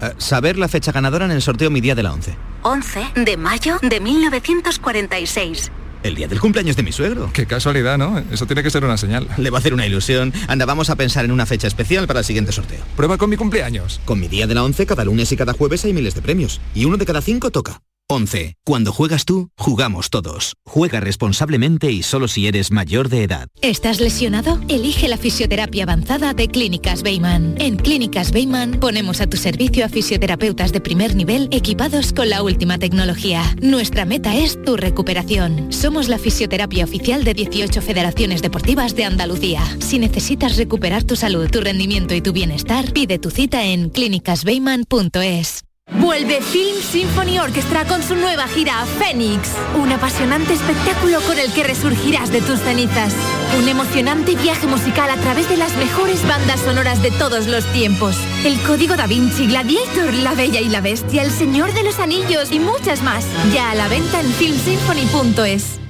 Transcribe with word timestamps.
Eh, 0.00 0.12
saber 0.18 0.58
la 0.58 0.68
fecha 0.68 0.92
ganadora 0.92 1.26
en 1.26 1.32
el 1.32 1.42
sorteo 1.42 1.70
Mi 1.70 1.80
Día 1.80 1.94
de 1.94 2.02
la 2.02 2.12
11. 2.12 2.36
11 2.62 3.12
de 3.16 3.36
mayo 3.36 3.78
de 3.82 4.00
1946. 4.00 5.70
El 6.02 6.14
día 6.14 6.28
del 6.28 6.40
cumpleaños 6.40 6.76
de 6.76 6.82
mi 6.82 6.92
suegro. 6.92 7.30
Qué 7.32 7.44
casualidad, 7.44 7.98
¿no? 7.98 8.18
Eso 8.30 8.46
tiene 8.46 8.62
que 8.62 8.70
ser 8.70 8.84
una 8.84 8.96
señal. 8.96 9.28
Le 9.36 9.50
va 9.50 9.58
a 9.58 9.60
hacer 9.60 9.74
una 9.74 9.86
ilusión. 9.86 10.32
Anda, 10.48 10.64
vamos 10.64 10.88
a 10.88 10.96
pensar 10.96 11.26
en 11.26 11.30
una 11.30 11.44
fecha 11.44 11.66
especial 11.66 12.06
para 12.06 12.20
el 12.20 12.24
siguiente 12.24 12.52
sorteo. 12.52 12.82
Prueba 12.96 13.18
con 13.18 13.28
mi 13.28 13.36
cumpleaños. 13.36 14.00
Con 14.06 14.18
mi 14.18 14.26
día 14.26 14.46
de 14.46 14.54
la 14.54 14.64
11, 14.64 14.86
cada 14.86 15.04
lunes 15.04 15.30
y 15.30 15.36
cada 15.36 15.52
jueves 15.52 15.84
hay 15.84 15.92
miles 15.92 16.14
de 16.14 16.22
premios. 16.22 16.62
Y 16.74 16.86
uno 16.86 16.96
de 16.96 17.04
cada 17.04 17.20
cinco 17.20 17.50
toca. 17.50 17.82
11. 18.12 18.56
Cuando 18.64 18.92
juegas 18.92 19.24
tú, 19.24 19.50
jugamos 19.56 20.10
todos. 20.10 20.54
Juega 20.66 20.98
responsablemente 20.98 21.92
y 21.92 22.02
solo 22.02 22.26
si 22.26 22.48
eres 22.48 22.72
mayor 22.72 23.08
de 23.08 23.22
edad. 23.22 23.46
¿Estás 23.62 24.00
lesionado? 24.00 24.60
Elige 24.68 25.06
la 25.06 25.16
fisioterapia 25.16 25.84
avanzada 25.84 26.34
de 26.34 26.48
Clínicas 26.48 27.04
Beyman. 27.04 27.54
En 27.58 27.76
Clínicas 27.76 28.32
Beyman 28.32 28.80
ponemos 28.80 29.20
a 29.20 29.28
tu 29.28 29.36
servicio 29.36 29.84
a 29.84 29.88
fisioterapeutas 29.88 30.72
de 30.72 30.80
primer 30.80 31.14
nivel 31.14 31.48
equipados 31.52 32.12
con 32.12 32.28
la 32.30 32.42
última 32.42 32.78
tecnología. 32.78 33.44
Nuestra 33.62 34.04
meta 34.04 34.34
es 34.36 34.60
tu 34.60 34.76
recuperación. 34.76 35.72
Somos 35.72 36.08
la 36.08 36.18
fisioterapia 36.18 36.82
oficial 36.82 37.22
de 37.22 37.34
18 37.34 37.80
federaciones 37.80 38.42
deportivas 38.42 38.96
de 38.96 39.04
Andalucía. 39.04 39.62
Si 39.78 40.00
necesitas 40.00 40.56
recuperar 40.56 41.04
tu 41.04 41.14
salud, 41.14 41.48
tu 41.48 41.60
rendimiento 41.60 42.12
y 42.12 42.20
tu 42.20 42.32
bienestar, 42.32 42.92
pide 42.92 43.20
tu 43.20 43.30
cita 43.30 43.64
en 43.66 43.88
clínicasbeyman.es. 43.88 45.69
Vuelve 45.92 46.40
Film 46.40 46.80
Symphony 46.80 47.40
Orchestra 47.40 47.84
con 47.84 48.02
su 48.02 48.14
nueva 48.14 48.46
gira 48.46 48.84
Phoenix. 48.98 49.48
Un 49.76 49.90
apasionante 49.90 50.52
espectáculo 50.52 51.20
con 51.22 51.38
el 51.38 51.52
que 51.52 51.64
resurgirás 51.64 52.30
de 52.30 52.40
tus 52.40 52.60
cenizas. 52.60 53.12
Un 53.58 53.68
emocionante 53.68 54.36
viaje 54.36 54.66
musical 54.68 55.10
a 55.10 55.16
través 55.16 55.48
de 55.48 55.56
las 55.56 55.76
mejores 55.76 56.26
bandas 56.26 56.60
sonoras 56.60 57.02
de 57.02 57.10
todos 57.10 57.48
los 57.48 57.64
tiempos. 57.72 58.16
El 58.44 58.60
Código 58.60 58.96
Da 58.96 59.08
Vinci, 59.08 59.46
Gladiator, 59.48 60.14
La 60.14 60.34
Bella 60.34 60.60
y 60.60 60.68
la 60.68 60.80
Bestia, 60.80 61.22
El 61.22 61.30
Señor 61.32 61.72
de 61.74 61.82
los 61.82 61.98
Anillos 61.98 62.52
y 62.52 62.60
muchas 62.60 63.02
más. 63.02 63.24
Ya 63.52 63.72
a 63.72 63.74
la 63.74 63.88
venta 63.88 64.20
en 64.20 64.30
filmsymphony.es. 64.32 65.80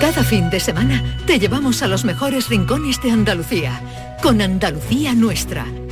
Cada 0.00 0.24
fin 0.24 0.48
de 0.48 0.60
semana 0.60 1.18
te 1.26 1.38
llevamos 1.38 1.82
a 1.82 1.88
los 1.88 2.06
mejores 2.06 2.48
rincones 2.48 3.02
de 3.02 3.10
Andalucía, 3.10 4.16
con 4.22 4.40
Andalucía 4.40 5.14
Nuestra. 5.14 5.66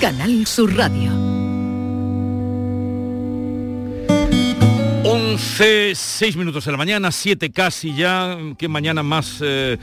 Canal 0.00 0.46
Sur 0.46 0.74
Radio. 0.74 1.12
11, 5.04 5.92
6 5.94 6.36
minutos 6.38 6.64
de 6.64 6.72
la 6.72 6.78
mañana, 6.78 7.12
7 7.12 7.50
casi 7.50 7.94
ya, 7.94 8.38
qué 8.56 8.66
mañana 8.66 9.02
más 9.02 9.40
eh, 9.42 9.76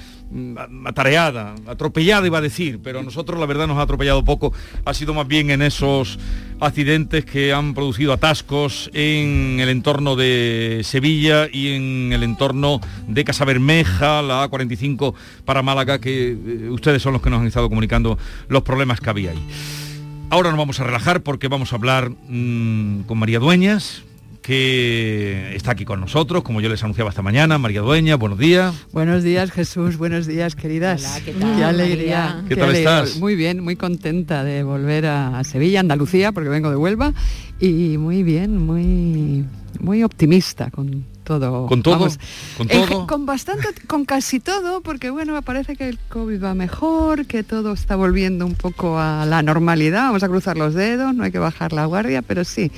atareada, 0.85 1.53
atropellada 1.67 2.25
iba 2.25 2.39
a 2.39 2.41
decir, 2.41 2.79
pero 2.83 3.01
a 3.01 3.03
nosotros 3.03 3.39
la 3.39 3.45
verdad 3.45 3.67
nos 3.67 3.77
ha 3.77 3.83
atropellado 3.83 4.25
poco, 4.25 4.53
ha 4.85 4.93
sido 4.95 5.13
más 5.13 5.27
bien 5.27 5.51
en 5.51 5.61
esos 5.61 6.17
accidentes 6.59 7.23
que 7.23 7.53
han 7.53 7.75
producido 7.75 8.11
atascos 8.11 8.89
en 8.95 9.59
el 9.59 9.69
entorno 9.69 10.15
de 10.15 10.81
Sevilla 10.83 11.47
y 11.51 11.73
en 11.73 12.11
el 12.11 12.23
entorno 12.23 12.81
de 13.07 13.23
Casabermeja, 13.23 14.23
la 14.23 14.49
A45 14.49 15.13
para 15.45 15.61
Málaga, 15.61 15.99
que 15.99 16.31
eh, 16.31 16.69
ustedes 16.71 17.03
son 17.03 17.13
los 17.13 17.21
que 17.21 17.29
nos 17.29 17.41
han 17.41 17.47
estado 17.47 17.69
comunicando 17.69 18.17
los 18.47 18.63
problemas 18.63 18.99
que 18.99 19.11
había 19.11 19.29
ahí. 19.29 19.86
Ahora 20.29 20.49
nos 20.49 20.57
vamos 20.57 20.79
a 20.81 20.83
relajar 20.83 21.23
porque 21.23 21.47
vamos 21.47 21.71
a 21.71 21.77
hablar 21.77 22.09
mm, 22.09 23.03
con 23.03 23.17
María 23.17 23.39
Dueñas, 23.39 24.03
que 24.41 25.55
está 25.55 25.71
aquí 25.71 25.85
con 25.85 26.01
nosotros, 26.01 26.43
como 26.43 26.59
yo 26.59 26.67
les 26.67 26.83
anunciaba 26.83 27.09
esta 27.09 27.21
mañana. 27.21 27.57
María 27.57 27.79
Dueña, 27.79 28.17
buenos 28.17 28.37
días. 28.37 28.75
Buenos 28.91 29.23
días, 29.23 29.51
Jesús. 29.51 29.95
Buenos 29.95 30.27
días, 30.27 30.55
queridas. 30.55 31.01
Hola, 31.01 31.25
¿qué 31.25 31.31
tal, 31.31 31.63
alegría. 31.63 32.25
María? 32.25 32.41
¿Qué 32.43 32.49
qué 32.49 32.55
tal 32.55 32.69
alegría. 32.69 33.03
estás? 33.03 33.19
Muy 33.19 33.35
bien, 33.37 33.63
muy 33.63 33.77
contenta 33.77 34.43
de 34.43 34.63
volver 34.63 35.05
a, 35.05 35.39
a 35.39 35.43
Sevilla, 35.45 35.79
Andalucía, 35.79 36.33
porque 36.33 36.49
vengo 36.49 36.69
de 36.69 36.75
Huelva. 36.75 37.13
Y 37.61 37.97
muy 37.97 38.23
bien, 38.23 38.57
muy, 38.57 39.45
muy 39.79 40.03
optimista 40.03 40.71
con 40.71 41.05
todo. 41.27 41.67
¿Con 41.67 41.83
todo? 41.83 41.99
Vamos, 41.99 42.19
¿Con 42.57 42.67
todo? 42.67 43.05
con 43.05 43.25
bastante, 43.25 43.67
con 43.85 44.05
casi 44.05 44.39
todo, 44.39 44.81
porque 44.81 45.09
bueno, 45.09 45.39
parece 45.41 45.75
que 45.75 45.89
el 45.89 45.99
COVID 46.09 46.43
va 46.43 46.53
mejor, 46.55 47.25
que 47.25 47.43
todo 47.43 47.73
está 47.73 47.95
volviendo 47.95 48.45
un 48.45 48.55
poco 48.55 48.97
a 48.97 49.25
la 49.25 49.43
normalidad. 49.43 50.07
Vamos 50.07 50.23
a 50.23 50.29
cruzar 50.29 50.57
los 50.57 50.73
dedos, 50.73 51.13
no 51.13 51.23
hay 51.23 51.31
que 51.31 51.39
bajar 51.39 51.73
la 51.73 51.85
guardia, 51.85 52.21
pero 52.21 52.43
sí. 52.43 52.71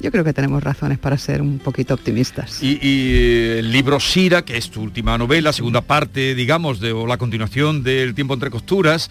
Yo 0.00 0.10
creo 0.10 0.24
que 0.24 0.32
tenemos 0.32 0.64
razones 0.64 0.98
para 0.98 1.18
ser 1.18 1.42
un 1.42 1.58
poquito 1.58 1.92
optimistas. 1.92 2.62
Y, 2.62 2.78
y, 2.80 3.14
eh, 3.16 3.58
el 3.58 3.70
libro 3.70 4.00
Sira, 4.00 4.46
que 4.46 4.56
es 4.56 4.70
tu 4.70 4.80
última 4.80 5.18
novela, 5.18 5.52
segunda 5.52 5.82
parte, 5.82 6.34
digamos, 6.34 6.80
de, 6.80 6.92
o 6.92 7.06
la 7.06 7.18
continuación 7.18 7.82
del 7.82 8.14
Tiempo 8.14 8.32
entre 8.32 8.50
costuras, 8.50 9.10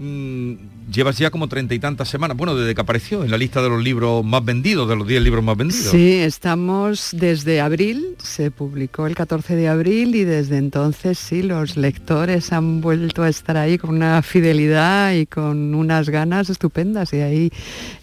mm, 0.00 0.90
llevas 0.90 1.18
ya 1.18 1.30
como 1.30 1.48
treinta 1.48 1.74
y 1.74 1.78
tantas 1.78 2.08
semanas, 2.08 2.36
bueno, 2.36 2.56
desde 2.56 2.74
que 2.74 2.80
apareció 2.80 3.22
en 3.22 3.30
la 3.30 3.38
lista 3.38 3.62
de 3.62 3.68
los 3.68 3.82
libros 3.82 4.24
más 4.24 4.44
vendidos, 4.44 4.88
de 4.88 4.96
los 4.96 5.06
10 5.06 5.22
libros 5.22 5.44
más 5.44 5.56
vendidos. 5.56 5.86
Sí, 5.90 6.14
estamos 6.14 7.10
desde 7.12 7.60
abril, 7.60 8.16
se 8.22 8.50
publicó 8.50 9.06
el 9.06 9.14
14 9.14 9.54
de 9.54 9.68
abril 9.68 10.14
y 10.14 10.24
desde 10.24 10.56
entonces 10.56 11.18
sí, 11.18 11.42
los 11.42 11.76
lectores 11.76 12.52
han 12.52 12.80
vuelto 12.80 13.22
a 13.22 13.28
estar 13.28 13.56
ahí 13.56 13.78
con 13.78 13.90
una 13.90 14.22
fidelidad 14.22 15.12
y 15.12 15.26
con 15.26 15.74
unas 15.74 16.08
ganas 16.08 16.50
estupendas 16.50 17.12
y 17.12 17.20
ahí 17.20 17.52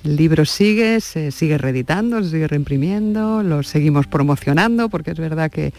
el 0.04 0.16
libro 0.16 0.46
sigue, 0.46 1.02
se 1.02 1.32
sigue 1.32 1.58
reeditando, 1.58 2.24
se 2.24 2.30
sigue 2.30 2.48
reimprimiendo, 2.48 3.44
lo 3.44 3.64
seguimos 3.64 4.08
promocionando 4.08 4.90
porque 4.90 5.12
es 5.12 5.20
verdad 5.20 5.52
que 5.52 5.74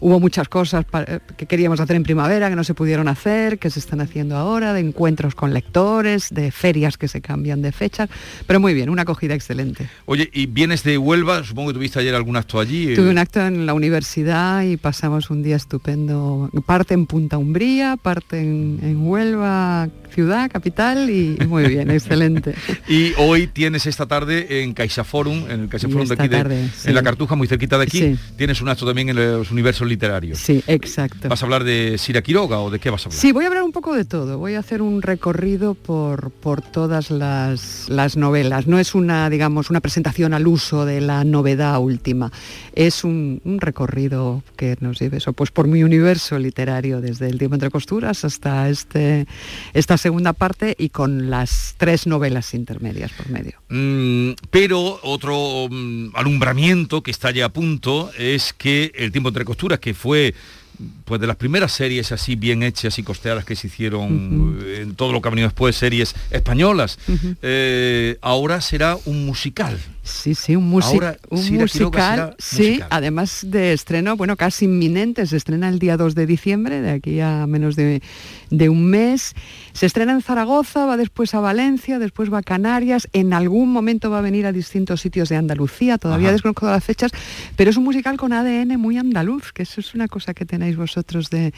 Hubo 0.00 0.20
muchas 0.20 0.48
cosas 0.48 0.84
eh, 1.06 1.18
que 1.36 1.46
queríamos 1.46 1.80
hacer 1.80 1.96
en 1.96 2.02
primavera 2.02 2.48
que 2.48 2.56
no 2.56 2.64
se 2.64 2.74
pudieron 2.74 3.08
hacer, 3.08 3.58
que 3.58 3.70
se 3.70 3.78
están 3.80 4.00
haciendo 4.00 4.36
ahora, 4.36 4.72
de 4.72 4.80
encuentros 4.80 5.34
con 5.34 5.52
lectores, 5.54 6.28
de 6.30 6.50
ferias 6.50 6.96
que 6.98 7.08
se 7.08 7.20
cambian 7.20 7.62
de 7.62 7.72
fechas, 7.72 8.08
pero 8.46 8.60
muy 8.60 8.74
bien, 8.74 8.88
una 8.90 9.02
acogida 9.02 9.34
excelente. 9.34 9.88
Oye, 10.06 10.28
y 10.32 10.46
vienes 10.46 10.82
de 10.84 10.98
Huelva, 10.98 11.42
supongo 11.44 11.70
que 11.70 11.74
tuviste 11.74 11.98
ayer 12.00 12.14
algún 12.14 12.36
acto 12.36 12.60
allí. 12.60 12.92
eh, 12.92 12.94
Tuve 12.96 13.10
un 13.10 13.18
acto 13.18 13.40
en 13.44 13.66
la 13.66 13.74
universidad 13.74 14.62
y 14.62 14.76
pasamos 14.76 15.30
un 15.30 15.42
día 15.42 15.56
estupendo, 15.56 16.50
parte 16.66 16.94
en 16.94 17.06
Punta 17.06 17.38
Umbría, 17.38 17.96
parte 17.96 18.40
en, 18.40 18.78
en 18.82 19.06
Huelva, 19.06 19.88
ciudad, 20.14 20.50
capital 20.50 21.10
y, 21.10 21.36
y 21.40 21.46
muy 21.46 21.64
bien, 21.68 21.90
excelente. 21.90 22.54
Y 22.88 23.12
hoy 23.18 23.46
tienes 23.46 23.86
esta 23.86 24.06
tarde 24.06 24.62
en 24.62 24.74
CaixaForum, 24.74 25.50
en 25.50 25.60
el 25.62 25.68
CaixaForum 25.68 26.06
de 26.06 26.14
aquí, 26.14 26.28
de- 26.28 26.36
tarde, 26.36 26.68
sí. 26.76 26.88
en 26.88 26.94
la 26.94 27.02
Cartuja, 27.02 27.34
muy 27.36 27.46
cerquita 27.48 27.78
de 27.78 27.84
aquí, 27.84 27.98
Sí. 27.98 28.16
tienes 28.36 28.60
un 28.60 28.68
acto 28.68 28.86
también 28.86 29.08
en 29.08 29.16
los 29.16 29.50
Universos 29.50 29.87
literario. 29.88 30.36
Sí, 30.36 30.62
exacto. 30.66 31.28
¿Vas 31.28 31.42
a 31.42 31.44
hablar 31.46 31.64
de 31.64 31.98
Sira 31.98 32.22
Quiroga 32.22 32.60
o 32.60 32.70
de 32.70 32.78
qué 32.78 32.90
vas 32.90 33.04
a 33.04 33.08
hablar? 33.08 33.20
Sí, 33.20 33.32
voy 33.32 33.44
a 33.44 33.48
hablar 33.48 33.62
un 33.62 33.72
poco 33.72 33.94
de 33.94 34.04
todo. 34.04 34.38
Voy 34.38 34.54
a 34.54 34.60
hacer 34.60 34.82
un 34.82 35.02
recorrido 35.02 35.74
por, 35.74 36.30
por 36.30 36.62
todas 36.62 37.10
las, 37.10 37.88
las 37.88 38.16
novelas. 38.16 38.66
No 38.66 38.78
es 38.78 38.94
una, 38.94 39.28
digamos, 39.30 39.70
una 39.70 39.80
presentación 39.80 40.34
al 40.34 40.46
uso 40.46 40.84
de 40.84 41.00
la 41.00 41.24
novedad 41.24 41.78
última. 41.80 42.30
Es 42.74 43.04
un, 43.04 43.40
un 43.44 43.60
recorrido 43.60 44.42
que 44.56 44.76
nos 44.80 44.98
lleve 44.98 45.18
eso, 45.18 45.32
pues 45.32 45.50
por 45.50 45.66
mi 45.66 45.82
universo 45.82 46.38
literario, 46.38 47.00
desde 47.00 47.28
El 47.28 47.38
tiempo 47.38 47.54
entre 47.54 47.70
costuras 47.70 48.24
hasta 48.24 48.68
este, 48.68 49.26
esta 49.74 49.96
segunda 49.96 50.32
parte 50.32 50.74
y 50.78 50.90
con 50.90 51.30
las 51.30 51.74
tres 51.76 52.06
novelas 52.06 52.54
intermedias 52.54 53.12
por 53.12 53.28
medio. 53.30 53.54
Mm, 53.68 54.32
pero 54.50 55.00
otro 55.02 55.68
mm, 55.70 56.10
alumbramiento 56.14 57.02
que 57.02 57.10
está 57.10 57.30
ya 57.30 57.46
a 57.46 57.48
punto 57.48 58.10
es 58.18 58.52
que 58.52 58.92
El 58.94 59.12
tiempo 59.12 59.28
entre 59.28 59.44
costuras, 59.44 59.77
que 59.78 59.94
fue 59.94 60.34
pues 61.04 61.20
de 61.20 61.26
las 61.26 61.36
primeras 61.36 61.72
series 61.72 62.12
así 62.12 62.36
bien 62.36 62.62
hechas 62.62 62.98
y 62.98 63.02
costeadas 63.02 63.44
que 63.44 63.56
se 63.56 63.66
hicieron 63.66 64.58
eh, 64.62 64.80
en 64.82 64.94
todo 64.94 65.12
lo 65.12 65.20
que 65.20 65.28
ha 65.28 65.30
venido 65.30 65.48
después, 65.48 65.76
series 65.76 66.14
españolas, 66.30 66.98
eh, 67.42 68.16
ahora 68.20 68.60
será 68.60 68.96
un 69.04 69.26
musical. 69.26 69.78
Sí, 70.02 70.34
sí, 70.34 70.56
un, 70.56 70.72
Ahora, 70.82 71.18
un 71.28 71.38
Sira 71.42 71.62
musical, 71.62 72.34
sí, 72.38 72.62
musical. 72.62 72.88
además 72.90 73.40
de 73.46 73.74
estreno, 73.74 74.16
bueno, 74.16 74.36
casi 74.36 74.64
inminente, 74.64 75.26
se 75.26 75.36
estrena 75.36 75.68
el 75.68 75.78
día 75.78 75.98
2 75.98 76.14
de 76.14 76.26
diciembre, 76.26 76.80
de 76.80 76.90
aquí 76.92 77.20
a 77.20 77.46
menos 77.46 77.76
de, 77.76 78.00
de 78.50 78.68
un 78.70 78.86
mes. 78.86 79.34
Se 79.72 79.84
estrena 79.84 80.12
en 80.12 80.22
Zaragoza, 80.22 80.86
va 80.86 80.96
después 80.96 81.34
a 81.34 81.40
Valencia, 81.40 81.98
después 81.98 82.32
va 82.32 82.38
a 82.38 82.42
Canarias, 82.42 83.08
en 83.12 83.34
algún 83.34 83.70
momento 83.70 84.08
va 84.10 84.20
a 84.20 84.22
venir 84.22 84.46
a 84.46 84.52
distintos 84.52 85.02
sitios 85.02 85.28
de 85.28 85.36
Andalucía, 85.36 85.98
todavía 85.98 86.28
Ajá. 86.28 86.32
desconozco 86.32 86.66
las 86.66 86.84
fechas, 86.84 87.12
pero 87.56 87.68
es 87.68 87.76
un 87.76 87.84
musical 87.84 88.16
con 88.16 88.32
ADN 88.32 88.78
muy 88.78 88.96
andaluz, 88.96 89.52
que 89.52 89.64
eso 89.64 89.80
es 89.80 89.94
una 89.94 90.08
cosa 90.08 90.32
que 90.32 90.46
tenéis 90.46 90.67
vosotros 90.76 91.30
de, 91.30 91.52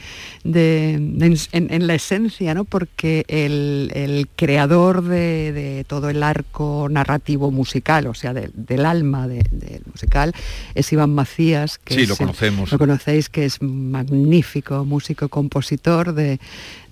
de- 0.45 0.99
de- 1.01 1.39
en, 1.53 1.73
en 1.73 1.87
la 1.87 1.95
esencia, 1.95 2.55
¿no? 2.55 2.65
Porque 2.65 3.25
el, 3.29 3.91
el 3.95 4.29
creador 4.37 5.03
de, 5.03 5.53
de 5.53 5.85
todo 5.87 6.09
el 6.11 6.23
arco 6.23 6.89
narrativo 6.91 7.51
musical, 7.51 8.07
o 8.07 8.15
sea, 8.15 8.33
del- 8.35 8.85
alma 8.87 9.29
de- 9.29 9.45
del 9.51 9.83
musical, 9.93 10.33
es 10.75 10.93
Iván 10.93 11.15
Macías, 11.15 11.79
que 11.79 11.95
Sí, 11.95 12.01
es 12.03 12.09
lo 12.09 12.17
conocemos. 12.17 12.73
lo 12.73 12.79
conocéis, 12.79 13.29
que 13.29 13.45
es 13.45 13.61
magnífico 13.61 14.85
músico 14.85 15.29
compositor 15.29 16.15
de, 16.15 16.41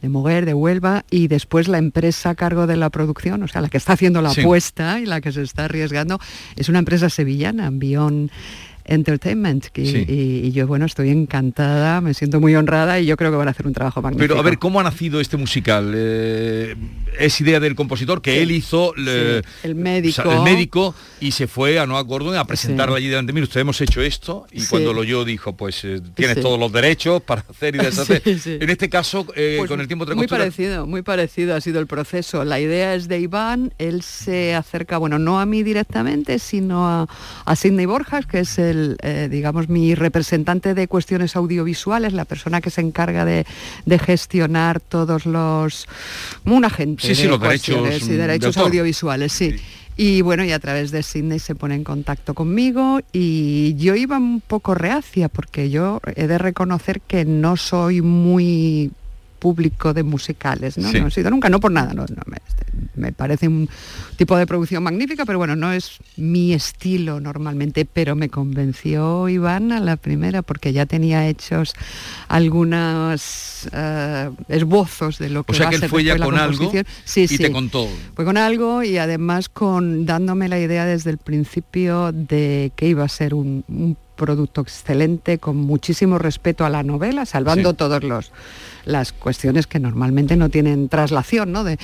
de 0.03 0.09
Moguer, 0.09 0.45
de 0.47 0.55
Huelva, 0.55 1.05
y 1.11 1.29
después 1.29 1.69
la 1.69 1.79
empresa 1.79 2.31
a 2.31 2.35
cargo 2.35 2.67
de 2.67 2.77
la 2.77 2.91
producción, 2.91 3.43
o 3.43 3.49
sea, 3.49 3.61
la 3.61 3.69
que 3.69 3.77
está 3.79 3.95
haciendo 3.95 4.21
la 4.23 4.31
Sí. 4.35 4.43
apuesta 4.43 5.01
y 5.01 5.07
la 5.07 5.21
que 5.21 5.33
se 5.33 5.43
está 5.43 5.65
arriesgando, 5.65 6.21
es 6.57 6.69
una 6.69 6.79
empresa 6.81 7.09
sevillana, 7.11 7.71
Bion 7.71 8.31
Entertainment, 8.89 9.67
y, 9.79 9.87
Sí. 9.87 10.05
y- 10.09 10.47
y 10.47 10.53
yo, 10.53 10.67
bueno, 10.67 10.87
estoy 10.87 11.11
encantada, 11.11 12.01
me 12.01 12.15
siento 12.15 12.41
muy 12.41 12.55
honrada 12.57 12.99
y 12.99 13.07
yo 13.07 13.17
creo 13.17 13.31
que 13.31 13.37
van 13.37 13.49
a 13.49 13.51
hacer 13.53 13.67
un 13.67 13.73
trabajo 13.75 14.03
magnífico. 14.03 14.27
Pero 14.35 14.41
a 14.41 14.43
ver, 14.43 14.59
¿cómo 14.59 14.81
ha 14.81 14.83
nacido 14.83 15.21
este 15.21 15.37
musical? 15.37 15.93
Eh, 15.95 16.75
es 17.19 17.41
idea 17.41 17.61
del 17.61 17.75
compositor 17.75 18.23
que 18.23 18.33
Sí, 18.35 18.39
él 18.41 18.51
hizo 18.51 18.95
le- 18.97 19.41
sí, 19.43 19.49
el 19.65 19.75
médico. 19.75 20.23
o 20.23 20.25
sea, 20.25 20.37
el 20.37 20.43
médico 20.43 20.95
y 21.21 21.33
se 21.33 21.47
fue 21.47 21.79
a 21.79 21.87
Noah 21.87 22.03
Gordon 22.03 22.37
a 22.37 22.45
presentarla 22.47 22.97
allí 22.97 23.09
delante. 23.09 23.33
Mira, 23.33 23.45
usted 23.45 23.61
hemos 23.61 23.81
hecho 23.81 24.01
esto 24.01 24.47
y 24.53 24.65
cuando 24.67 24.93
lo 24.93 25.01
oyó 25.03 25.25
dijo, 25.25 25.57
pues 25.57 25.85
eh, 25.85 26.01
tienes 26.15 26.41
todos 26.41 26.59
los 26.59 26.73
derechos 26.73 27.23
para 27.23 27.45
hacer 27.49 27.75
y 27.75 27.79
deshacer. 27.79 28.23
En 28.61 28.71
este 28.71 28.89
caso, 28.89 29.27
eh, 29.37 29.57
Pues 29.59 29.69
con 29.69 29.81
el 29.81 29.87
tiempo 29.87 30.07
de 30.07 30.15
muy 30.15 30.27
parecido, 30.27 30.87
muy 30.87 31.03
parecido 31.03 31.55
ha 31.55 31.61
sido 31.61 31.79
el 31.81 31.87
proceso. 31.87 32.45
La 32.45 32.59
idea 32.61 32.95
es 32.95 33.09
de 33.09 33.21
Iván, 33.21 33.75
él 33.79 34.03
se 34.03 34.55
acerca, 34.55 34.97
bueno, 34.99 35.19
no 35.19 35.41
a 35.41 35.47
mí 35.47 35.63
directamente, 35.63 36.39
sino 36.39 36.89
a, 36.89 37.07
a 37.45 37.57
Sidney 37.57 37.87
Borjas, 37.87 38.27
que 38.27 38.41
es 38.41 38.59
el, 38.59 38.78
eh, 39.03 39.29
digamos, 39.31 39.69
mi 39.69 39.95
representante 39.95 40.75
de 40.75 40.89
cuestiones 40.89 41.37
audiovisuales, 41.37 42.13
la 42.13 42.25
persona 42.25 42.61
que 42.61 42.71
se 42.71 42.81
encarga 42.81 43.25
de, 43.25 43.47
de 43.87 43.99
gestionar 43.99 44.81
todos 44.81 45.27
los, 45.27 45.87
un 46.45 46.65
agente 46.65 47.07
Sí, 47.07 47.15
sí, 47.15 47.23
de 47.23 47.29
los 47.29 47.41
derechos, 47.41 48.01
y 48.01 48.05
mm, 48.05 48.09
de 48.09 48.17
derechos 48.17 48.57
audiovisuales, 48.57 49.33
sí. 49.33 49.57
Y 49.97 50.23
bueno, 50.23 50.45
y 50.45 50.53
a 50.53 50.61
través 50.61 50.93
de 50.93 51.03
Sidney 51.03 51.41
se 51.41 51.57
pone 51.57 51.75
en 51.75 51.83
contacto 51.83 52.33
conmigo 52.33 53.01
y 53.13 53.75
yo 53.75 53.97
iba 53.97 54.17
un 54.17 54.41
poco 54.41 54.77
reacia 54.77 55.29
porque 55.29 55.71
yo 55.71 56.01
he 56.15 56.29
de 56.29 56.39
reconocer 56.39 57.01
que 57.01 57.25
no 57.25 57.57
soy 57.57 58.01
muy 58.01 58.93
público 59.39 59.95
de 59.95 60.03
musicales, 60.03 60.77
¿no? 60.79 60.91
Sí. 60.91 61.01
No 61.01 61.07
he 61.09 61.11
sido 61.11 61.31
nunca, 61.31 61.49
no 61.49 61.61
por 61.61 61.71
nada, 61.73 61.95
no, 61.95 62.05
no, 62.09 62.23
me, 62.27 62.39
me 62.97 63.13
parece 63.13 63.49
un 63.49 63.69
tipo 64.17 64.37
de 64.37 64.47
producción 64.47 64.83
magnífica, 64.83 65.25
pero 65.25 65.39
bueno, 65.39 65.55
no 65.57 65.73
es 65.73 65.99
mi 66.17 66.53
estilo 66.53 67.21
normalmente, 67.21 67.85
pero 67.85 68.17
me 68.17 68.29
convenció 68.29 69.29
Iván 69.29 69.73
a 69.73 69.81
la 69.81 69.97
primera 69.97 70.43
porque 70.43 70.73
ya 70.73 70.87
tenía 70.87 71.29
hechos 71.29 71.75
algunos 72.63 73.69
eh, 73.73 74.31
esbozos 74.49 75.19
de 75.19 75.31
lo 75.31 75.45
que 75.45 75.53
o 75.53 75.55
sea 75.55 75.67
va 75.67 75.71
que 75.71 75.77
a 75.77 75.81
él 75.85 75.89
fue 75.89 76.05
ya 76.05 76.17
con 76.19 76.35
algo 76.37 76.59
composición. 76.59 76.87
Sí, 77.05 77.23
y 77.23 77.39
te 77.39 77.47
sí. 77.47 77.53
contó. 77.53 77.89
Fue 78.15 78.25
con 78.25 78.37
algo 78.37 78.83
y 78.83 78.99
además 78.99 79.49
con 79.49 80.07
dándome 80.07 80.49
la 80.49 80.59
idea 80.59 80.85
desde 80.87 81.11
el 81.11 81.19
principio 81.19 82.13
de 82.13 82.73
que 82.77 82.89
iba 82.89 83.05
a 83.05 83.09
ser 83.09 83.35
un, 83.35 83.65
un 83.69 83.97
producto 84.17 84.63
excelente, 84.63 85.39
con 85.39 85.57
muchísimo 85.57 86.19
respeto 86.19 86.65
a 86.65 86.71
la 86.71 86.83
novela, 86.83 87.25
salvando 87.25 87.71
Sí. 87.71 87.77
todos 87.77 88.03
los 88.03 88.33
las 88.89 89.13
cuestiones 89.13 89.67
que 89.67 89.79
normalmente 89.79 90.35
no 90.37 90.49
tienen 90.49 90.89
traslación 90.89 91.53
¿no? 91.53 91.63
De, 91.63 91.79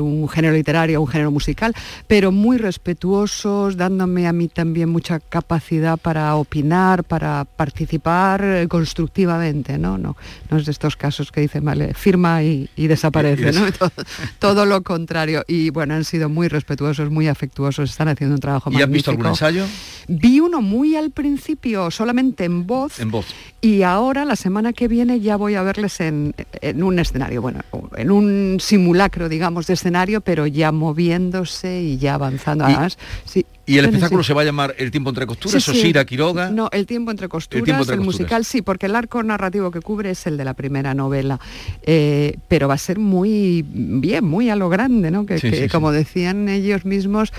un 0.00 0.28
género 0.28 0.54
literario 0.54 0.98
a 0.98 1.00
un 1.00 1.06
género 1.08 1.30
musical, 1.30 1.74
pero 2.06 2.30
muy 2.32 2.58
respetuosos, 2.58 3.76
dándome 3.76 4.26
a 4.26 4.32
mí 4.32 4.48
también 4.48 4.88
mucha 4.90 5.20
capacidad 5.20 5.96
para 5.98 6.34
opinar, 6.36 7.04
para 7.04 7.44
participar 7.44 8.42
eh, 8.44 8.66
constructivamente, 8.68 9.78
¿no? 9.78 9.96
No, 9.98 10.16
no 10.50 10.56
es 10.58 10.66
de 10.66 10.72
estos 10.72 10.96
casos 10.96 11.32
que 11.32 11.40
dicen, 11.40 11.64
vale, 11.64 11.94
firma 11.94 12.42
y, 12.42 12.68
y 12.76 12.86
desaparece, 12.86 13.46
Y- 13.46 13.48
y 13.48 13.52
¿no? 13.60 13.72
todo, 13.78 13.90
todo 14.38 14.66
lo 14.66 14.82
contrario. 14.82 15.44
Y 15.48 15.70
bueno, 15.70 15.94
han 15.94 16.04
sido 16.04 16.28
muy 16.28 16.48
respetuosos, 16.48 17.10
muy 17.10 17.28
afectuosos, 17.28 17.90
están 17.90 18.08
haciendo 18.08 18.34
un 18.34 18.40
trabajo 18.40 18.70
¿Y 18.70 18.82
has 18.82 18.90
visto 18.90 19.10
algún 19.10 19.24
magnífico. 19.24 19.46
ensayo? 19.48 19.66
Vi 20.08 20.40
uno 20.40 20.60
muy 20.60 20.96
al 20.96 21.10
principio, 21.10 21.90
solamente 21.90 22.44
en 22.44 22.66
voz, 22.66 22.98
En 23.00 23.10
voz. 23.10 23.26
y 23.60 23.82
ahora, 23.82 24.24
la 24.24 24.36
semana 24.36 24.72
que 24.72 24.88
viene, 24.88 25.20
ya 25.20 25.36
voy 25.36 25.54
a 25.54 25.62
verles 25.70 26.00
en, 26.00 26.34
en 26.60 26.82
un 26.82 26.98
escenario, 26.98 27.40
bueno, 27.42 27.60
en 27.96 28.10
un 28.10 28.56
simulacro, 28.60 29.28
digamos, 29.28 29.66
de 29.68 29.74
escenario, 29.74 30.20
pero 30.20 30.46
ya 30.46 30.72
moviéndose 30.72 31.80
y 31.82 31.96
ya 31.98 32.14
avanzando. 32.14 32.64
Y- 32.68 32.72
Además, 32.72 32.98
sí. 33.24 33.46
Y 33.70 33.78
el 33.78 33.84
espectáculo 33.84 34.22
sí. 34.22 34.28
se 34.28 34.34
va 34.34 34.42
a 34.42 34.44
llamar 34.44 34.74
El 34.78 34.90
tiempo 34.90 35.10
entre 35.10 35.26
costuras 35.26 35.62
Sí, 35.62 35.70
o. 35.70 35.74
Sira 35.74 36.04
Quiroga. 36.04 36.50
No, 36.50 36.68
el 36.72 36.86
tiempo 36.86 37.10
entre 37.10 37.28
costuras, 37.28 37.60
el, 37.60 37.64
tiempo 37.64 37.82
entre 37.82 37.96
costuras. 37.96 38.18
musical 38.20 38.44
sí, 38.44 38.62
porque 38.62 38.86
el 38.86 38.96
arco 38.96 39.22
narrativo 39.22 39.70
que 39.70 39.80
cubre 39.80 40.10
es 40.10 40.26
el 40.26 40.36
de 40.36 40.44
la 40.44 40.54
primera 40.54 40.92
novela, 40.92 41.38
Eh, 41.82 42.36
pero 42.48 42.66
va 42.68 42.74
a 42.74 42.78
ser 42.78 42.98
muy 42.98 43.64
bien, 43.68 44.24
muy 44.24 44.50
a 44.50 44.56
lo 44.56 44.68
grande, 44.68 45.10
¿no? 45.10 45.24
Que, 45.24 45.38
Sí, 45.38 45.68
como 45.68 45.92
decían 45.92 46.48
ellos 46.48 46.84
mismos, 46.84 47.32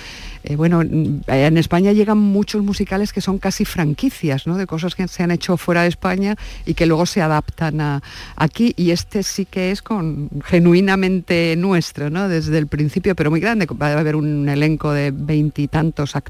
eh, 0.44 0.56
bueno, 0.56 0.82
mm, 0.84 1.22
en 1.28 1.58
España 1.58 1.92
llegan 1.92 2.18
muchos 2.18 2.64
musicales 2.64 3.12
que 3.14 3.22
son 3.22 3.38
casi 3.38 3.66
franquicias, 3.66 4.48
¿no? 4.48 4.58
De 4.58 4.68
cosas 4.68 4.96
que 4.96 5.08
se 5.08 5.24
han 5.24 5.32
hecho 5.32 5.58
fuera 5.58 5.84
de 5.84 5.90
España 5.90 6.36
y 6.66 6.74
que 6.74 6.86
luego 6.86 7.06
se 7.06 7.22
adaptan 7.22 7.82
a 7.82 8.02
aquí 8.38 8.74
y 8.78 8.92
este 8.92 9.24
sí 9.24 9.46
que 9.46 9.72
es 9.72 9.82
con 9.82 10.30
genuinamente 10.46 11.56
nuestro, 11.58 12.10
¿no? 12.10 12.30
Desde 12.30 12.58
el 12.58 12.68
principio, 12.68 13.16
pero 13.16 13.30
muy 13.30 13.40
grande. 13.42 13.68
Va 13.82 13.88
a 13.88 14.00
haber 14.00 14.16
un 14.16 14.48
elenco 14.48 14.94
de 14.94 15.12
veintitantos 15.12 16.16
actores 16.16 16.21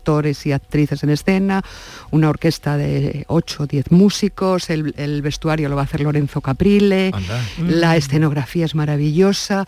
y 0.45 0.51
actrices 0.51 1.03
en 1.03 1.09
escena, 1.09 1.63
una 2.11 2.29
orquesta 2.29 2.77
de 2.77 3.25
ocho 3.27 3.63
o 3.63 3.67
diez 3.67 3.91
músicos, 3.91 4.69
el, 4.69 4.93
el 4.97 5.21
vestuario 5.21 5.69
lo 5.69 5.75
va 5.75 5.81
a 5.81 5.85
hacer 5.85 6.01
Lorenzo 6.01 6.41
Caprile, 6.41 7.11
la 7.57 7.95
escenografía 7.95 8.65
es 8.65 8.75
maravillosa, 8.75 9.65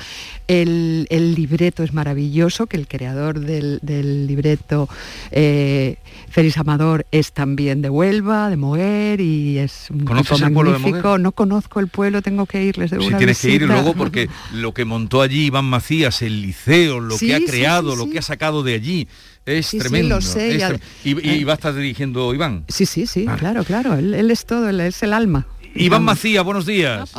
el, 0.47 1.07
el 1.09 1.35
libreto 1.35 1.83
es 1.83 1.93
maravilloso, 1.93 2.67
que 2.67 2.77
el 2.77 2.87
creador 2.87 3.39
del, 3.39 3.79
del 3.81 4.27
libreto, 4.27 4.89
eh, 5.31 5.97
Félix 6.29 6.57
Amador, 6.57 7.05
es 7.11 7.31
también 7.31 7.81
de 7.81 7.89
Huelva, 7.89 8.49
de 8.49 8.57
Moguer, 8.57 9.21
y 9.21 9.59
es 9.59 9.89
un 9.89 10.05
¿Conoces 10.05 10.37
tipo 10.37 10.47
el 10.47 10.53
pueblo 10.53 10.71
de 10.73 10.79
magnífico. 10.79 11.17
No 11.17 11.31
conozco 11.31 11.79
el 11.79 11.87
pueblo, 11.87 12.21
tengo 12.21 12.45
que 12.45 12.63
irles 12.63 12.91
de 12.91 12.99
Si 12.99 13.07
una 13.07 13.17
tienes 13.17 13.39
que 13.39 13.49
ir 13.49 13.61
luego 13.63 13.93
porque 13.93 14.29
lo 14.53 14.73
que 14.73 14.85
montó 14.85 15.21
allí 15.21 15.45
Iván 15.45 15.65
Macías, 15.65 16.21
el 16.21 16.41
liceo, 16.41 16.99
lo 16.99 17.17
Sí, 17.17 17.27
que 17.27 17.35
ha 17.35 17.39
creado, 17.39 17.91
sí, 17.91 17.97
lo 17.97 18.09
que 18.09 18.19
ha 18.19 18.21
sacado 18.21 18.63
de 18.63 18.73
allí, 18.73 19.07
es 19.45 19.65
Sí, 19.67 19.77
sí, 19.77 19.79
tremendo. 19.79 20.15
lo 20.15 20.21
sé, 20.21 20.55
es 20.55 20.79
y 21.03 21.41
eh. 21.41 21.45
va 21.45 21.53
a 21.53 21.55
estar 21.55 21.73
dirigiendo 21.73 22.33
Iván. 22.33 22.65
Sí, 22.67 22.85
sí, 22.85 23.07
sí, 23.07 23.25
claro, 23.37 23.63
claro, 23.63 23.95
él, 23.95 24.13
él 24.13 24.31
es 24.31 24.45
todo, 24.45 24.69
él 24.69 24.79
es 24.79 25.01
el 25.03 25.13
alma. 25.13 25.45
Iván 25.75 26.03
Macías, 26.03 26.43
buenos 26.43 26.65
días. 26.65 27.11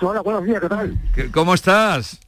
Hola, 0.00 0.20
buenos 0.20 0.44
días, 0.44 0.60
¿qué 0.60 0.68
tal? 0.68 0.98
¿Qué- 1.14 1.30
¿Cómo 1.30 1.54
estás? 1.54 2.18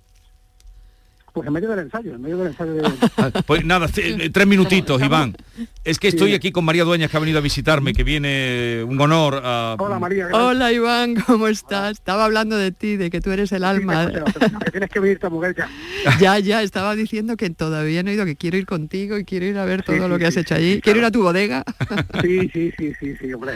Pues 1.36 1.48
en 1.48 1.52
medio 1.52 1.68
del 1.68 1.80
ensayo, 1.80 2.14
en 2.14 2.22
medio 2.22 2.38
del 2.38 2.46
ensayo 2.46 2.72
de... 2.72 2.82
Ah, 3.18 3.30
Pues 3.46 3.62
nada, 3.62 3.90
eh, 3.98 4.30
tres 4.32 4.46
minutitos, 4.46 5.02
Iván. 5.02 5.36
Es 5.84 5.98
que 5.98 6.08
estoy 6.08 6.32
aquí 6.32 6.50
con 6.50 6.64
María 6.64 6.82
Dueñas 6.84 7.10
que 7.10 7.16
ha 7.18 7.20
venido 7.20 7.36
a 7.36 7.42
visitarme, 7.42 7.92
que 7.92 8.04
viene 8.04 8.82
un 8.82 8.98
honor 8.98 9.42
a... 9.44 9.76
Hola 9.78 9.98
María. 9.98 10.28
Hola 10.32 10.72
Iván, 10.72 11.14
¿cómo 11.26 11.46
estás? 11.48 11.92
Estaba 11.92 12.24
hablando 12.24 12.56
de 12.56 12.72
ti, 12.72 12.96
de 12.96 13.10
que 13.10 13.20
tú 13.20 13.32
eres 13.32 13.52
el 13.52 13.64
alma. 13.64 14.10
que 14.10 14.70
tienes 14.70 14.88
que 14.88 14.98
venir 14.98 15.16
esta 15.16 15.28
mujer 15.28 15.54
ya. 15.54 15.68
Ya, 16.20 16.38
ya, 16.38 16.62
estaba 16.62 16.96
diciendo 16.96 17.36
que 17.36 17.50
todavía 17.50 18.02
no 18.02 18.08
he 18.10 18.14
ido, 18.14 18.24
que 18.24 18.36
quiero 18.36 18.56
ir 18.56 18.64
contigo 18.64 19.18
y 19.18 19.26
quiero 19.26 19.44
ir 19.44 19.58
a 19.58 19.66
ver 19.66 19.82
todo 19.82 20.08
lo 20.08 20.18
que 20.18 20.24
has 20.24 20.38
hecho 20.38 20.54
allí. 20.54 20.80
quiero 20.80 21.00
ir 21.00 21.04
a 21.04 21.10
tu 21.10 21.22
bodega. 21.22 21.64
Sí, 22.22 22.48
sí, 22.52 22.72
sí, 22.78 22.92
sí, 22.98 23.14
sí, 23.20 23.32
hombre. 23.34 23.52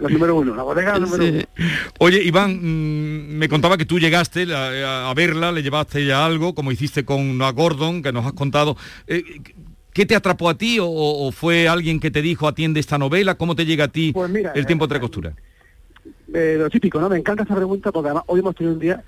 Lo 0.00 0.08
número 0.10 0.36
uno, 0.36 0.54
la 0.54 0.62
bodega 0.62 0.98
número 0.98 1.24
uno. 1.24 1.42
Oye, 1.98 2.22
Iván, 2.22 2.58
mm, 2.60 3.38
me 3.38 3.48
contaba 3.48 3.78
que 3.78 3.86
tú 3.86 3.98
llegaste 3.98 4.46
a, 4.54 5.12
verla, 5.14 5.50
le 5.50 5.62
llevaste 5.62 6.04
ya 6.04 6.24
algo, 6.24 6.54
como 6.54 6.72
hiciste 6.72 7.05
con 7.06 7.40
a 7.40 7.50
Gordon, 7.52 8.02
que 8.02 8.12
nos 8.12 8.26
has 8.26 8.34
contado. 8.34 8.76
Eh, 9.06 9.22
¿Qué 9.96 10.04
te 10.04 10.14
atrapó 10.14 10.50
a 10.50 10.58
ti 10.58 10.76
o, 10.78 11.32
fue 11.32 11.68
alguien 11.68 12.00
que 12.00 12.10
te 12.10 12.20
dijo 12.20 12.46
atiende 12.46 12.80
esta 12.80 12.98
novela? 12.98 13.36
¿Cómo 13.36 13.56
te 13.56 13.64
llega 13.64 13.84
a 13.84 13.88
ti 13.88 14.12
pues 14.12 14.30
el 14.54 14.66
tiempo 14.66 14.84
entre 14.84 15.00
costuras? 15.00 15.34
Eh, 16.34 16.56
lo 16.58 16.68
típico, 16.68 17.00
¿no? 17.00 17.08
Me 17.08 17.16
encanta 17.16 17.44
esta 17.44 17.56
pregunta 17.56 17.90
porque 17.90 18.08
además 18.08 18.24
hoy 18.26 18.40
hemos 18.40 18.54
tenido 18.54 18.74
un 18.74 18.80
día, 18.80 19.02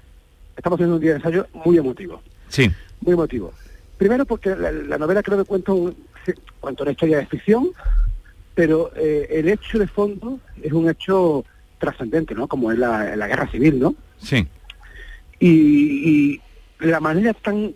estamos 0.57 0.79
teniendo 0.79 0.97
un 0.97 1.03
día 1.03 1.11
de 1.11 1.17
ensayo 1.17 1.47
muy 1.53 1.77
emotivo. 1.77 2.23
Sí. 2.49 2.71
Muy 3.03 3.13
emotivo. 3.13 3.53
Primero 3.99 4.25
porque 4.25 4.57
la, 4.57 4.97
novela 4.97 5.23
creo 5.23 5.37
que 5.37 5.45
cuenta, 5.45 5.73
un, 5.73 5.95
cuenta 6.59 6.85
una 6.85 6.93
historia 6.93 7.19
de 7.19 7.27
ficción, 7.27 7.69
pero 8.55 8.91
eh, 8.97 9.29
el 9.31 9.51
hecho 9.51 9.79
de 9.79 9.89
fondo 9.89 10.41
es 10.63 10.73
un 10.73 10.89
hecho 10.89 11.45
trascendente, 11.79 12.35
¿no? 12.35 12.49
Como 12.49 12.73
es 12.73 12.79
la, 12.79 13.15
guerra 13.27 13.51
civil, 13.51 13.79
¿no? 13.79 13.95
Sí. 14.23 14.47
Y, 15.39 15.51
y 15.51 16.41
la 16.81 17.01
manera 17.01 17.35
tan 17.35 17.75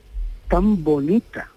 tan 0.52 0.84
bonita 0.84 1.48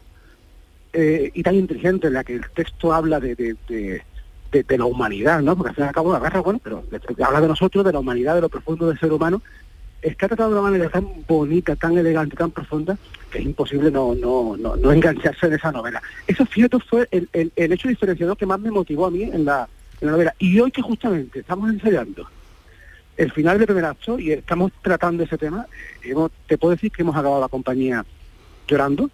eh, 0.94 1.30
y 1.34 1.44
tan 1.44 1.56
inteligente 1.56 2.08
en 2.08 2.14
la 2.14 2.24
que 2.24 2.36
el 2.36 2.50
texto 2.52 2.94
habla 2.94 3.20
de, 3.20 3.36
de, 3.36 4.78
la 4.78 4.86
humanidad, 4.86 5.42
¿no? 5.42 5.58
Porque 5.58 5.72
al 5.72 5.76
fin 5.76 5.84
y 5.84 5.88
al 5.90 5.94
cabo 5.94 6.14
la 6.14 6.20
guerra, 6.20 6.40
bueno, 6.40 6.62
pero 6.64 6.82
habla 7.26 7.42
de 7.42 7.48
nosotros, 7.50 7.84
de 7.84 7.92
la 7.92 8.00
humanidad, 8.00 8.36
de 8.36 8.42
lo 8.42 8.48
profundo 8.48 8.88
del 8.88 8.98
ser 8.98 9.12
humano, 9.12 9.42
está 10.02 10.30
tratado 10.30 10.52
de 10.52 10.60
una 10.60 10.70
manera 10.70 10.90
tan 10.90 11.10
bonita, 11.28 11.76
tan 11.76 11.98
elegante, 11.98 12.38
tan 12.38 12.52
profunda, 12.52 12.98
que 13.30 13.40
es 13.40 13.44
imposible 13.44 13.92
no, 13.92 14.16
no, 14.16 14.56
no, 14.56 14.92
engancharse 14.94 15.48
en 15.48 15.56
esa 15.56 15.74
novela. 15.74 16.02
Eso, 16.26 16.46
fíjate, 16.46 16.80
fue 16.80 17.06
el, 17.12 17.28
el, 17.34 17.72
hecho 17.74 17.90
diferenciador 17.90 18.38
que 18.38 18.46
más 18.46 18.62
me 18.62 18.72
motivó 18.72 19.08
a 19.08 19.12
mí 19.12 19.24
en 19.24 19.44
la, 19.44 19.68
en 20.00 20.06
la 20.06 20.12
novela. 20.14 20.34
Y 20.40 20.58
hoy 20.58 20.72
que 20.72 20.82
justamente 20.82 21.40
estamos 21.40 21.70
ensayando 21.70 22.30
el 23.18 23.30
final 23.34 23.58
del 23.58 23.68
primer 23.68 23.84
acto 23.84 24.18
y 24.18 24.32
estamos 24.32 24.72
tratando 24.82 25.24
ese 25.24 25.38
tema, 25.38 25.68
te 26.48 26.58
puedo 26.58 26.72
decir 26.72 26.94
que 26.94 27.02
hemos 27.02 27.18
acabado 27.18 27.42
la 27.42 27.50
compañía 27.50 28.06
llorando, 28.68 29.10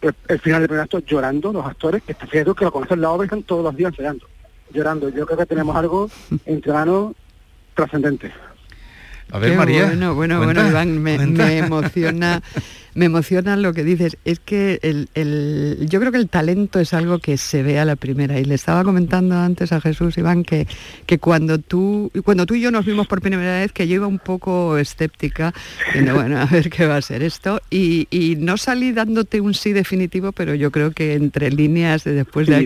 el, 0.00 0.40
final 0.40 0.60
del 0.60 0.68
primer 0.68 0.84
acto 0.84 0.98
llorando 1.00 1.52
los 1.52 1.66
actores, 1.66 2.02
que 2.02 2.12
está 2.12 2.26
cierto 2.26 2.54
que 2.54 2.64
lo 2.64 2.72
conocen 2.72 3.00
la 3.00 3.10
obra 3.10 3.24
y 3.24 3.26
están 3.26 3.42
todos 3.42 3.64
los 3.64 3.76
días 3.76 3.92
llorando. 3.96 4.26
Llorando. 4.72 5.08
Yo 5.08 5.26
creo 5.26 5.38
que 5.38 5.46
tenemos 5.46 5.76
algo 5.76 6.10
entre 6.46 6.72
manos 6.72 7.12
trascendente. 7.74 8.32
A 9.32 9.38
ver, 9.38 9.56
María. 9.56 9.86
Bueno, 9.86 10.14
bueno, 10.14 10.42
bueno, 10.42 10.66
Iván, 10.66 10.98
me, 10.98 11.18
me 11.18 11.58
emociona 11.58 12.42
me 12.94 13.06
emociona 13.06 13.56
lo 13.56 13.72
que 13.72 13.84
dices. 13.84 14.16
Es 14.24 14.40
que 14.40 14.78
el, 14.82 15.86
yo 15.88 16.00
creo 16.00 16.12
que 16.12 16.18
el 16.18 16.28
talento 16.28 16.80
es 16.80 16.94
algo 16.94 17.18
que 17.18 17.36
se 17.36 17.62
ve 17.62 17.78
a 17.78 17.84
la 17.84 17.96
primera. 17.96 18.38
Y 18.38 18.44
le 18.44 18.54
estaba 18.54 18.84
comentando 18.84 19.36
antes 19.36 19.72
a 19.72 19.80
Jesús, 19.80 20.18
Iván, 20.18 20.44
que, 20.44 20.66
que 21.06 21.18
cuando, 21.18 21.58
tú, 21.58 22.10
cuando 22.24 22.46
tú 22.46 22.54
y 22.54 22.60
yo 22.60 22.70
nos 22.70 22.84
vimos 22.84 23.06
por 23.06 23.20
primera 23.20 23.60
vez, 23.60 23.72
que 23.72 23.86
yo 23.86 23.96
iba 23.96 24.06
un 24.06 24.18
poco 24.18 24.78
escéptica, 24.78 25.54
bueno, 26.12 26.38
a 26.38 26.46
ver 26.46 26.70
qué 26.70 26.86
va 26.86 26.96
a 26.96 27.02
ser 27.02 27.22
esto. 27.22 27.60
Y, 27.70 28.08
no 28.40 28.56
salí 28.56 28.92
dándote 28.92 29.40
un 29.40 29.54
sí 29.54 29.72
definitivo, 29.72 30.32
pero 30.32 30.54
yo 30.54 30.70
creo 30.70 30.92
que 30.92 31.14
entre 31.14 31.50
líneas, 31.50 32.04
después 32.04 32.46
de, 32.46 32.56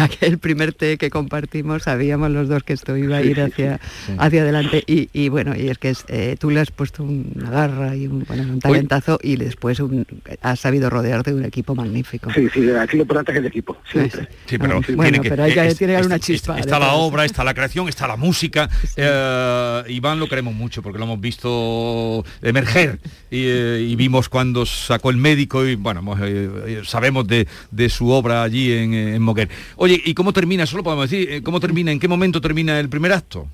aquel, 0.00 0.38
primer 0.38 0.72
té 0.72 0.98
que 0.98 1.10
compartimos, 1.10 1.84
sabíamos 1.84 2.30
los 2.30 2.48
dos 2.48 2.62
que 2.62 2.72
esto 2.72 2.96
iba 2.96 3.18
a 3.18 3.22
ir 3.22 3.40
hacia, 3.40 3.80
hacia 4.18 4.42
adelante. 4.42 4.84
Y, 4.86 5.28
bueno, 5.28 5.54
y 5.56 5.68
es 5.68 5.78
que 5.78 5.94
eh, 6.08 6.36
tú 6.38 6.50
le 6.50 6.60
has 6.60 6.70
puesto 6.70 7.02
una 7.02 7.50
garra 7.50 7.96
y 7.96 8.06
un, 8.06 8.26
un 8.28 8.60
talentazo 8.60 9.18
y 9.22 9.36
después 9.44 9.80
un, 9.80 10.06
has 10.42 10.60
sabido 10.60 10.90
rodearte 10.90 11.32
de 11.32 11.36
un 11.36 11.44
equipo 11.44 11.74
magnífico. 11.74 12.32
Sí, 12.32 12.48
sí, 12.52 12.70
aquí 12.70 12.96
lo 12.96 13.02
importante 13.02 13.32
es 13.32 13.38
el 13.38 13.46
equipo, 13.46 13.76
siempre. 13.90 14.28
Sí, 14.46 14.58
pero, 14.58 14.80
tiene 14.80 15.20
que, 15.20 15.32
hay 15.40 15.54
que 15.54 15.74
tiene 15.74 16.00
una 16.02 16.18
chispa. 16.18 16.58
Está, 16.58 16.78
la 16.78 16.94
obra, 16.94 17.24
está 17.24 17.44
la 17.44 17.54
creación, 17.54 17.88
está 17.88 18.06
la 18.06 18.16
música. 18.16 18.68
Eh, 18.96 19.82
Iván 19.88 20.18
lo 20.18 20.28
queremos 20.28 20.54
mucho 20.54 20.82
porque 20.82 20.98
lo 20.98 21.04
hemos 21.04 21.20
visto 21.20 22.24
emerger 22.42 22.98
y, 23.30 23.44
eh, 23.46 23.94
vimos 23.96 24.28
cuando 24.28 24.64
sacó 24.64 25.10
el 25.10 25.16
médico 25.16 25.66
y 25.66 25.74
bueno, 25.74 26.02
eh, 26.22 26.80
sabemos 26.84 27.26
de, 27.26 27.46
su 27.88 28.10
obra 28.10 28.42
allí 28.42 28.72
en, 28.72 28.94
en 28.94 29.22
Moguer. 29.22 29.48
Oye, 29.76 30.00
¿y 30.04 30.14
cómo 30.14 30.32
termina? 30.32 30.66
Solo 30.66 30.82
podemos 30.82 31.10
decir, 31.10 31.42
¿cómo 31.42 31.60
termina? 31.60 31.92
¿En 31.92 31.98
qué 31.98 32.08
momento 32.08 32.40
termina 32.40 32.78
el 32.78 32.88
primer 32.88 33.12
acto? 33.12 33.48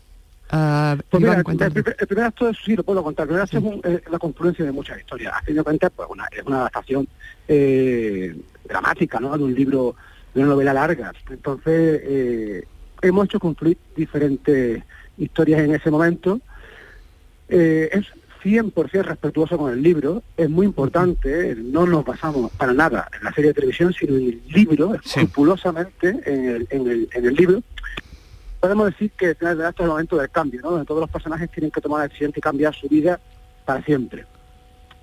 Uh, 0.52 0.96
pues 1.10 1.24
el, 1.24 1.42
primer 2.06 2.24
acto 2.24 2.52
sí 2.54 2.76
lo 2.76 2.84
puedo 2.84 3.02
contar. 3.02 3.24
El 3.24 3.28
primer 3.28 3.42
acto 3.42 3.88
es, 3.88 4.10
la 4.10 4.18
confluencia 4.18 4.64
de 4.64 4.70
muchas 4.70 4.98
historias. 4.98 5.34
A 5.34 5.42
fin 5.42 5.56
de 5.56 5.62
cuentas, 5.62 5.90
pues 5.94 6.08
una, 6.08 6.26
es 6.26 6.42
una 6.44 6.60
adaptación 6.60 7.08
eh, 7.48 8.36
dramática, 8.64 9.18
¿no? 9.18 9.36
De 9.36 9.42
un 9.42 9.54
libro, 9.54 9.96
de 10.34 10.40
una 10.40 10.50
novela 10.50 10.72
larga. 10.72 11.12
Entonces, 11.30 12.00
eh, 12.04 12.64
hemos 13.02 13.24
hecho 13.24 13.40
confluir 13.40 13.76
diferentes 13.96 14.84
historias 15.18 15.62
en 15.62 15.74
ese 15.74 15.90
momento. 15.90 16.40
Eh, 17.48 17.88
es 17.92 18.06
100% 18.44 19.02
respetuoso 19.02 19.58
con 19.58 19.72
el 19.72 19.82
libro. 19.82 20.22
Es 20.36 20.48
muy 20.48 20.66
importante, 20.66 21.56
no 21.56 21.86
nos 21.86 22.04
basamos 22.04 22.52
para 22.52 22.72
nada 22.72 23.08
en 23.18 23.24
la 23.24 23.32
serie 23.32 23.48
de 23.48 23.54
televisión, 23.54 23.92
sino 23.92 24.14
en 24.16 24.28
el 24.28 24.42
libro, 24.46 24.94
escrupulosamente 24.94 26.20
en 26.24 26.48
el, 26.48 26.68
en 26.70 26.86
el, 26.86 27.08
en 27.12 27.26
el 27.26 27.34
libro 27.34 27.62
podemos 28.66 28.86
decir 28.86 29.12
que 29.12 29.30
este 29.30 29.44
es 29.44 29.74
el 29.78 29.86
momento 29.86 30.16
del 30.16 30.30
cambio, 30.30 30.60
¿no? 30.62 30.70
donde 30.70 30.86
todos 30.86 31.00
los 31.00 31.10
personajes 31.10 31.50
tienen 31.50 31.70
que 31.70 31.80
tomar 31.80 32.00
la 32.00 32.08
decisión 32.08 32.32
y 32.34 32.40
cambiar 32.40 32.74
su 32.74 32.88
vida 32.88 33.20
para 33.64 33.82
siempre. 33.82 34.24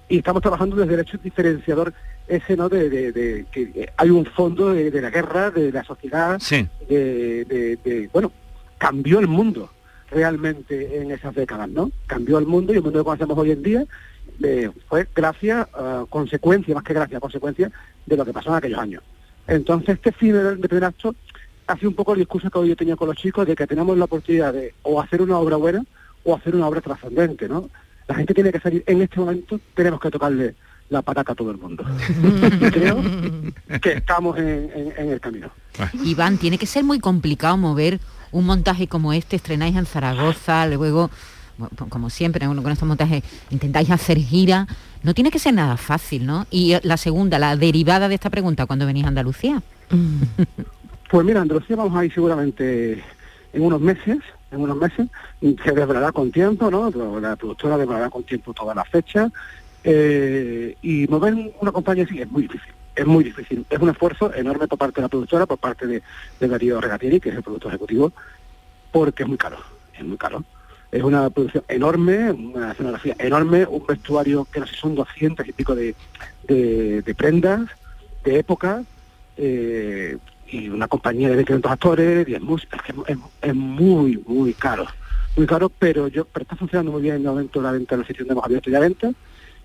Y 0.09 0.17
estamos 0.17 0.41
trabajando 0.41 0.75
desde 0.75 0.93
el 0.93 0.99
hecho 0.99 1.17
diferenciador 1.17 1.93
ese, 2.27 2.55
¿no? 2.55 2.69
De, 2.69 3.45
que 3.51 3.89
hay 3.97 4.09
un 4.09 4.25
fondo 4.25 4.73
de, 4.73 5.01
la 5.01 5.09
guerra, 5.09 5.49
de 5.49 5.71
la 5.71 5.83
sociedad, 5.83 6.41
de, 6.87 8.09
bueno, 8.11 8.31
cambió 8.77 9.19
el 9.19 9.27
mundo 9.27 9.69
realmente 10.11 11.01
en 11.01 11.11
esas 11.11 11.33
décadas, 11.33 11.69
¿no? 11.69 11.91
Cambió 12.05 12.37
el 12.37 12.45
mundo 12.45 12.73
y 12.73 12.77
el 12.77 12.83
mundo 12.83 12.99
que 12.99 13.05
conocemos 13.05 13.37
hoy 13.37 13.51
en 13.51 13.63
día 13.63 13.85
eh, 14.43 14.69
fue 14.87 15.07
gracias, 15.15 15.67
consecuencia, 16.09 16.75
más 16.75 16.83
que 16.83 16.93
gracias, 16.93 17.19
consecuencia 17.19 17.71
de 18.05 18.17
lo 18.17 18.25
que 18.25 18.33
pasó 18.33 18.49
en 18.49 18.55
aquellos 18.55 18.79
años. 18.79 19.03
Entonces, 19.47 19.95
este 19.95 20.11
fin 20.11 20.33
del 20.33 20.59
primer 20.59 20.85
acto 20.85 21.15
hace 21.67 21.87
un 21.87 21.93
poco 21.93 22.13
el 22.13 22.19
discurso 22.19 22.49
que 22.49 22.59
hoy 22.59 22.69
yo 22.69 22.75
tenía 22.75 22.95
con 22.95 23.07
los 23.07 23.17
chicos 23.17 23.47
de 23.47 23.55
que 23.55 23.67
tenemos 23.67 23.97
la 23.97 24.05
oportunidad 24.05 24.53
de 24.53 24.73
o 24.83 25.01
hacer 25.01 25.21
una 25.21 25.37
obra 25.37 25.57
buena 25.57 25.83
o 26.23 26.35
hacer 26.35 26.55
una 26.55 26.67
obra 26.67 26.81
trascendente, 26.81 27.47
¿no? 27.47 27.69
La 28.07 28.15
gente 28.15 28.33
tiene 28.33 28.51
que 28.51 28.59
salir, 28.59 28.83
en 28.85 29.01
este 29.01 29.19
momento 29.19 29.59
tenemos 29.73 29.99
que 29.99 30.11
tocarle 30.11 30.55
la 30.89 31.01
pataca 31.01 31.31
a 31.33 31.35
todo 31.35 31.51
el 31.51 31.57
mundo. 31.57 31.83
creo 32.71 33.01
que 33.81 33.93
estamos 33.93 34.37
en, 34.37 34.93
el 34.97 35.19
camino. 35.19 35.49
Iván, 36.03 36.37
tiene 36.37 36.57
que 36.57 36.65
ser 36.65 36.83
muy 36.83 36.99
complicado 36.99 37.57
mover 37.57 37.99
un 38.31 38.45
montaje 38.45 38.87
como 38.87 39.13
este, 39.13 39.37
estrenáis 39.37 39.75
en 39.75 39.85
Zaragoza, 39.85 40.67
luego, 40.67 41.09
como 41.89 42.09
siempre, 42.09 42.45
con 42.45 42.71
estos 42.71 42.87
montajes 42.87 43.23
intentáis 43.49 43.89
hacer 43.89 44.17
gira. 44.17 44.67
No 45.03 45.13
tiene 45.13 45.31
que 45.31 45.39
ser 45.39 45.53
nada 45.53 45.77
fácil, 45.77 46.25
¿no? 46.25 46.47
Y 46.49 46.75
la 46.83 46.97
segunda, 46.97 47.39
la 47.39 47.55
derivada 47.55 48.07
de 48.07 48.15
esta 48.15 48.29
pregunta, 48.29 48.65
cuando 48.65 48.85
venís 48.85 49.05
a 49.05 49.09
Andalucía. 49.09 49.61
Pues 51.13 51.27
mira, 51.27 51.41
Andalucía 51.41 51.75
vamos 51.75 51.95
a 51.95 52.03
ir 52.03 52.11
seguramente 52.11 52.93
en 53.53 53.61
unos 53.61 53.79
meses, 53.79 54.17
en 54.49 54.61
unos 54.61 54.77
meses, 54.77 55.09
se 55.39 55.71
desvelará 55.71 56.11
con 56.11 56.31
tiempo, 56.31 56.71
¿no? 56.71 56.89
La 57.19 57.35
productora 57.35 57.77
desvelará 57.77 58.09
con 58.09 58.23
tiempo 58.23 58.51
todas 58.51 58.75
las 58.75 58.89
fechas, 58.89 59.31
eh, 59.83 60.75
y 60.81 61.05
mover 61.07 61.35
una 61.61 61.71
compañía 61.71 62.05
así 62.05 62.19
es 62.19 62.31
muy 62.31 62.41
difícil, 62.41 62.73
es 62.95 63.05
muy 63.05 63.23
difícil. 63.23 63.63
Es 63.69 63.77
un 63.77 63.89
esfuerzo 63.89 64.33
enorme 64.33 64.67
por 64.67 64.79
parte 64.79 64.95
de 64.95 65.01
la 65.03 65.07
productora, 65.07 65.45
por 65.45 65.59
parte 65.59 65.85
de, 65.85 66.01
de 66.39 66.47
Darío 66.47 66.81
Regatieri, 66.81 67.19
que 67.19 67.29
es 67.29 67.35
el 67.35 67.43
productor 67.43 67.69
ejecutivo, 67.69 68.11
porque 68.91 69.21
es 69.21 69.29
muy 69.29 69.37
caro, 69.37 69.57
es 69.95 70.03
muy 70.03 70.17
caro. 70.17 70.43
Es 70.91 71.03
una 71.03 71.29
producción 71.29 71.63
enorme, 71.67 72.31
una 72.31 72.71
escenografía 72.71 73.15
enorme, 73.19 73.67
un 73.67 73.85
vestuario 73.85 74.47
que 74.51 74.61
no 74.61 74.65
sé, 74.65 74.73
son 74.77 74.95
200 74.95 75.47
y 75.47 75.51
pico 75.51 75.75
de, 75.75 75.93
prendas, 77.15 77.69
de 78.23 78.39
época, 78.39 78.83
eh, 79.37 80.17
y 80.53 80.69
una 80.69 80.87
compañía 80.87 81.29
de 81.29 81.43
500 81.43 81.71
actores, 81.71 82.25
10 82.27 82.41
músicos, 82.41 82.79
es, 83.07 83.17
es, 83.41 83.55
muy, 83.55 84.21
muy 84.27 84.53
caro. 84.53 84.85
Muy 85.35 85.47
caro, 85.47 85.69
pero 85.69 86.07
yo 86.07 86.25
pero 86.25 86.43
está 86.43 86.55
funcionando 86.55 86.91
muy 86.91 87.01
bien 87.01 87.15
en 87.15 87.21
el 87.21 87.27
momento 87.27 87.59
de 87.59 87.65
la 87.65 87.71
venta, 87.71 87.97
la 87.97 88.05
sesión 88.05 88.27
de 88.27 88.33
hemos 88.33 88.45
abierto 88.45 88.69
ya 88.69 88.79
venta, 88.79 89.11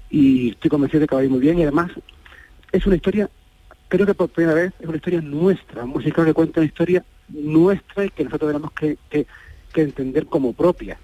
y 0.08 0.50
estoy 0.50 0.70
convencido 0.70 1.00
de 1.02 1.06
que 1.06 1.14
va 1.14 1.20
a 1.20 1.24
ir 1.24 1.30
muy 1.30 1.40
bien, 1.40 1.58
y 1.58 1.62
además 1.62 1.90
es 2.72 2.86
una 2.86 2.96
historia, 2.96 3.28
creo 3.88 4.06
que 4.06 4.14
por 4.14 4.30
primera 4.30 4.54
vez, 4.54 4.72
es 4.80 4.86
una 4.86 4.96
historia 4.96 5.20
nuestra, 5.20 5.84
un 5.84 5.90
musical 5.90 6.24
que 6.24 6.32
cuenta 6.32 6.60
una 6.60 6.68
historia 6.68 7.04
nuestra 7.28 8.06
y 8.06 8.10
que 8.10 8.24
nosotros 8.24 8.50
tenemos 8.50 8.72
que, 8.72 8.96
que, 9.10 9.26
entender 9.74 10.26
como 10.26 10.54
propia. 10.54 10.98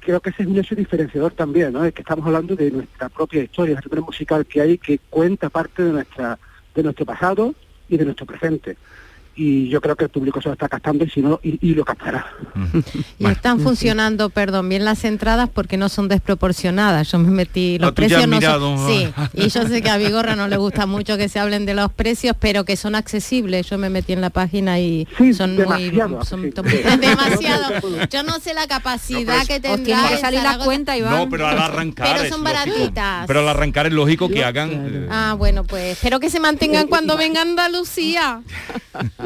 Creo 0.00 0.20
que 0.20 0.30
ese 0.30 0.44
es 0.44 0.48
un 0.48 0.56
hecho 0.56 0.74
diferenciador 0.74 1.32
también, 1.32 1.72
¿no? 1.72 1.84
Es 1.84 1.92
que 1.92 2.00
estamos 2.00 2.24
hablando 2.24 2.56
de 2.56 2.70
nuestra 2.70 3.10
propia 3.10 3.42
historia, 3.42 3.74
la 3.74 3.80
historia 3.80 4.04
musical 4.04 4.46
que 4.46 4.62
hay 4.62 4.78
que 4.78 4.98
cuenta 5.10 5.50
parte 5.50 5.82
de 5.82 5.92
nuestra 5.92 6.38
de 6.74 6.82
nuestro 6.82 7.04
pasado 7.04 7.54
y 7.90 7.98
de 7.98 8.04
nuestro 8.06 8.24
presente 8.24 8.76
y 9.36 9.68
yo 9.68 9.82
creo 9.82 9.96
que 9.96 10.04
el 10.04 10.10
público 10.10 10.40
se 10.40 10.48
lo 10.48 10.54
está 10.54 10.68
captando 10.68 11.04
y 11.04 11.10
si 11.10 11.20
no 11.20 11.38
y, 11.42 11.74
lo 11.74 11.84
captará. 11.84 12.26
Y 13.18 13.26
están 13.26 13.60
funcionando 13.60 14.30
perdón 14.30 14.68
bien 14.68 14.84
las 14.84 15.04
entradas 15.04 15.48
porque 15.52 15.76
no 15.76 15.88
son 15.88 16.08
desproporcionadas. 16.08 17.10
Yo 17.12 17.18
me 17.18 17.30
metí 17.30 17.78
los 17.78 17.92
precios 17.92 18.26
no 18.26 18.40
son, 18.40 18.88
sí 18.88 19.08
y 19.34 19.48
yo 19.48 19.66
sé 19.66 19.82
que 19.82 19.90
a 19.90 19.98
Vigorra 19.98 20.36
no 20.36 20.48
le 20.48 20.56
gusta 20.56 20.86
mucho 20.86 21.16
que 21.16 21.28
se 21.28 21.38
hablen 21.38 21.66
de 21.66 21.74
los 21.74 21.92
precios 21.92 22.34
pero 22.38 22.64
que 22.64 22.76
son 22.76 22.94
accesibles. 22.94 23.68
Yo 23.68 23.76
me 23.76 23.90
metí 23.90 24.14
en 24.14 24.22
la 24.22 24.30
página 24.30 24.80
y 24.80 25.06
son 25.34 25.56
muy 25.56 25.92
son, 26.24 26.50
demasiado. 27.00 28.06
Yo 28.10 28.22
no 28.22 28.38
sé 28.40 28.54
la 28.54 28.66
capacidad 28.66 29.46
que 29.46 29.60
tendrá 29.60 30.08
que 30.08 30.18
salir 30.18 30.42
la 30.42 30.58
cuenta 30.58 30.96
y 30.96 31.02
no 31.02 31.28
pero 31.28 31.46
al 31.46 31.58
arrancar 31.58 32.16
pero 32.16 32.28
son 32.30 32.42
baratitas. 32.42 33.26
Pero 33.26 33.40
al 33.40 33.48
arrancar 33.48 33.86
es 33.86 33.92
lógico 33.92 34.28
que 34.28 34.44
hagan 34.44 34.70
eh, 34.72 35.08
ah 35.10 35.34
bueno 35.36 35.64
pues 35.64 35.92
espero 35.92 36.20
que 36.20 36.30
se 36.30 36.40
mantengan 36.40 36.86
cuando 36.86 37.16
venga 37.16 37.42
Andalucía 37.42 38.40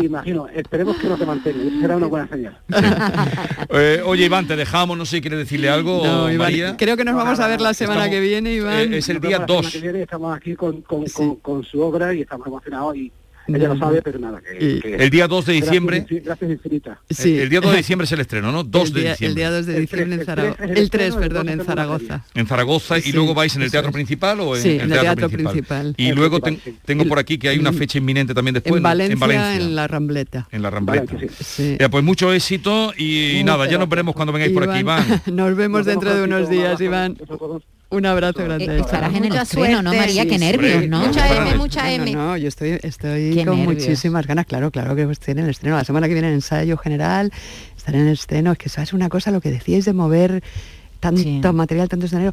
imagino, 0.06 0.48
esperemos 0.48 0.96
que 0.96 1.08
no 1.08 1.16
se 1.16 1.26
mantenga, 1.26 1.58
será 1.80 1.96
una 1.96 2.06
buena 2.06 2.28
señal. 2.28 2.58
Eh, 3.72 4.02
oye, 4.04 4.24
Iván, 4.24 4.48
te 4.48 4.56
dejamos, 4.56 4.98
no 4.98 5.06
sé, 5.06 5.20
¿quieres 5.20 5.38
decirle 5.38 5.68
algo, 5.68 6.02
María? 6.36 6.76
Creo 6.76 6.96
que 6.96 7.04
nos 7.04 7.14
vamos 7.14 7.38
a 7.38 7.46
ver 7.46 7.60
la 7.60 7.72
semana 7.72 8.10
que 8.10 8.18
viene, 8.18 8.52
Iván. 8.52 8.92
Eh, 8.92 8.98
es 8.98 9.08
el 9.08 9.20
día 9.20 9.38
2. 9.38 9.74
Estamos 9.76 10.36
aquí 10.36 10.56
con, 10.56 10.82
con, 10.82 11.04
con, 11.36 11.64
su 11.64 11.80
obra 11.80 12.12
y 12.12 12.22
estamos 12.22 12.46
emocionados 12.46 12.96
y 12.96 13.12
ella 13.48 13.68
lo 13.68 13.78
sabe, 13.78 14.02
pero 14.02 14.18
nada. 14.18 14.40
el 14.58 15.10
día 15.10 15.26
2 15.26 15.46
de 15.46 15.52
diciembre. 15.52 16.06
Gracias, 16.08 16.50
infinita. 16.50 17.00
Sí. 17.08 17.38
El, 17.38 17.48
día 17.48 17.60
2 17.60 17.70
de 17.72 17.76
diciembre 17.78 18.04
es 18.04 18.12
el 18.12 18.20
estreno, 18.20 18.52
¿no? 18.52 18.64
2 18.64 18.92
de 18.92 19.00
diciembre. 19.00 19.26
El 19.26 19.34
día 19.34 19.50
2 19.50 19.66
de 19.66 19.80
diciembre 19.80 20.14
en 20.16 20.24
Zaragoza. 20.24 20.64
El 20.64 20.90
3, 20.90 21.16
perdón, 21.16 21.48
en 21.48 21.64
Zaragoza. 21.64 22.24
En 22.34 22.46
Zaragoza 22.46 22.98
y 22.98 23.12
luego 23.12 23.34
vais 23.34 23.54
en 23.56 23.62
el 23.62 23.70
teatro 23.70 23.92
principal 23.92 24.40
o 24.40 24.56
en, 24.56 24.80
el, 24.80 24.90
teatro, 24.90 25.28
principal. 25.28 25.94
Y 25.96 26.12
luego 26.12 26.40
tengo 26.84 27.04
por 27.04 27.18
aquí 27.18 27.38
que 27.38 27.48
hay 27.48 27.58
una 27.58 27.72
fecha 27.72 27.98
inminente 27.98 28.34
también 28.34 28.54
después. 28.54 28.76
En 28.76 28.82
Valencia, 28.82 29.56
en, 29.56 29.74
la 29.74 29.88
Rambleta. 29.88 30.48
En 30.50 30.62
la 30.62 30.70
Rambleta. 30.70 31.16
pues 31.90 32.04
mucho 32.04 32.32
éxito 32.32 32.92
y 32.96 33.42
nada, 33.44 33.68
ya 33.68 33.78
nos 33.78 33.88
veremos 33.88 34.14
cuando 34.14 34.32
vengáis 34.32 34.52
por 34.52 34.68
aquí, 34.68 34.80
Iván. 34.80 35.22
Nos 35.32 35.56
vemos 35.56 35.86
dentro 35.86 36.14
de 36.14 36.22
unos 36.22 36.48
días, 36.48 36.80
Iván. 36.80 37.16
Un 37.90 38.06
abrazo 38.06 38.44
grande. 38.44 38.78
estarás 38.78 39.14
en 39.14 39.24
el 39.24 39.36
estreno, 39.36 39.82
¿no, 39.82 39.92
María? 39.92 40.24
Qué 40.24 40.38
nervios, 40.38 40.88
¿no? 40.88 41.06
Mucha 41.06 41.36
M, 41.36 41.54
mucha 41.56 41.92
M. 41.92 42.12
No, 42.12 42.36
yo 42.36 42.46
estoy, 42.46 42.78
estoy 42.82 43.44
con 43.44 43.58
muchísimas 43.58 44.26
ganas, 44.26 44.46
claro, 44.46 44.70
claro 44.70 44.94
que 44.94 45.02
estoy 45.10 45.32
en 45.32 45.40
el 45.40 45.50
estreno. 45.50 45.76
La 45.76 45.84
semana 45.84 46.06
que 46.06 46.14
viene 46.14 46.28
en 46.28 46.34
ensayo 46.34 46.76
general, 46.76 47.32
estar 47.76 47.94
en 47.94 48.02
el 48.06 48.12
estreno. 48.12 48.52
Es 48.52 48.58
que 48.58 48.68
sabes 48.68 48.92
una 48.92 49.08
cosa, 49.08 49.32
lo 49.32 49.40
que 49.40 49.50
decíais 49.50 49.84
de 49.84 49.92
mover 49.92 50.42
tanto 51.00 51.52
material, 51.52 51.88
tanto 51.88 52.06
escenario 52.06 52.32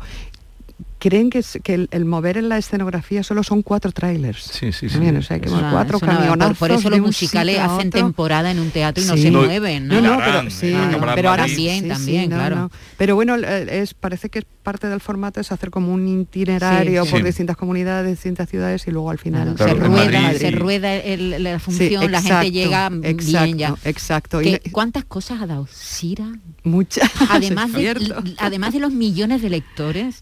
creen 1.00 1.30
que, 1.30 1.44
que 1.64 1.88
el, 1.90 2.06
mover 2.06 2.38
en 2.38 2.50
la 2.50 2.58
escenografía 2.58 3.24
solo 3.24 3.44
son 3.44 3.62
cuatro 3.62 3.92
trailers. 3.92 4.44
Sí, 4.44 4.72
sí, 4.72 4.90
sí. 4.90 4.98
o 4.98 5.22
sea, 5.22 5.40
que 5.40 5.50
cuatro 5.50 6.00
camionazos. 6.00 6.58
Por, 6.58 6.72
eso 6.72 6.90
los 6.90 7.00
musicales 7.00 7.60
hacen 7.60 7.90
temporada 7.90 8.52
en 8.52 8.60
un 8.60 8.72
teatro 8.72 9.04
y 9.04 9.08
no 9.08 9.18
se 9.18 9.32
mueven. 9.32 9.88
No, 9.88 10.02
no, 10.02 10.18
pero, 10.18 10.50
sí, 10.50 10.74
pero 11.16 11.30
ahora 11.30 11.46
también, 11.46 11.88
también, 11.88 12.30
claro. 12.30 12.72
Pero 12.98 13.16
bueno, 13.16 13.36
es, 13.36 13.94
parece 13.94 14.30
que 14.30 14.44
parte 14.64 14.88
del 14.88 15.00
formato 15.00 15.40
es 15.40 15.52
hacer 15.52 15.70
como 15.70 15.94
un 15.94 16.08
itinerario 16.08 17.06
por 17.06 17.24
distintas 17.24 17.56
comunidades, 17.56 18.12
distintas 18.12 18.50
ciudades 18.50 18.86
y 18.88 18.92
luego 18.92 19.10
al 19.10 19.18
final 19.18 19.58
se, 19.58 19.74
rueda, 19.74 20.34
se 20.34 20.52
rueda 20.52 20.90
la 21.16 21.60
función, 21.60 22.12
la 22.12 22.22
gente 22.22 22.52
llega 22.52 22.90
bien 22.90 23.58
ya. 23.58 23.76
Exacto. 23.84 24.42
¿Cuántas 24.72 25.06
cosas 25.06 25.42
ha 25.42 25.48
dado 25.48 25.68
Sira? 25.72 26.28
Muchas. 26.64 27.10
Además, 27.30 27.72
de, 27.72 28.36
además 28.40 28.74
de 28.74 28.80
los 28.80 28.92
millones 28.92 29.42
de 29.42 29.50
lectores, 29.50 30.22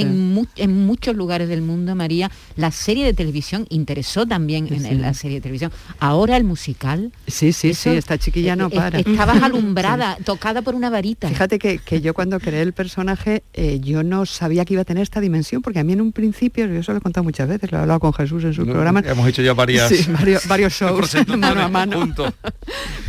en, 0.00 0.86
muchos 0.86 1.16
lugares 1.16 1.48
del 1.48 1.62
mundo, 1.62 1.94
María, 1.94 2.30
la 2.56 2.70
serie 2.70 3.04
de 3.04 3.14
televisión 3.14 3.66
interesó 3.70 4.26
también 4.26 4.68
en, 4.72 5.02
la 5.02 5.14
serie 5.14 5.38
de 5.38 5.40
televisión. 5.42 5.72
Ahora 5.98 6.36
el 6.36 6.44
musical. 6.44 7.12
Sí, 7.26 7.52
sí, 7.52 7.74
sí, 7.74 7.90
esta 7.90 8.18
chiquilla 8.18 8.56
no 8.56 8.70
para. 8.70 8.98
estabas 8.98 9.42
alumbrada, 9.42 10.16
tocada 10.24 10.62
por 10.62 10.74
una 10.74 10.90
varita. 10.90 11.28
Fíjate 11.28 11.58
que, 11.58 12.00
yo 12.00 12.14
cuando 12.14 12.38
creé 12.38 12.62
el 12.62 12.72
personaje, 12.72 13.42
eh, 13.54 13.80
yo 13.80 14.02
no 14.02 14.26
sabía 14.26 14.64
que 14.64 14.74
iba 14.74 14.82
a 14.82 14.84
tener 14.84 15.02
esta 15.02 15.20
dimensión, 15.20 15.62
porque 15.62 15.80
a 15.80 15.84
mí 15.84 15.92
en 15.92 16.00
un 16.00 16.12
principio, 16.12 16.66
yo 16.66 16.80
eso 16.80 16.92
lo 16.92 16.98
he 16.98 17.00
contado 17.00 17.24
muchas 17.24 17.48
veces, 17.48 17.72
lo 17.72 17.78
he 17.78 17.80
hablado 17.80 18.00
con 18.00 18.12
Jesús 18.12 18.44
en 18.44 18.54
su 18.54 18.64
programa. 18.64 19.02
Hemos 19.04 19.28
hecho 19.28 19.42
ya 19.42 19.54
varias, 19.54 20.08
varios, 20.46 20.72
shows 20.78 21.16
mano 21.36 21.62
a 21.62 21.68
mano. 21.68 22.14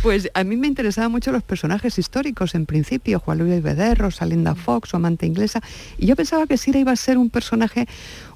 pues 0.02 0.30
a 0.34 0.44
mí 0.44 0.56
me 0.56 0.66
interesaban 0.66 1.10
mucho 1.12 1.30
los 1.32 1.42
personajes 1.42 1.98
históricos 1.98 2.54
en 2.54 2.66
principio, 2.66 3.20
Juan 3.20 3.38
Luis 3.38 3.62
Bederro, 3.62 4.10
Salinda 4.10 4.54
Fox, 4.54 4.90
su 4.90 4.96
amante 4.96 5.26
inglesa, 5.26 5.60
y 5.98 6.06
yo 6.06 6.16
pensaba 6.16 6.46
que 6.46 6.56
Sira 6.56 6.79
iba 6.80 6.92
a 6.92 6.96
ser 6.96 7.18
un 7.18 7.30
personaje 7.30 7.86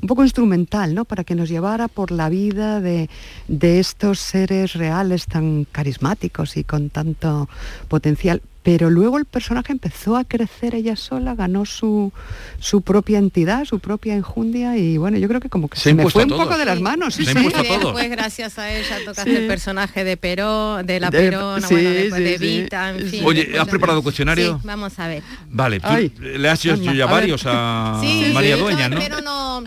un 0.01 0.09
poco 0.09 0.23
instrumental, 0.23 0.95
¿no? 0.95 1.05
Para 1.05 1.25
que 1.25 1.35
nos 1.35 1.49
llevara 1.49 1.89
por 1.89 2.11
la 2.11 2.29
vida 2.29 2.81
de, 2.81 3.09
estos 3.49 4.21
seres 4.21 4.75
reales 4.75 5.27
tan 5.27 5.65
carismáticos 5.65 6.57
y 6.57 6.65
con 6.65 6.91
tanto 6.91 7.49
potencial 7.89 8.43
pero 8.65 8.89
luego 8.89 9.19
el 9.19 9.27
personaje 9.27 9.73
empezó 9.73 10.17
a 10.17 10.25
crecer 10.25 10.75
ella 10.75 10.97
sola, 10.97 11.35
ganó 11.35 11.67
su, 11.67 12.15
su 12.59 12.81
propia 12.81 13.19
entidad, 13.19 13.67
su 13.67 13.79
propia 13.79 14.15
enjundia 14.15 14.79
y 14.79 14.97
bueno, 14.97 15.19
yo 15.19 15.29
creo 15.29 15.39
que 15.39 15.51
como 15.51 15.69
que 15.69 15.79
se, 15.79 15.93
me 15.93 16.09
fue 16.09 16.25
un 16.25 16.31
poco 16.31 16.57
de 16.57 16.65
las 16.65 16.81
manos. 16.81 17.15
Sí, 17.15 17.27
sí. 17.27 17.35
Después 17.35 18.11
gracias 18.11 18.59
a 18.59 18.73
ella 18.73 18.97
tocaste 19.05 19.37
el 19.37 19.47
personaje 19.47 20.03
de 20.03 20.17
Perón, 20.17 20.87
de 20.87 20.99
la 20.99 21.11
Perona, 21.11 21.69
bueno, 21.69 21.91
de 22.17 22.39
Vita, 22.39 22.89
en 22.89 23.07
fin. 23.07 23.23
Oye, 23.27 23.53
¿has 23.61 23.69
preparado 23.69 24.03
cuestionario? 24.03 24.59
vamos 24.65 24.99
a 24.99 25.09
ver. 25.09 25.23
Vale, 25.51 25.79
le 26.19 26.49
has 26.49 26.65
hecho 26.65 26.93
ya 26.95 27.05
varios 27.05 27.43
a, 27.45 28.01
María 28.33 28.57
Dueña, 28.57 28.89
¿no? 28.89 28.99
Pero 28.99 29.21
no 29.21 29.63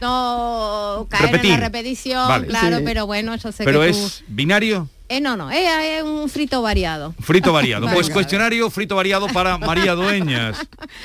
no 0.00 1.06
caer 1.08 1.36
en 1.36 1.50
la 1.50 1.56
repetición, 1.58 2.46
claro, 2.46 2.78
pero 2.84 3.06
bueno, 3.06 3.36
yo 3.36 3.52
sé 3.52 3.64
pero 3.64 3.82
que 3.82 3.90
es 3.90 4.24
binario. 4.26 4.88
Eh, 5.10 5.20
no, 5.20 5.36
no, 5.36 5.50
es, 5.50 6.04
un 6.04 6.28
frito 6.28 6.62
variado. 6.62 7.12
Frito 7.20 7.52
variado. 7.52 7.88
Pues 7.92 8.08
cuestionario 8.08 8.70
frito 8.70 8.94
variado 8.94 9.26
para 9.26 9.58
María 9.58 9.94
Dueñas. 9.94 10.56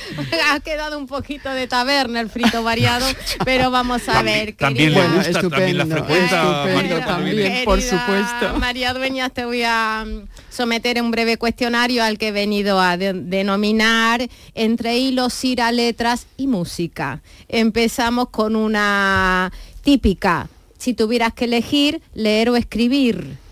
ha 0.51 0.59
quedado 0.59 0.99
un 0.99 1.07
poquito 1.07 1.49
de 1.49 1.65
taberna 1.67 2.21
el 2.21 2.29
frito 2.29 2.61
variado, 2.61 3.07
pero 3.43 3.71
vamos 3.71 4.07
a 4.07 4.21
ver. 4.21 4.53
También 4.53 4.93
le 4.93 5.07
gusta, 5.07 5.41
también 5.49 5.79
la 5.79 5.87
frecuenta. 5.87 6.67
María, 6.71 7.03
también, 7.03 7.65
por 7.65 7.81
supuesto. 7.81 8.59
María 8.59 8.93
Dueñas, 8.93 9.33
te 9.33 9.43
voy 9.43 9.63
a 9.63 10.05
mm, 10.05 10.27
someter 10.51 11.01
un 11.01 11.09
breve 11.09 11.37
cuestionario 11.37 12.03
al 12.03 12.19
que 12.19 12.27
he 12.27 12.31
venido 12.31 12.79
a 12.79 12.97
denominar 12.97 14.29
entre 14.53 14.99
hilos, 14.99 15.43
ira, 15.43 15.71
letras 15.71 16.27
y 16.37 16.45
música. 16.45 17.21
Empezamos 17.49 18.29
con 18.29 18.55
una 18.55 19.51
típica. 19.81 20.47
Si 20.77 20.93
tuvieras 20.93 21.33
que 21.33 21.45
elegir, 21.45 22.03
leer 22.13 22.51
o 22.51 22.55
escribir. 22.55 23.43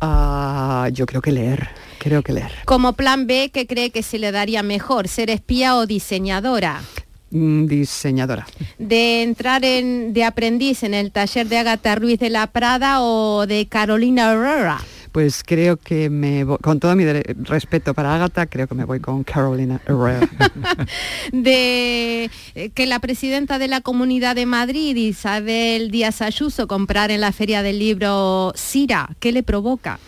Ah, 0.00 0.88
yo 0.92 1.06
creo 1.06 1.22
que 1.22 1.32
leer, 1.32 1.68
creo 1.98 2.22
que 2.22 2.32
leer. 2.32 2.52
Como 2.64 2.92
plan 2.92 3.26
B, 3.26 3.50
¿qué 3.52 3.66
cree 3.66 3.90
que 3.90 4.02
se 4.02 4.18
le 4.18 4.32
daría 4.32 4.62
mejor? 4.62 5.08
¿Ser 5.08 5.30
espía 5.30 5.76
o 5.76 5.86
diseñadora? 5.86 6.82
Mm, 7.30 7.66
diseñadora. 7.66 8.46
¿De 8.78 9.22
entrar 9.22 9.64
en, 9.64 10.12
de 10.12 10.24
aprendiz 10.24 10.82
en 10.82 10.94
el 10.94 11.10
taller 11.10 11.48
de 11.48 11.58
Agatha 11.58 11.94
Ruiz 11.94 12.18
de 12.18 12.30
la 12.30 12.46
Prada 12.46 13.02
o 13.02 13.46
de 13.46 13.66
Carolina 13.66 14.32
Herrera? 14.32 14.80
Pues 15.16 15.42
creo 15.42 15.78
que 15.78 16.10
me 16.10 16.44
con 16.60 16.78
todo 16.78 16.94
mi 16.94 17.06
respeto 17.06 17.94
para 17.94 18.14
Agatha, 18.14 18.44
creo 18.44 18.66
que 18.66 18.74
me 18.74 18.84
voy 18.84 19.00
con 19.00 19.24
Carolina 19.24 19.80
Herrera. 19.86 20.28
de 21.32 22.30
eh, 22.54 22.68
que 22.74 22.84
la 22.84 22.98
presidenta 22.98 23.58
de 23.58 23.66
la 23.66 23.80
Comunidad 23.80 24.36
de 24.36 24.44
Madrid, 24.44 24.94
Isabel 24.94 25.90
Díaz 25.90 26.20
Ayuso, 26.20 26.68
comprar 26.68 27.10
en 27.10 27.22
la 27.22 27.32
Feria 27.32 27.62
del 27.62 27.78
Libro 27.78 28.52
Sira, 28.56 29.08
¿qué 29.18 29.32
le 29.32 29.42
provoca? 29.42 29.98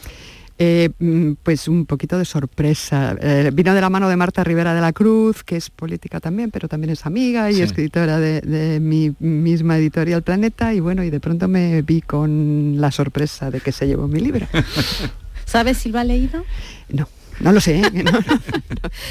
Eh, 0.61 0.91
mm, 0.99 1.35
pues 1.45 1.69
un 1.69 1.87
poquito 1.87 2.19
de 2.19 2.25
sorpresa. 2.25 3.17
Eh, 3.21 3.51
vino 3.55 3.75
de 3.75 3.81
la 3.81 3.91
mano 3.91 4.09
de 4.09 4.17
Marta 4.17 4.43
Rivera 4.43 4.75
de 4.75 4.81
la 4.81 4.93
Cruz, 4.93 5.45
que 5.45 5.57
es 5.57 5.71
política 5.71 6.19
también, 6.19 6.51
pero 6.51 6.67
también 6.67 6.91
es 6.91 7.07
amiga 7.07 7.49
y 7.53 7.63
escritora 7.63 8.19
de, 8.19 8.81
mi 8.81 9.15
misma 9.21 9.79
editorial 9.79 10.23
Planeta, 10.23 10.75
y 10.75 10.81
bueno, 10.81 11.05
y 11.05 11.11
de 11.11 11.21
pronto 11.21 11.47
me 11.47 11.83
vi 11.83 12.01
con 12.01 12.81
la 12.81 12.91
sorpresa 12.91 13.53
de 13.53 13.61
que 13.61 13.71
se 13.71 13.87
llevó 13.87 14.09
mi 14.09 14.19
libro. 14.19 14.47
¿Sabes 15.45 15.79
si 15.79 15.91
lo 15.91 16.01
ha 16.01 16.05
leído? 16.05 16.45
No. 16.89 17.09
No 17.41 17.53
lo 17.53 17.61
sé. 17.61 17.81
¿eh? 17.81 18.05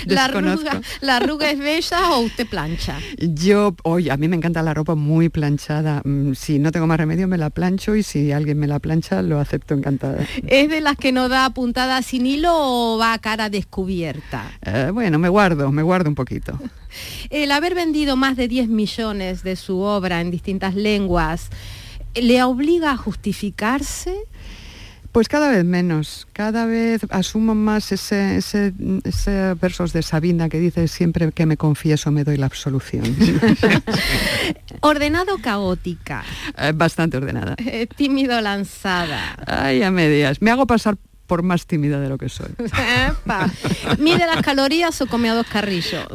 la, 0.06 0.26
arruga, 0.26 0.82
¿La 1.02 1.18
arruga 1.18 1.50
es 1.50 1.60
bella 1.60 2.12
o 2.12 2.22
usted 2.22 2.48
plancha? 2.48 3.00
Yo, 3.18 3.76
oye, 3.84 4.12
a 4.12 4.18
mí 4.18 4.28
me 4.28 4.36
encanta 4.36 4.62
la 4.62 4.74
ropa 4.74 4.96
muy 4.96 5.30
planchada. 5.30 6.02
Mm, 6.04 6.34
si 6.34 6.60
no 6.60 6.72
tengo 6.72 6.88
más 6.88 6.98
remedio, 6.98 7.28
me 7.28 7.38
la 7.38 7.50
plancho 7.50 7.96
y 7.96 8.04
si 8.04 8.32
alguien 8.32 8.60
me 8.60 8.68
la 8.68 8.80
plancha, 8.80 9.22
lo 9.22 9.40
acepto 9.40 9.74
encantada. 9.74 10.26
¿Es 10.48 10.70
de 10.70 10.82
las 10.82 10.98
que 10.98 11.12
no 11.12 11.30
da 11.30 11.50
puntada 11.52 12.02
sin 12.02 12.26
hilo 12.26 12.52
o 12.54 12.98
va 12.98 13.14
a 13.14 13.20
cara 13.20 13.50
descubierta? 13.50 14.52
Eh, 14.66 14.92
bueno, 14.94 15.20
me 15.20 15.30
guardo, 15.30 15.72
me 15.72 15.84
guardo 15.84 16.10
un 16.10 16.16
poquito. 16.16 16.60
El 17.30 17.52
haber 17.52 17.76
vendido 17.76 18.16
más 18.16 18.36
de 18.38 18.48
10 18.48 18.70
millones 18.70 19.44
de 19.44 19.56
su 19.56 19.80
obra 19.80 20.22
en 20.22 20.32
distintas 20.32 20.76
lenguas, 20.76 21.50
¿le 22.16 22.44
obliga 22.44 22.92
a 22.92 22.98
justificarse? 22.98 24.16
Pues 25.18 25.30
cada 25.30 25.50
vez 25.50 25.66
menos, 25.66 26.28
cada 26.32 26.68
vez 26.68 27.02
asumo 27.10 27.56
más 27.56 27.92
ese, 27.92 28.38
ese, 28.38 28.72
versos 29.60 29.92
de 29.92 30.04
Sabina 30.04 30.48
que 30.48 30.60
dice 30.60 30.88
siempre 30.88 31.32
que 31.32 31.48
me 31.48 31.58
confieso 31.58 32.12
me 32.12 32.24
doy 32.24 32.38
la 32.38 32.46
absolución. 32.46 33.04
Ordenado 34.82 35.40
caótica. 35.40 36.24
Eh, 36.56 36.72
bastante 36.76 37.18
ordenada. 37.18 37.56
Eh, 37.58 37.88
tímido 37.88 38.40
lanzada. 38.42 39.36
Ay, 39.48 39.82
a 39.82 39.90
medias. 39.90 40.40
Me 40.40 40.52
hago 40.52 40.68
pasar 40.68 40.98
por 41.26 41.42
más 41.42 41.66
tímida 41.66 42.00
de 42.00 42.10
lo 42.10 42.20
que 42.20 42.30
soy. 42.30 42.50
¿Mide 43.98 44.20
las 44.20 44.44
calorías 44.44 45.02
o 45.02 45.08
come 45.08 45.32
a 45.32 45.34
dos 45.34 45.48
carrillos? 45.48 46.10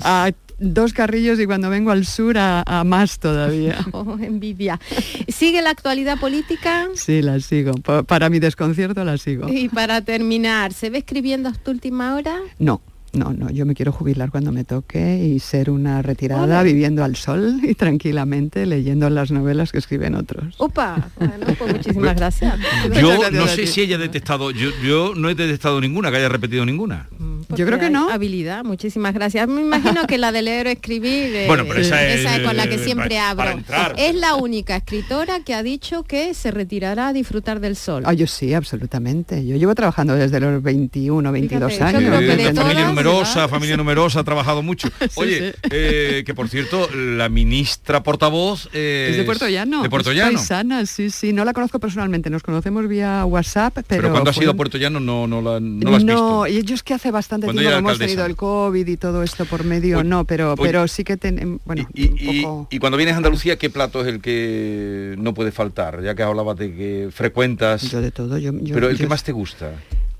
Dos 0.62 0.92
carrillos 0.92 1.38
y 1.40 1.46
cuando 1.46 1.68
vengo 1.68 1.90
al 1.90 2.06
sur 2.06 2.36
a, 2.38 2.82
más 2.84 3.18
todavía. 3.18 3.78
Oh, 3.92 4.16
envidia. 4.18 4.80
¿Sigue 5.28 5.60
la 5.60 5.70
actualidad 5.70 6.18
política? 6.18 6.88
Sí, 6.94 7.20
la 7.20 7.38
sigo. 7.40 7.72
Para 8.06 8.30
mi 8.30 8.38
desconcierto 8.38 9.04
la 9.04 9.18
sigo. 9.18 9.48
Y 9.48 9.68
para 9.68 10.00
terminar, 10.00 10.72
¿se 10.72 10.88
ve 10.88 10.98
escribiendo 10.98 11.48
hasta 11.48 11.70
última 11.70 12.14
hora? 12.14 12.38
No. 12.58 12.80
No, 13.12 13.32
no, 13.32 13.50
yo 13.50 13.66
me 13.66 13.74
quiero 13.74 13.92
jubilar 13.92 14.30
cuando 14.30 14.52
me 14.52 14.64
toque 14.64 15.18
y 15.18 15.38
ser 15.38 15.70
una 15.70 16.00
retirada 16.00 16.62
viviendo 16.62 17.04
al 17.04 17.16
sol 17.16 17.60
y 17.62 17.74
tranquilamente 17.74 18.64
leyendo 18.64 19.10
las 19.10 19.30
novelas 19.30 19.70
que 19.70 19.78
escriben 19.78 20.14
otros. 20.14 20.54
Opa, 20.58 21.10
pues 21.18 21.30
muchísimas 21.72 22.16
gracias. 22.16 22.58
Yo 22.98 23.30
no 23.30 23.46
sé 23.48 23.66
si 23.66 23.82
ella 23.82 23.96
ha 23.96 23.98
detectado, 23.98 24.50
yo, 24.50 24.70
yo 24.82 25.14
no 25.14 25.28
he 25.28 25.34
detectado 25.34 25.80
ninguna, 25.80 26.10
que 26.10 26.16
haya 26.16 26.30
repetido 26.30 26.64
ninguna. 26.64 27.08
Yo 27.50 27.66
creo 27.66 27.78
que 27.78 27.90
no. 27.90 28.10
Habilidad, 28.10 28.64
muchísimas 28.64 29.12
gracias. 29.12 29.46
Me 29.48 29.60
imagino 29.60 30.06
que 30.06 30.16
la 30.16 30.32
de 30.32 30.42
leer 30.42 30.66
o 30.66 30.70
escribir, 30.70 31.02
eh, 31.34 31.46
bueno, 31.46 31.64
pero 31.68 31.80
esa, 31.80 32.06
es, 32.06 32.40
con 32.40 32.56
la 32.56 32.66
que 32.66 32.78
siempre 32.78 33.18
abro. 33.18 33.60
es 33.96 34.14
la 34.14 34.36
única 34.36 34.76
escritora 34.76 35.40
que 35.40 35.54
ha 35.54 35.62
dicho 35.62 36.02
que 36.04 36.34
se 36.34 36.50
retirará 36.50 37.08
a 37.08 37.12
disfrutar 37.12 37.60
del 37.60 37.76
sol. 37.76 38.04
Ah, 38.06 38.14
yo 38.14 38.26
sí, 38.26 38.54
absolutamente. 38.54 39.46
Yo 39.46 39.56
llevo 39.56 39.74
trabajando 39.74 40.14
desde 40.14 40.40
los 40.40 40.62
21, 40.62 41.30
22 41.30 41.80
años. 41.80 43.01
Numerosa, 43.02 43.48
familia 43.48 43.76
numerosa, 43.76 44.20
ha 44.20 44.24
trabajado 44.24 44.62
mucho. 44.62 44.88
Oye, 45.16 45.54
eh, 45.70 46.22
que 46.24 46.34
por 46.34 46.48
cierto, 46.48 46.88
la 46.94 47.28
ministra 47.28 48.02
portavoz 48.02 48.66
es, 48.72 49.16
de 49.16 49.24
Puerto 49.24 49.48
Llano. 49.48 49.82
De 49.82 49.90
Puerto 49.90 50.12
Llano. 50.12 50.32
paisana, 50.32 50.86
sí, 50.86 51.10
sí. 51.10 51.32
No 51.32 51.44
la 51.44 51.52
conozco 51.52 51.78
personalmente, 51.78 52.30
nos 52.30 52.42
conocemos 52.42 52.88
vía 52.88 53.24
WhatsApp, 53.24 53.74
pero... 53.74 54.02
Pero 54.02 54.10
cuando 54.10 54.30
has 54.30 54.36
ido 54.38 54.52
a 54.52 54.54
Puerto 54.54 54.78
Llano 54.78 55.00
no, 55.00 55.26
no, 55.26 55.40
la, 55.40 55.60
no 55.60 55.90
la 55.90 55.96
has 55.96 56.04
visto. 56.04 56.20
No, 56.20 56.46
yo 56.46 56.74
es 56.74 56.82
que 56.82 56.94
hace 56.94 57.10
bastante 57.10 57.46
cuando 57.46 57.62
hemos 57.62 57.98
tenido 57.98 58.24
el 58.24 58.36
COVID 58.36 58.86
y 58.86 58.96
todo 58.96 59.22
esto 59.22 59.44
por 59.44 59.64
medio, 59.64 60.02
no, 60.04 60.24
pero, 60.24 60.54
pero 60.56 60.88
sí 60.88 61.04
que 61.04 61.16
tenemos, 61.16 61.60
bueno, 61.64 61.88
y, 61.94 62.44
y, 62.70 62.78
cuando 62.78 62.96
vienes 62.96 63.14
a 63.14 63.18
Andalucía, 63.18 63.56
¿qué 63.56 63.70
plato 63.70 64.02
es 64.02 64.06
el 64.06 64.20
que 64.20 65.14
no 65.18 65.34
puede 65.34 65.52
faltar? 65.52 66.02
Ya 66.02 66.14
que 66.14 66.22
hablabas 66.22 66.56
de 66.56 66.74
que 66.74 67.08
frecuentas. 67.12 67.82
Yo 67.90 68.00
de 68.00 68.10
todo, 68.10 68.38
yo, 68.38 68.52
pero 68.72 68.88
el 68.88 68.96
que 68.96 69.06
más 69.06 69.24
te 69.24 69.32
gusta. 69.32 69.72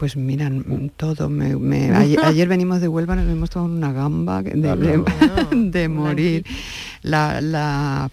Pues 0.03 0.17
miran, 0.17 0.65
uh. 0.69 0.89
todo. 0.97 1.29
Me, 1.29 1.95
ayer, 2.25 2.49
venimos 2.49 2.81
de 2.81 2.89
Huelva, 2.89 3.15
nos 3.15 3.29
hemos 3.29 3.51
tomado 3.51 3.73
una 3.73 3.93
gamba 3.93 4.43
de, 4.43 5.05
de, 5.53 5.89
morir. 5.89 6.45
La, 7.03 7.41
la 7.41 8.11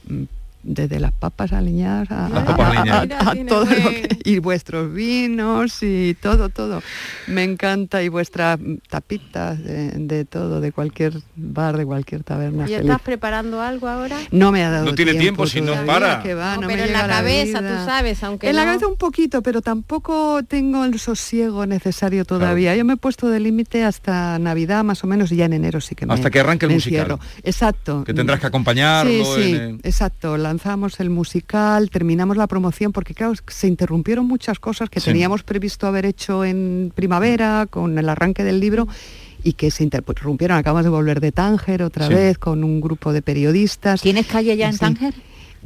desde 0.70 1.00
las 1.00 1.12
papas 1.12 1.52
aliñadas 1.52 2.12
a, 2.12 3.36
todo 3.48 3.66
y 4.24 4.38
vuestros 4.38 4.94
vinos 4.94 5.82
y 5.82 6.16
todo 6.22 6.50
todo. 6.50 6.84
Me 7.26 7.44
encanta 7.44 8.04
y 8.04 8.10
vuestras 8.10 8.60
tapitas 8.88 9.58
de, 9.64 10.26
todo 10.26 10.62
de 10.62 10.72
cualquier 10.72 11.14
bar 11.36 11.76
de 11.76 11.86
cualquier 11.86 12.24
taberna 12.24 12.70
y 12.70 12.74
estás 12.76 13.02
preparando 13.02 13.62
algo 13.62 13.88
ahora 13.88 14.18
no 14.32 14.52
me 14.52 14.64
ha 14.64 14.70
dado 14.70 14.86
no 14.86 14.96
tiene 14.96 15.16
tiempo, 15.16 15.48
si 15.48 15.62
no 15.62 15.74
para. 15.86 16.22
pero 16.22 16.84
en 16.84 16.94
la 16.94 17.08
cabeza 17.08 17.60
tú 17.60 17.86
sabes 17.86 18.24
aunque 18.24 18.50
en 18.50 18.56
la 18.56 18.66
cabeza 18.66 18.88
un 18.88 18.98
poquito 18.98 19.42
pero 19.42 19.62
tampoco 19.62 20.42
tengo 20.48 20.86
el 20.86 21.00
sosiego 21.00 21.66
necesario 21.66 22.26
todavía. 22.26 22.76
Yo 22.76 22.86
me 22.86 22.94
he 22.94 22.98
puesto 22.98 23.30
de 23.30 23.40
límite 23.40 23.84
hasta 23.84 24.38
navidad 24.38 24.84
más 24.84 25.04
o 25.04 25.08
menos 25.08 25.32
y 25.32 25.38
ya 25.38 25.46
en 25.46 25.54
enero 25.54 25.82
sí 25.82 25.96
que 25.96 26.06
me 26.06 26.14
hasta 26.14 26.30
que 26.30 26.40
arranque 26.40 26.68
el 26.68 26.74
musical. 26.74 27.18
exacto. 27.44 28.04
Que 28.04 28.14
tendrás 28.14 28.40
que 28.40 28.48
acompañarlo 28.48 29.36
sí, 29.36 29.42
sí 29.42 29.80
exacto 29.84 30.38
lanzamos 30.60 31.00
el 31.00 31.10
musical, 31.10 31.90
terminamos 31.90 32.36
la 32.36 32.46
promoción, 32.46 32.92
porque 32.92 33.14
claro, 33.14 33.34
se 33.48 33.68
interrumpieron 33.68 34.26
muchas 34.28 34.60
cosas 34.60 34.90
que 34.90 35.00
teníamos 35.00 35.44
previsto 35.44 35.88
haber 35.88 36.06
hecho 36.06 36.44
en 36.44 36.92
primavera, 36.94 37.66
con 37.70 37.98
el 37.98 38.10
arranque 38.10 38.44
del 38.44 38.60
libro, 38.60 38.86
y 39.42 39.54
que 39.54 39.72
se 39.72 39.86
interrumpieron. 39.86 40.58
Acabamos 40.58 40.84
de 40.84 40.90
volver 40.90 41.22
de 41.22 41.32
Tánger 41.32 41.82
otra 41.84 42.10
vez 42.10 42.38
con 42.38 42.66
un 42.66 42.82
grupo 42.82 43.14
de 43.14 43.22
periodistas. 43.22 44.02
¿Tienes 44.02 44.28
calle 44.28 44.58
ya 44.58 44.68
en 44.68 44.78
Tánger? 44.78 45.14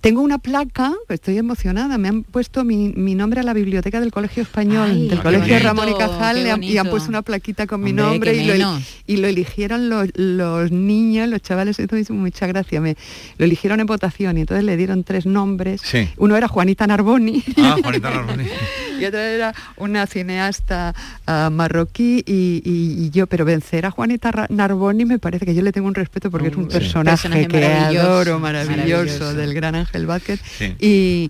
Tengo 0.04 0.22
una 0.22 0.38
placa, 0.38 0.92
estoy 1.08 1.38
emocionada, 1.38 1.98
me 1.98 2.10
han 2.10 2.24
puesto 2.24 2.66
mi, 2.66 2.90
nombre 3.16 3.40
a 3.40 3.44
la 3.44 3.54
biblioteca 3.54 4.02
del 4.02 4.12
Colegio 4.12 4.44
Español, 4.44 5.08
del 5.08 5.22
Colegio 5.22 5.58
Ramón 5.60 5.88
y 5.88 5.94
Cajal, 5.94 6.62
y 6.62 6.78
han 6.78 6.90
puesto 6.90 7.08
una 7.08 7.22
plaquita 7.22 7.68
con 7.68 7.80
mi 7.80 7.94
nombre 7.94 8.36
y 8.36 8.44
lo, 8.46 8.82
y 9.08 9.16
lo, 9.16 9.28
eligieron 9.30 9.88
los, 9.88 10.72
niños, 10.72 11.30
los 11.30 11.42
chavales, 11.42 11.80
eso 11.80 11.96
hizo 11.96 12.14
mucha 12.14 12.48
gracia, 12.48 12.82
me, 12.82 12.98
lo 13.38 13.46
eligieron 13.46 13.80
en 13.80 13.86
votación 13.86 14.38
y 14.38 14.42
entonces 14.42 14.66
le 14.66 14.76
dieron 14.76 15.06
tres 15.06 15.26
nombres. 15.26 15.82
Uno 16.18 16.36
era 16.36 16.50
Juanita 16.50 16.86
Narboni. 16.86 17.42
Ah, 17.60 17.78
Juanita 17.82 18.10
Narboni. 18.10 18.44
y 19.00 19.06
otra 19.06 19.30
era 19.30 19.54
una 19.78 20.06
cineasta 20.06 20.94
ah, 21.28 21.50
marroquí 21.50 22.22
y, 22.28 23.10
yo, 23.12 23.28
pero 23.28 23.46
vencer 23.46 23.86
a 23.86 23.92
Juanita 23.92 24.48
Narboni 24.50 25.06
me 25.06 25.18
parece 25.18 25.46
que 25.46 25.56
yo 25.56 25.62
le 25.62 25.72
tengo 25.72 25.88
un 25.88 25.96
respeto 25.96 26.30
porque 26.30 26.50
es 26.50 26.58
un 26.58 26.68
personaje, 26.68 27.48
que 27.48 27.66
adoro, 27.66 28.38
maravilloso, 28.38 29.34
del 29.34 29.54
gran 29.54 29.76
ángel 29.76 29.93
el 29.94 30.06
Vázquez. 30.06 30.40
Y, 30.80 31.30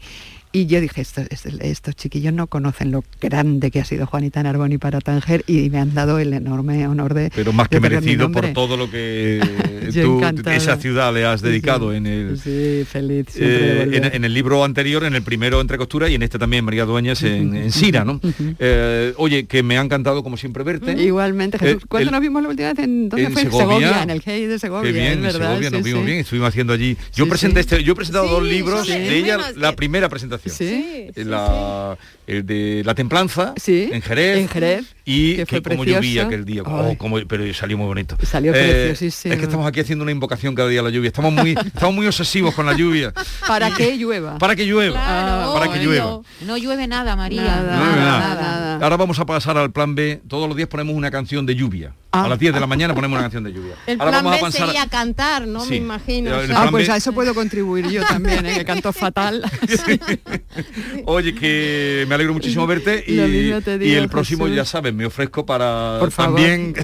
y 0.56 0.68
yo 0.68 0.80
dije, 0.80 1.02
estos, 1.02 1.26
estos, 1.32 1.96
chiquillos 1.96 2.32
no 2.32 2.46
conocen 2.46 2.92
lo 2.92 3.04
grande 3.20 3.72
que 3.72 3.80
ha 3.80 3.86
sido 3.86 4.06
Juanita 4.06 4.44
Narboni 4.44 4.78
para 4.78 5.02
Tanger 5.02 5.44
y 5.48 5.72
me 5.72 5.80
han 5.80 5.96
dado 5.96 6.20
el 6.20 6.32
enorme 6.32 6.88
honor 6.88 7.16
de... 7.16 7.32
Pero 7.34 7.54
más 7.54 7.68
que 7.70 7.80
merecido 7.80 8.32
por 8.32 8.54
todo 8.54 8.78
lo 8.78 8.92
que 8.92 9.42
tú, 9.94 10.22
esa 10.52 10.78
ciudad 10.78 11.12
le 11.12 11.26
has 11.26 11.42
dedicado 11.42 11.92
en 11.92 12.06
el... 12.06 12.39
Sí, 12.39 12.86
feliz. 12.88 13.30
Eh, 13.36 14.12
en, 14.13 14.24
el 14.24 14.32
libro 14.32 14.63
anterior, 14.63 15.04
en 15.06 15.16
el 15.16 15.24
primero 15.24 15.60
Entre 15.60 15.80
Costura 15.80 16.08
y 16.08 16.13
en 16.13 16.22
este 16.22 16.38
también 16.38 16.63
María 16.63 16.86
Dueñas 16.86 17.24
en, 17.24 17.56
en 17.56 17.72
Sira, 17.72 18.06
¿no? 18.06 18.22
Eh, 18.60 19.13
oye, 19.18 19.48
que 19.48 19.63
me 19.63 19.80
ha 19.80 19.82
encantado 19.82 20.22
como 20.22 20.38
siempre 20.38 20.63
verte. 20.63 20.94
Igualmente, 21.02 21.58
Jesús. 21.58 21.82
Eh, 21.82 21.86
¿Cuándo 21.89 22.12
nos 22.12 22.22
vimos 22.22 22.44
la 22.44 22.50
última 22.50 22.74
vez? 22.74 22.78
¿En 22.78 23.10
dónde 23.10 23.32
fue? 23.32 23.42
Segovia, 23.42 24.04
en 24.04 24.12
el 24.12 24.22
GEI 24.22 24.46
de 24.46 24.60
Segovia. 24.60 24.92
Qué 24.92 25.00
bien, 25.00 25.26
en 25.26 25.32
Segovia 25.32 25.72
nos 25.72 25.82
vimos 25.82 26.06
bien, 26.06 26.20
estuvimos 26.20 26.50
haciendo 26.50 26.74
allí. 26.74 26.96
Yo 27.16 27.28
presenté 27.28 27.62
este, 27.62 27.84
yo 27.84 27.94
he 27.94 27.96
presentado 27.96 28.28
dos 28.28 28.44
libros 28.44 28.88
de 28.88 29.18
ella, 29.18 29.39
la 29.56 29.76
primera 29.76 30.10
presentación. 30.10 30.42
Sí, 30.45 31.08
la, 31.15 31.97
el 32.27 32.45
de 32.45 32.82
la 32.86 32.95
templanza 32.95 33.53
en 33.65 34.01
Jerez. 34.01 34.38
En 34.38 34.47
Jerez. 34.47 34.86
Y 35.06 35.43
que, 35.45 35.62
como 35.62 35.84
llovía 35.84 36.25
aquel 36.25 36.45
día, 36.45 36.63
oh, 36.63 36.97
como, 36.97 37.17
pero 37.27 37.51
salió 37.53 37.77
muy 37.77 37.88
bonito. 37.88 38.17
Salió 38.23 38.53
eh, 38.56 38.91
Es 38.91 39.21
que 39.21 39.34
estamos 39.34 39.67
aquí 39.67 39.82
haciendo 39.82 40.03
una 40.03 40.12
invocación 40.12 40.56
cada 40.56 40.69
día 40.69 40.79
a 40.79 40.84
la 40.84 40.89
lluvia. 40.89 41.08
Estamos 41.08 41.34
muy, 41.34 41.51
estamos 41.65 41.95
muy 41.95 42.08
obsesivos 42.08 42.53
con 42.53 42.65
la 42.65 42.73
lluvia. 42.73 43.13
Para 43.47 43.73
que 43.73 43.97
llueva. 43.97 44.38
Para 44.38 44.56
que 44.56 44.65
llueva. 44.65 44.97
Ah, 44.99 45.53
para 45.53 45.71
que 45.71 45.79
llueva. 45.79 46.21
No 46.41 46.58
llueve 46.58 46.88
nada, 46.88 47.15
María. 47.15 47.43
Nada, 47.43 48.79
Ahora 48.82 48.97
vamos 48.97 49.19
a 49.19 49.25
pasar 49.25 49.58
al 49.58 49.71
plan 49.71 49.95
B. 49.95 50.21
Todos 50.27 50.47
los 50.47 50.56
días 50.56 50.69
ponemos 50.69 50.95
una 50.95 51.12
canción 51.12 51.45
de 51.45 51.56
lluvia. 51.56 51.93
A 52.13 52.28
las 52.28 52.38
10 52.38 52.54
de 52.54 52.60
la 52.60 52.67
mañana 52.67 52.93
ponemos 52.93 53.15
una 53.15 53.23
canción 53.23 53.43
de 53.43 53.52
lluvia. 53.52 53.73
El 53.88 53.99
Ahora 53.99 54.12
plan 54.12 54.26
vamos 54.26 54.39
B 54.39 54.47
a 54.47 54.52
sería 54.52 54.88
cantar, 54.88 55.47
¿no? 55.47 55.65
Me 55.65 55.78
imagino. 55.78 56.32
Ah, 56.56 56.67
pues 56.69 56.88
a 56.88 56.97
eso 56.97 57.12
puedo 57.12 57.34
contribuir 57.34 57.89
yo 57.89 58.06
también, 58.06 58.45
¿eh? 58.45 58.54
que 58.54 58.65
canto 58.65 58.93
fatal. 58.93 59.43
Oye, 61.06 61.34
que 61.34 62.06
me 62.08 62.13
alegro 62.13 62.34
muchísimo 62.34 62.67
verte 62.67 63.04
y, 63.08 63.15
y 63.15 63.93
el 63.93 64.10
próximo, 64.10 64.47
ya 64.47 64.63
sabes, 64.63 64.93
me 64.93 65.08
ofrezco 65.08 65.43
para 65.45 65.99
también... 66.15 66.76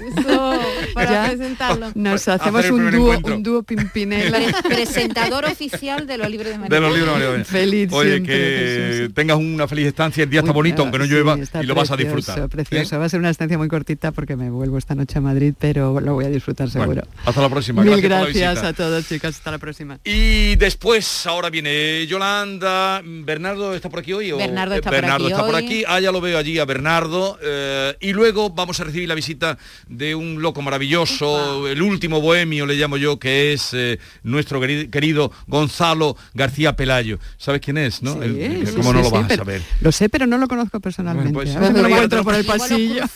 para 0.94 1.28
presentarlo. 1.28 1.92
Nos 1.94 2.26
hacemos 2.28 2.70
un 2.70 2.90
dúo, 2.90 3.18
un 3.22 3.42
dúo 3.42 3.62
pimpinela. 3.62 4.38
Presentador 4.62 5.44
oficial 5.44 6.06
de 6.06 6.18
los 6.18 6.30
libros 6.30 6.50
de 6.50 6.58
María. 6.58 6.76
De 6.76 6.80
los 6.80 6.96
libros 6.96 7.18
de 7.18 7.28
María. 7.28 7.44
Feliz 7.44 7.92
Oye, 7.92 8.22
que 8.22 9.10
tengas 9.14 9.38
una 9.38 9.66
feliz 9.68 9.86
estancia, 9.86 10.24
el 10.24 10.30
día 10.30 10.40
está 10.40 10.52
bonito, 10.52 10.82
aunque 10.82 10.98
no 10.98 11.04
llueva, 11.04 11.36
y 11.38 11.66
lo 11.66 11.74
vas 11.74 11.90
a 11.90 11.96
disfrutar. 11.96 12.48
Precioso, 12.48 12.98
va 12.98 13.06
a 13.06 13.08
ser 13.08 13.20
una 13.20 13.30
estancia 13.30 13.58
muy 13.58 13.68
cortita 13.68 14.12
porque 14.12 14.36
me 14.36 14.50
vuelvo 14.50 14.78
esta 14.78 14.94
noche 14.94 15.18
a 15.18 15.20
Madrid, 15.20 15.54
pero 15.58 16.00
lo 16.00 16.14
voy 16.14 16.24
a 16.24 16.28
disfrutar 16.28 16.70
seguro. 16.70 17.02
hasta 17.24 17.40
la 17.40 17.48
próxima. 17.48 17.82
Mil 17.82 18.00
gracias, 18.00 18.62
a 18.62 18.72
todos, 18.72 19.08
chicas. 19.08 19.36
Hasta 19.36 19.50
la 19.52 19.58
próxima. 19.58 19.98
Y 20.04 20.56
después, 20.56 21.26
ahora 21.26 21.50
viene 21.50 22.06
Yolanda. 22.06 23.02
¿Bernardo 23.04 23.74
está 23.74 23.88
por 23.88 24.00
aquí 24.00 24.12
hoy? 24.12 24.32
Bernardo 24.32 24.74
está, 24.74 24.90
por, 24.90 25.04
aquí 25.04 25.26
está 25.26 25.46
por 25.46 25.54
aquí. 25.54 25.84
Ah, 25.86 26.00
ya 26.00 26.12
lo 26.12 26.20
veo 26.20 26.38
allí 26.38 26.58
a 26.58 26.64
Bernardo. 26.64 27.38
Eh, 27.42 27.96
y 28.00 28.12
luego 28.12 28.50
vamos 28.50 28.80
a 28.80 28.84
recibir 28.84 29.08
la 29.08 29.14
visita 29.14 29.58
de 29.88 30.14
un 30.14 30.42
loco 30.42 30.62
maravilloso, 30.62 30.79
el 30.80 31.82
último 31.82 32.20
bohemio 32.20 32.66
le 32.66 32.74
llamo 32.74 32.96
yo, 32.96 33.18
que 33.18 33.52
es 33.52 33.70
eh, 33.72 33.98
nuestro 34.22 34.60
querido 34.60 35.32
Gonzalo 35.46 36.16
García 36.34 36.76
Pelayo. 36.76 37.18
¿Sabes 37.38 37.60
quién 37.60 37.78
es? 37.78 38.02
¿no? 38.02 38.14
¿Cómo 38.14 38.92
no 38.92 39.02
lo 39.02 39.10
vas 39.10 39.30
a 39.30 39.36
saber? 39.36 39.62
Lo 39.80 39.92
sé, 39.92 40.08
pero 40.08 40.26
no 40.26 40.38
lo 40.38 40.48
conozco 40.48 40.80
personalmente. 40.80 41.32
Pues, 41.32 41.54
a 41.54 41.70
lo 41.70 41.86
encuentro 41.86 42.24
por 42.24 42.34
el 42.34 42.44
pasillo. 42.44 43.04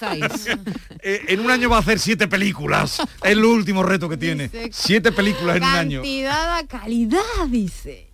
Eh, 1.06 1.20
en 1.28 1.40
un 1.40 1.50
año 1.50 1.68
va 1.68 1.76
a 1.76 1.80
hacer 1.80 1.98
siete 1.98 2.28
películas. 2.28 2.98
es 3.00 3.30
el 3.30 3.44
último 3.44 3.82
reto 3.82 4.08
que 4.08 4.16
tiene. 4.16 4.50
Siete 4.70 5.12
películas 5.12 5.56
en 5.56 5.62
un 5.62 5.68
año. 5.68 5.98
Cantidad 6.00 6.56
a 6.56 6.66
calidad, 6.66 7.20
dice. 7.48 8.13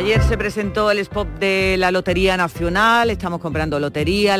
Ayer 0.00 0.22
se 0.22 0.38
presentó 0.38 0.90
el 0.90 0.98
spot 1.00 1.28
de 1.40 1.76
la 1.78 1.90
Lotería 1.90 2.34
Nacional, 2.34 3.10
estamos 3.10 3.38
comprando 3.38 3.78
lotería, 3.78 4.34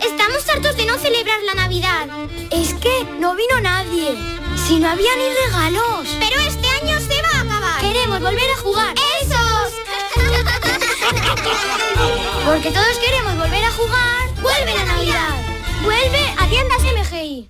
Estamos 0.01 0.49
hartos 0.49 0.75
de 0.75 0.85
no 0.85 0.97
celebrar 0.97 1.39
la 1.45 1.55
Navidad. 1.55 2.09
Es 2.51 2.73
que 2.73 3.05
no 3.19 3.35
vino 3.35 3.61
nadie. 3.61 4.38
Si 4.69 4.77
no 4.77 4.87
había 4.87 5.15
ni 5.15 5.33
regalos. 5.33 6.07
Pero 6.19 6.39
este 6.41 6.67
año 6.67 6.99
se 6.99 7.19
va 7.23 7.39
a 7.39 7.41
acabar. 7.41 7.81
Queremos 7.81 8.21
volver 8.21 8.51
a 8.51 8.57
jugar. 8.57 8.93
¡Esos! 9.19 9.65
Porque 12.45 12.69
todos 12.69 12.99
queremos 13.03 13.35
volver 13.35 13.65
a 13.65 13.71
jugar. 13.71 14.29
¡Vuelve 14.39 14.75
la 14.75 14.85
Navidad! 14.85 15.37
¡Vuelve 15.81 16.35
a 16.37 16.47
tiendas 16.47 16.83
MGI! 16.83 17.49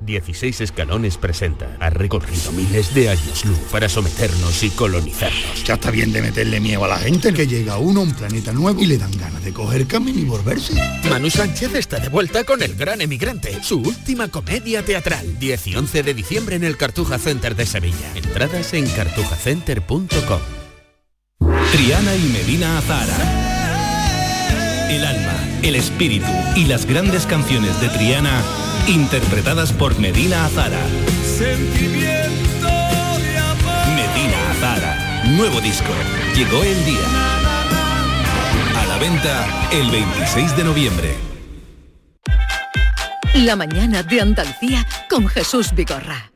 16 0.00 0.60
escalones 0.60 1.16
presenta. 1.16 1.76
Ha 1.80 1.90
recorrido 1.90 2.52
miles 2.52 2.94
de 2.94 3.10
años 3.10 3.44
luz 3.44 3.58
para 3.70 3.88
someternos 3.88 4.62
y 4.62 4.70
colonizarnos. 4.70 5.64
Ya 5.64 5.74
está 5.74 5.90
bien 5.90 6.12
de 6.12 6.22
meterle 6.22 6.60
miedo 6.60 6.84
a 6.84 6.88
la 6.88 6.98
gente 6.98 7.32
que 7.32 7.46
llega 7.46 7.78
uno 7.78 8.00
a 8.00 8.02
un 8.04 8.14
planeta 8.14 8.52
nuevo 8.52 8.80
y 8.80 8.86
le 8.86 8.98
dan 8.98 9.10
ganas 9.18 9.44
de 9.44 9.52
coger 9.52 9.86
camino 9.86 10.18
y 10.18 10.24
volverse. 10.24 10.74
Manu 11.08 11.30
Sánchez 11.30 11.74
está 11.74 11.98
de 11.98 12.08
vuelta 12.08 12.44
con 12.44 12.62
El 12.62 12.74
Gran 12.74 13.00
Emigrante, 13.00 13.62
su 13.62 13.80
última 13.80 14.28
comedia 14.28 14.84
teatral. 14.84 15.38
10 15.38 15.66
y 15.66 15.76
11 15.76 16.02
de 16.02 16.14
diciembre 16.14 16.56
en 16.56 16.64
el 16.64 16.76
Cartuja 16.76 17.18
Center 17.18 17.54
de 17.56 17.66
Sevilla. 17.66 18.12
Entradas 18.14 18.72
en 18.74 18.88
cartujacenter.com. 18.88 20.40
Triana 21.72 22.14
y 22.16 22.22
Medina 22.32 22.78
Azara. 22.78 23.46
El 24.90 25.04
alma, 25.04 25.34
el 25.62 25.74
espíritu 25.74 26.26
y 26.56 26.64
las 26.64 26.86
grandes 26.86 27.26
canciones 27.26 27.78
de 27.80 27.90
Triana 27.90 28.42
interpretadas 28.88 29.72
por 29.72 29.98
Medina 29.98 30.46
Azara. 30.46 30.80
Sentimiento 31.22 32.68
de 33.18 33.38
amor. 33.38 33.86
Medina 33.94 34.50
Azara, 34.50 35.24
nuevo 35.36 35.60
disco. 35.60 35.92
Llegó 36.34 36.62
el 36.62 36.84
día. 36.86 37.06
la 38.88 38.98
venta 38.98 39.68
el 39.72 39.90
26 39.90 40.56
de 40.56 40.64
noviembre. 40.64 41.14
La 43.34 43.56
mañana 43.56 44.02
de 44.02 44.20
Andalucía 44.20 44.86
con 45.10 45.28
Jesús 45.28 45.74
Vigorra. 45.74 46.32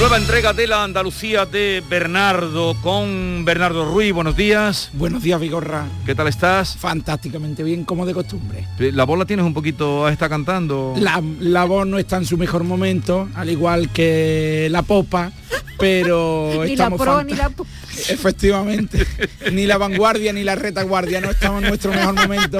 Nueva 0.00 0.16
entrega 0.16 0.54
de 0.54 0.66
la 0.66 0.82
Andalucía 0.82 1.44
de 1.44 1.84
Bernardo 1.86 2.74
con 2.80 3.44
Bernardo 3.44 3.84
Ruiz. 3.84 4.14
Buenos 4.14 4.34
días. 4.34 4.88
Buenos 4.94 5.22
días, 5.22 5.38
Vigorra. 5.38 5.84
¿Qué 6.06 6.14
tal 6.14 6.26
estás? 6.26 6.74
Fantásticamente 6.74 7.62
bien, 7.62 7.84
como 7.84 8.06
de 8.06 8.14
costumbre. 8.14 8.66
La 8.78 9.04
voz 9.04 9.18
la 9.18 9.26
tienes 9.26 9.44
un 9.44 9.52
poquito, 9.52 10.08
está 10.08 10.30
cantando. 10.30 10.94
La, 10.96 11.22
la 11.40 11.64
voz 11.66 11.86
no 11.86 11.98
está 11.98 12.16
en 12.16 12.24
su 12.24 12.38
mejor 12.38 12.64
momento, 12.64 13.28
al 13.34 13.50
igual 13.50 13.90
que 13.90 14.68
la 14.70 14.80
popa, 14.80 15.32
pero 15.78 16.50
ni 16.64 16.72
estamos 16.72 16.98
la 16.98 17.04
pro, 17.04 17.22
ni 17.22 17.34
la 17.34 17.52
Efectivamente, 18.08 19.06
ni 19.52 19.66
la 19.66 19.76
vanguardia 19.76 20.32
ni 20.32 20.44
la 20.44 20.54
retaguardia 20.54 21.20
no 21.20 21.28
estamos 21.28 21.62
en 21.62 21.68
nuestro 21.68 21.92
mejor 21.92 22.14
momento 22.14 22.58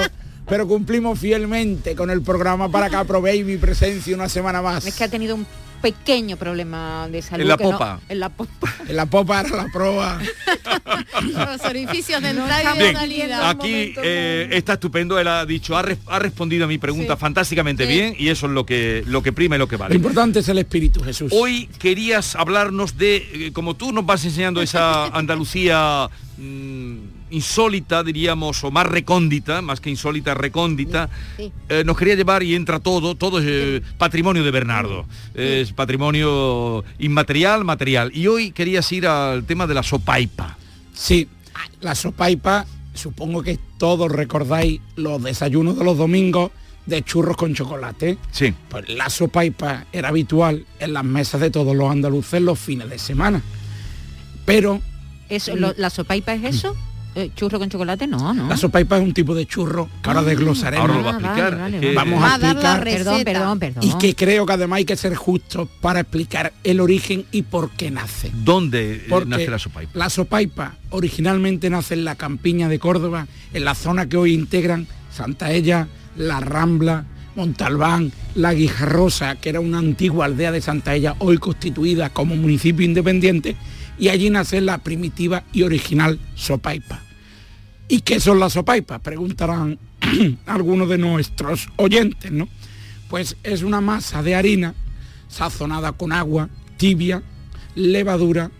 pero 0.51 0.67
cumplimos 0.67 1.17
fielmente 1.17 1.95
con 1.95 2.11
el 2.11 2.23
programa 2.23 2.69
para 2.69 2.91
que 2.91 2.97
aprobéis 2.97 3.47
mi 3.47 3.57
presencia 3.57 4.15
una 4.17 4.29
semana 4.29 4.61
más. 4.61 4.85
Es 4.85 4.97
que 4.97 5.05
ha 5.05 5.09
tenido 5.09 5.37
un 5.37 5.47
pequeño 5.81 6.37
problema 6.37 7.09
de 7.11 7.23
salud. 7.23 7.43
En 7.43 7.49
la 7.49 7.57
popa. 7.57 8.01
en 8.09 8.21
la 8.21 8.29
popa. 8.29 8.75
En 8.89 8.97
la 8.97 9.07
popa 9.07 9.41
era 9.41 9.57
la 9.57 9.67
proa. 9.73 10.19
Los 11.23 11.61
orificios 11.63 12.21
de 12.23 12.31
entrada 12.31 12.75
y 12.75 12.79
Bien, 12.79 12.93
de 12.95 13.01
salida. 13.01 13.49
aquí 13.51 13.95
eh, 14.03 14.49
está 14.53 14.75
estupendo, 14.75 15.19
él 15.19 15.29
ha 15.29 15.45
dicho, 15.47 15.77
ha, 15.77 15.83
re- 15.83 15.99
ha 16.07 16.19
respondido 16.19 16.65
a 16.65 16.69
mi 16.69 16.79
pregunta 16.79 17.15
Sí. 17.15 17.21
fantásticamente 17.21 17.87
Sí. 17.87 17.93
bien 17.93 18.15
y 18.19 18.29
eso 18.29 18.47
es 18.47 18.53
lo 18.53 18.67
que, 18.67 19.05
lo 19.07 19.23
que 19.23 19.33
prima 19.33 19.57
y 19.57 19.59
lo 19.59 19.69
que 19.69 19.77
Lo 19.77 19.81
vale. 19.81 19.95
importante 19.95 20.41
es 20.41 20.49
el 20.49 20.59
espíritu, 20.59 21.03
Jesús. 21.03 21.33
Hoy 21.35 21.67
querías 21.79 22.35
hablarnos 22.37 22.97
de, 22.99 23.17
eh, 23.17 23.53
como 23.53 23.75
tú 23.75 23.93
nos 23.93 24.05
vas 24.05 24.25
enseñando 24.25 24.61
esa 24.63 25.07
Andalucía 25.17 26.09
mm, 26.39 26.97
insólita, 27.31 28.03
diríamos, 28.03 28.63
o 28.65 28.71
más 28.71 28.87
recóndita, 28.87 29.63
más 29.63 29.81
que 29.81 29.91
insólita, 29.91 30.35
recóndita, 30.35 31.09
Sí. 31.37 31.53
eh, 31.69 31.83
nos 31.85 31.97
quería 31.97 32.15
llevar 32.15 32.43
y 32.43 32.55
entra 32.55 32.81
todo, 32.81 33.15
todo 33.15 33.39
es 33.39 33.45
eh, 33.49 33.83
patrimonio 33.99 34.43
de 34.45 34.51
Bernardo, 34.51 35.07
es 35.35 35.73
patrimonio 35.73 36.85
inmaterial, 36.99 37.65
material. 37.65 38.11
Y 38.15 38.27
hoy 38.27 38.51
querías 38.53 38.91
ir 38.93 39.07
al 39.07 39.45
tema 39.45 39.67
de 39.67 39.75
la 39.75 39.83
sopaipa. 39.83 40.57
Sí, 40.95 41.29
la 41.81 41.95
sopaipa, 41.95 42.67
supongo 42.95 43.43
que 43.43 43.59
todos 43.79 44.11
recordáis 44.11 44.81
los 44.97 45.23
desayunos 45.23 45.79
de 45.79 45.85
los 45.85 45.97
domingos 45.97 46.51
de 46.87 47.03
churros 47.03 47.37
con 47.37 47.55
chocolate. 47.55 48.19
Sí. 48.33 48.53
Pues 48.69 48.89
la 48.89 49.09
sopaipa 49.11 49.87
era 49.93 50.09
habitual 50.09 50.67
en 50.81 50.93
las 50.93 51.05
mesas 51.05 51.41
de 51.41 51.51
todos 51.51 51.77
los 51.77 51.91
andaluces 51.91 52.43
los 52.43 52.59
fines 52.59 52.91
de 52.91 52.99
semana. 52.99 53.43
Pero 54.45 54.81
Eso, 55.29 55.55
lo- 55.55 55.75
¿La 55.77 55.91
sopaipa 55.91 56.35
es 56.35 56.43
eso? 56.57 56.77
Eh, 57.17 57.31
¿Churro 57.35 57.59
con 57.59 57.69
chocolate? 57.69 58.07
No, 58.07 58.33
no. 58.33 58.47
la 58.49 58.57
sopaipa 58.57 58.97
es 58.97 59.03
un 59.03 59.13
tipo 59.13 59.35
de 59.35 59.45
churro 59.45 59.89
que 60.03 60.09
ahora 60.11 60.23
desglosaremos. 60.23 60.89
Ahora 60.89 60.95
lo 61.01 61.05
va 61.05 61.11
a 61.11 61.15
Ah, 61.15 61.19
explicar. 61.19 61.59
vale, 61.59 61.77
vale, 61.79 61.95
Vamos 61.95 62.23
Va 62.23 62.31
a 62.31 62.35
a 62.35 62.39
dar 62.39 62.55
la 62.55 62.71
explicar. 62.73 62.85
Perdón, 62.85 63.25
perdón, 63.25 63.59
perdón. 63.59 63.83
y 63.85 63.99
que 63.99 64.15
creo 64.15 64.47
que 64.47 64.53
además 64.53 64.77
hay 64.79 64.85
que 64.85 64.97
ser 64.97 65.15
justos 65.17 65.69
para 65.81 66.01
explicar 66.01 66.53
el 66.63 66.79
origen 66.81 67.25
y 67.33 67.43
por 67.43 67.71
qué 67.71 67.91
nace. 67.91 68.31
¿Dónde 68.33 68.95
eh, 68.97 69.07
Porque 69.09 69.29
nace 69.29 69.51
la 69.51 69.59
sopaipa? 69.59 69.91
La 69.99 70.09
sopaipa 70.09 70.75
originalmente 70.91 71.69
nace 71.69 71.95
en 71.95 72.05
la 72.05 72.15
campiña 72.15 72.69
de 72.69 72.79
Córdoba, 72.79 73.27
en 73.53 73.65
la 73.65 73.75
zona 73.75 74.09
que 74.09 74.17
hoy 74.17 74.33
integran 74.33 74.87
Santa 75.13 75.51
Ella, 75.53 75.89
La 76.17 76.39
Rambla, 76.39 77.07
Montalbán, 77.35 78.13
La 78.37 78.53
Guijarrosa, 78.55 79.35
que 79.37 79.49
era 79.49 79.59
una 79.61 79.79
antigua 79.79 80.27
aldea 80.27 80.53
de 80.53 80.61
Santa 80.61 80.95
Ella, 80.95 81.17
hoy 81.19 81.39
constituida 81.39 82.11
como 82.11 82.37
municipio 82.37 82.85
independiente, 82.87 83.57
y 84.01 84.09
allí 84.09 84.31
nace 84.31 84.61
la 84.63 84.79
primitiva 84.79 85.45
y 85.53 85.63
original 85.63 86.19
sopaipa. 86.35 87.03
¿Y 87.87 88.01
qué 88.01 88.19
son 88.19 88.41
las 88.41 88.55
sopaipas? 88.55 89.01
Preguntarán 89.01 89.79
algunos 90.47 90.89
de 90.89 90.97
nuestros 90.97 91.69
oyentes, 91.77 92.33
¿no? 92.33 92.49
Pues 93.11 93.37
es 93.43 93.63
una 93.63 93.83
masa 93.83 94.23
de 94.23 94.35
harina 94.35 94.75
sazonada 95.29 95.93
con 95.93 96.13
agua, 96.13 96.49
tibia, 96.79 97.23
levadura 97.75 98.51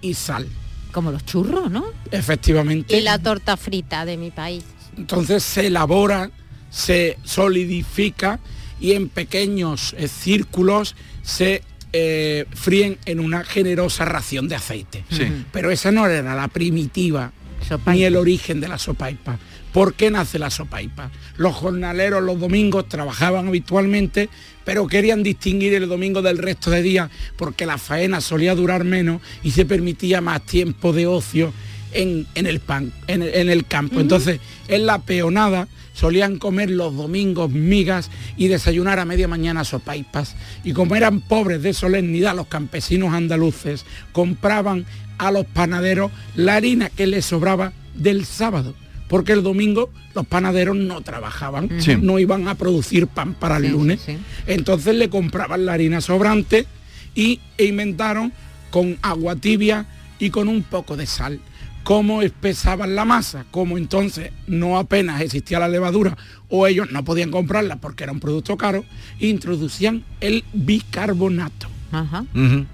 y 0.00 0.14
sal. 0.14 0.48
Como 0.92 1.12
los 1.12 1.26
churros, 1.26 1.70
¿no? 1.70 1.84
Efectivamente. 2.10 2.96
Y 2.96 3.02
la 3.02 3.18
torta 3.18 3.58
frita 3.58 4.06
de 4.06 4.16
mi 4.16 4.30
país. 4.30 4.64
Entonces 4.96 5.42
se 5.42 5.66
elabora, 5.66 6.30
se 6.70 7.18
solidifica 7.22 8.40
y 8.80 8.92
en 8.92 9.10
pequeños 9.10 9.94
eh, 9.98 10.08
círculos 10.08 10.94
se 11.22 11.62
eh, 11.92 12.46
fríen 12.52 12.98
en 13.06 13.20
una 13.20 13.44
generosa 13.44 14.04
ración 14.04 14.48
de 14.48 14.56
aceite. 14.56 15.04
Sí. 15.10 15.24
Pero 15.52 15.70
esa 15.70 15.90
no 15.92 16.06
era 16.06 16.34
la 16.34 16.48
primitiva 16.48 17.32
Sopaipa. 17.66 17.92
ni 17.92 18.04
el 18.04 18.16
origen 18.16 18.60
de 18.60 18.68
la 18.68 18.78
sopaipa. 18.78 19.38
¿Por 19.72 19.94
qué 19.94 20.10
nace 20.10 20.38
la 20.38 20.50
sopaipa? 20.50 21.10
Los 21.36 21.54
jornaleros 21.54 22.22
los 22.22 22.40
domingos 22.40 22.88
trabajaban 22.88 23.48
habitualmente, 23.48 24.28
pero 24.64 24.86
querían 24.86 25.22
distinguir 25.22 25.74
el 25.74 25.88
domingo 25.88 26.22
del 26.22 26.38
resto 26.38 26.70
de 26.70 26.82
días 26.82 27.10
porque 27.36 27.66
la 27.66 27.76
faena 27.78 28.20
solía 28.20 28.54
durar 28.54 28.84
menos 28.84 29.20
y 29.42 29.50
se 29.50 29.64
permitía 29.64 30.20
más 30.20 30.42
tiempo 30.46 30.92
de 30.92 31.06
ocio 31.06 31.52
en, 31.92 32.26
en 32.34 32.46
el, 32.46 32.60
pan, 32.60 32.92
en 33.06 33.22
el 33.22 33.66
campo. 33.66 34.00
Entonces, 34.00 34.40
en 34.68 34.86
la 34.86 34.98
peonada 35.00 35.68
solían 35.96 36.38
comer 36.38 36.70
los 36.70 36.94
domingos 36.94 37.50
migas 37.50 38.10
y 38.36 38.48
desayunar 38.48 38.98
a 38.98 39.06
media 39.06 39.28
mañana 39.28 39.64
sopaipas. 39.64 40.36
Y 40.62 40.72
como 40.74 40.94
eran 40.94 41.20
pobres 41.22 41.62
de 41.62 41.72
solemnidad 41.72 42.36
los 42.36 42.48
campesinos 42.48 43.14
andaluces, 43.14 43.86
compraban 44.12 44.84
a 45.16 45.30
los 45.30 45.46
panaderos 45.46 46.12
la 46.34 46.56
harina 46.56 46.90
que 46.90 47.06
les 47.06 47.24
sobraba 47.24 47.72
del 47.94 48.26
sábado. 48.26 48.74
Porque 49.08 49.32
el 49.32 49.42
domingo 49.42 49.90
los 50.14 50.26
panaderos 50.26 50.76
no 50.76 51.00
trabajaban, 51.00 51.70
Sí. 51.80 51.96
no 52.00 52.18
iban 52.18 52.46
a 52.48 52.56
producir 52.56 53.06
pan 53.06 53.32
para 53.34 53.56
el 53.56 53.64
Sí, 53.64 53.68
lunes. 53.70 54.00
sí, 54.04 54.12
sí. 54.12 54.18
Entonces 54.46 54.96
le 54.96 55.08
compraban 55.08 55.64
la 55.64 55.72
harina 55.72 56.00
sobrante 56.02 56.66
y 57.14 57.40
e 57.56 57.64
inventaron 57.66 58.32
con 58.70 58.98
agua 59.00 59.36
tibia 59.36 59.86
y 60.18 60.28
con 60.30 60.48
un 60.48 60.62
poco 60.62 60.96
de 60.96 61.06
sal. 61.06 61.40
Cómo 61.86 62.20
espesaban 62.20 62.96
la 62.96 63.04
masa, 63.04 63.46
como 63.52 63.78
entonces 63.78 64.32
no 64.48 64.76
apenas 64.76 65.20
existía 65.20 65.60
la 65.60 65.68
levadura 65.68 66.16
o 66.48 66.66
ellos 66.66 66.90
no 66.90 67.04
podían 67.04 67.30
comprarla 67.30 67.76
porque 67.76 68.02
era 68.02 68.12
un 68.12 68.18
producto 68.18 68.56
caro, 68.56 68.84
introducían 69.20 70.02
el 70.20 70.42
bicarbonato. 70.52 71.68
Ajá. 71.92 72.24
Ujú. 72.34 72.66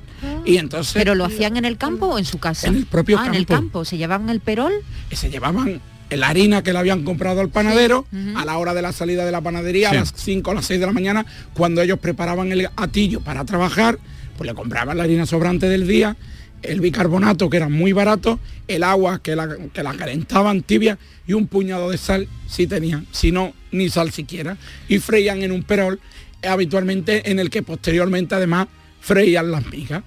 Y 0.46 0.56
entonces 0.56 0.94
¿Pero 0.94 1.14
lo 1.14 1.26
hacían 1.26 1.58
en 1.58 1.66
el 1.66 1.76
campo 1.76 2.06
o 2.06 2.18
en 2.18 2.24
su 2.24 2.38
casa? 2.38 2.68
En 2.68 2.76
el 2.76 2.86
propio 2.86 3.18
ah, 3.18 3.26
en 3.26 3.34
el 3.34 3.44
campo. 3.44 3.62
campo. 3.64 3.84
¿Se 3.84 3.98
llevaban 3.98 4.30
el 4.30 4.40
perol? 4.40 4.72
se 5.10 5.28
llevaban 5.28 5.82
la 6.08 6.28
harina 6.28 6.62
que 6.62 6.72
le 6.72 6.78
habían 6.78 7.04
comprado 7.04 7.42
al 7.42 7.50
panadero 7.50 8.06
a 8.34 8.46
la 8.46 8.56
hora 8.56 8.72
de 8.72 8.80
la 8.80 8.92
salida 8.92 9.26
de 9.26 9.32
la 9.32 9.42
panadería 9.42 9.90
Sí. 9.90 9.96
a 9.96 10.00
las 10.00 10.14
5 10.16 10.50
o 10.50 10.54
las 10.54 10.64
6 10.64 10.80
de 10.80 10.86
la 10.86 10.92
mañana 10.92 11.26
cuando 11.52 11.82
ellos 11.82 11.98
preparaban 11.98 12.50
el 12.50 12.66
atillo 12.76 13.20
para 13.20 13.44
trabajar 13.44 13.98
pues 14.38 14.48
le 14.48 14.54
compraban 14.54 14.96
la 14.96 15.02
harina 15.04 15.26
sobrante 15.26 15.68
del 15.68 15.86
día 15.86 16.16
el 16.62 16.80
bicarbonato 16.80 17.50
que 17.50 17.56
era 17.56 17.68
muy 17.68 17.92
barato 17.92 18.38
el 18.68 18.84
agua 18.84 19.22
que 19.22 19.36
la, 19.36 19.56
que 19.72 19.82
la 19.82 19.94
calentaban 19.94 20.62
tibia 20.62 20.98
y 21.26 21.32
un 21.32 21.46
puñado 21.46 21.90
de 21.90 21.98
sal 21.98 22.28
si 22.46 22.66
tenían 22.66 23.06
si 23.12 23.32
no 23.32 23.52
ni 23.70 23.88
sal 23.88 24.12
siquiera. 24.12 24.56
Y 24.88 24.98
freían 24.98 25.42
en 25.42 25.52
un 25.52 25.62
perol 25.62 26.00
habitualmente 26.42 27.30
en 27.30 27.38
el 27.38 27.50
que 27.50 27.62
posteriormente 27.62 28.34
además 28.34 28.68
freían 29.00 29.50
las 29.50 29.66
migas. 29.66 30.02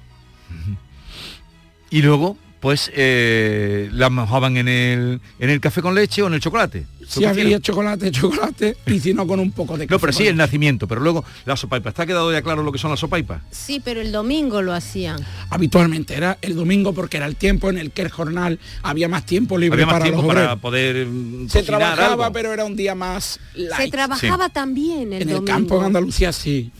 Y 1.89 2.01
luego, 2.01 2.37
pues, 2.65 2.89
eh, 2.95 3.89
la 3.93 4.09
mojaban 4.09 4.57
en 4.57 4.67
el, 4.67 5.21
en 5.37 5.49
el 5.51 5.59
café 5.61 5.83
con 5.83 5.93
leche 5.93 6.23
o 6.23 6.27
en 6.27 6.33
el 6.33 6.39
chocolate. 6.39 6.87
si 7.07 7.23
había 7.23 7.59
chocolate 7.59 8.09
chocolate 8.09 8.75
y 8.87 8.99
si 8.99 9.13
no 9.13 9.27
con 9.27 9.39
un 9.39 9.51
poco 9.51 9.77
de 9.77 9.85
No, 9.91 9.99
pero 9.99 10.11
café 10.11 10.23
sí, 10.23 10.27
el 10.27 10.35
nacimiento, 10.35 10.87
pero 10.87 10.99
luego 10.99 11.23
la 11.45 11.55
sopaipa. 11.55 11.89
¿Está 11.89 12.07
quedado 12.07 12.31
ya 12.31 12.41
claro 12.41 12.63
lo 12.63 12.71
que 12.71 12.79
son 12.79 12.89
las 12.89 12.99
sopaipas? 12.99 13.43
Sí, 13.51 13.79
pero 13.85 14.01
el 14.01 14.11
domingo 14.11 14.63
lo 14.63 14.73
hacían. 14.73 15.23
habitualmente 15.51 16.15
era 16.15 16.39
el 16.41 16.55
domingo 16.55 16.91
porque 16.93 17.17
era 17.17 17.27
el 17.27 17.35
tiempo 17.35 17.69
en 17.69 17.77
el 17.77 17.91
que 17.91 18.01
el 18.01 18.09
jornal 18.09 18.57
había 18.81 19.07
más 19.09 19.27
tiempo 19.27 19.59
libre 19.59 19.75
Había 19.83 19.85
más 19.85 19.93
para 19.93 20.03
tiempo 20.05 20.21
los 20.23 20.27
para 20.27 20.41
obreros. 20.45 20.59
poder 20.61 21.05
mm, 21.05 21.49
Se 21.49 21.61
trabajaba, 21.61 22.25
algo. 22.25 22.33
pero 22.33 22.51
era 22.51 22.65
un 22.65 22.75
día 22.75 22.95
más 22.95 23.39
Se 23.53 23.59
light. 23.59 23.91
trabajaba 23.91 24.49
también 24.49 25.13
el 25.13 25.21
en 25.21 25.29
el 25.29 25.43
campo 25.43 25.77
en 25.77 25.83
Andalucía 25.85 26.33
sí. 26.33 26.71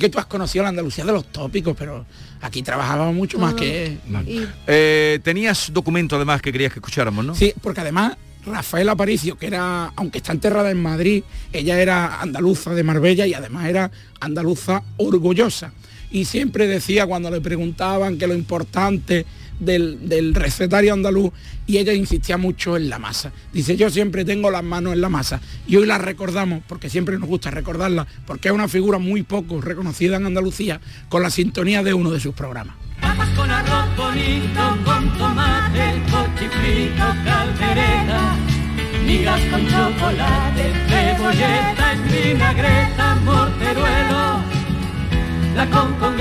Es 0.00 0.04
que 0.06 0.08
tú 0.08 0.18
has 0.18 0.24
conocido 0.24 0.62
la 0.62 0.70
Andalucía 0.70 1.04
de 1.04 1.12
los 1.12 1.26
tópicos, 1.30 1.76
pero 1.78 2.06
aquí 2.40 2.62
trabajábamos 2.62 3.14
mucho 3.14 3.38
más 3.38 3.52
que... 3.52 3.98
Y- 4.26 4.46
Eh, 4.66 5.20
tenías 5.22 5.70
documento 5.74 6.16
además 6.16 6.40
que 6.40 6.50
querías 6.50 6.72
que 6.72 6.78
escucháramos, 6.78 7.22
¿no? 7.22 7.34
Sí, 7.34 7.52
porque 7.60 7.82
además 7.82 8.16
Rafael 8.46 8.88
Aparicio, 8.88 9.36
que 9.36 9.46
era, 9.48 9.92
aunque 9.96 10.16
está 10.16 10.32
enterrada 10.32 10.70
en 10.70 10.80
Madrid, 10.82 11.22
ella 11.52 11.78
era 11.82 12.18
andaluza 12.22 12.70
de 12.74 12.82
Marbella 12.82 13.26
y 13.26 13.34
además 13.34 13.68
era 13.68 13.90
andaluza 14.20 14.82
orgullosa. 14.96 15.74
Y 16.10 16.24
siempre 16.24 16.66
decía 16.66 17.06
cuando 17.06 17.30
le 17.30 17.42
preguntaban 17.42 18.16
que 18.16 18.26
lo 18.26 18.34
importante 18.34 19.26
del, 19.60 20.34
recetario 20.34 20.92
andaluz 20.92 21.32
y 21.66 21.78
ella 21.78 21.92
insistía 21.92 22.36
mucho 22.36 22.76
en 22.76 22.88
la 22.88 22.98
masa. 22.98 23.32
Dice, 23.52 23.76
yo 23.76 23.90
siempre 23.90 24.24
tengo 24.24 24.50
las 24.50 24.64
manos 24.64 24.92
en 24.92 25.00
la 25.00 25.08
masa 25.08 25.40
y 25.66 25.76
hoy 25.76 25.86
la 25.86 25.98
recordamos, 25.98 26.62
porque 26.66 26.90
siempre 26.90 27.18
nos 27.18 27.28
gusta 27.28 27.50
recordarla, 27.50 28.06
porque 28.26 28.48
es 28.48 28.54
una 28.54 28.68
figura 28.68 28.98
muy 28.98 29.22
poco 29.22 29.60
reconocida 29.60 30.16
en 30.16 30.26
Andalucía, 30.26 30.80
con 31.08 31.22
la 31.22 31.30
sintonía 31.30 31.82
de 31.82 31.94
uno 31.94 32.10
de 32.10 32.20
sus 32.20 32.34
programas. 32.34 32.76
con 45.98 46.16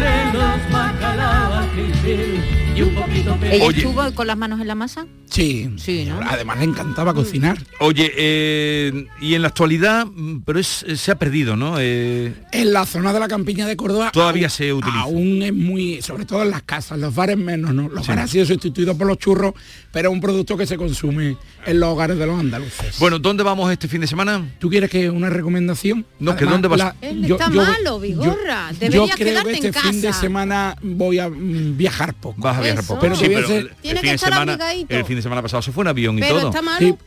y 2.80 2.82
un 2.82 2.96
poquito 2.96 3.38
de... 3.38 3.56
¿Ella 3.56 3.68
estuvo 3.70 4.16
con 4.16 4.28
las 4.28 4.38
manos 4.38 4.62
en 4.62 4.68
la 4.68 4.76
masa? 4.76 5.06
Sí, 5.30 5.70
sí 5.78 6.06
¿no? 6.06 6.20
además 6.26 6.58
le 6.58 6.64
encantaba 6.66 7.14
cocinar. 7.14 7.58
Oye, 7.80 8.12
eh, 8.18 9.06
y 9.22 9.36
en 9.36 9.42
la 9.42 9.50
actualidad, 9.50 10.06
mm, 10.06 10.40
pero 10.40 10.60
es, 10.60 10.86
se 10.96 11.12
ha 11.12 11.20
perdido, 11.20 11.56
¿no? 11.56 11.76
Eh, 11.80 12.34
en 12.52 12.74
la 12.74 12.86
zona 12.86 13.14
de 13.14 13.20
la 13.20 13.28
campiña 13.28 13.68
de 13.68 13.76
Córdoba 13.76 14.12
todavía 14.12 14.50
se 14.50 14.74
utiliza. 14.74 15.02
Aún 15.02 15.42
es 15.44 15.54
muy, 15.54 16.02
sobre 16.02 16.26
todo 16.26 16.42
en 16.42 16.52
las 16.52 16.64
casas, 16.64 16.98
los 16.98 17.14
bares 17.14 17.38
menos, 17.38 17.74
¿no? 17.74 17.90
Los 17.90 18.08
bares 18.08 18.24
han 18.24 18.28
sido 18.28 18.46
sustituidos 18.46 18.98
por 18.98 19.08
los 19.08 19.18
churros, 19.18 19.54
pero 19.92 20.10
es 20.10 20.14
un 20.14 20.22
producto 20.22 20.58
que 20.58 20.66
se 20.66 20.78
consume 20.78 21.38
en 21.66 21.80
los 21.80 21.90
hogares 21.90 22.18
de 22.18 22.26
los 22.26 22.40
andaluces. 22.40 22.98
Bueno, 23.00 23.20
¿dónde 23.20 23.44
vamos 23.44 23.72
este 23.72 23.88
fin 23.88 24.02
de 24.02 24.08
semana? 24.08 24.50
¿Tú 24.58 24.70
quieres 24.70 24.90
que 24.90 25.10
una 25.10 25.30
recomendación? 25.30 26.06
No, 26.20 26.36
que 26.36 26.46
¿dónde 26.46 26.68
vas? 26.68 26.96
está 27.02 27.50
malo, 27.50 28.00
Vigorra. 28.00 28.72
Deberías 28.80 29.16
creo 29.16 29.44
que 29.44 29.54
este 29.54 29.74
fin 29.74 30.02
de 30.02 30.14
semana 30.14 30.76
voy 30.82 31.20
a 31.20 31.30
mm, 31.30 31.78
viajar 31.78 32.14
poco. 32.14 32.42
Vas 32.42 32.58
a 32.58 32.69
viajar 32.74 32.86
poco. 32.86 33.02
Pero, 33.02 33.16
el, 33.16 33.70
fin 33.98 34.12
de 34.12 34.18
semana, 34.18 34.58
el 34.88 35.06
fin 35.06 35.16
de 35.16 35.22
semana 35.22 35.42
pasado 35.42 35.62
se 35.62 35.72
fue 35.72 35.82
un 35.82 35.88
avión 35.88 36.18
y 36.18 36.22
todo. 36.22 36.52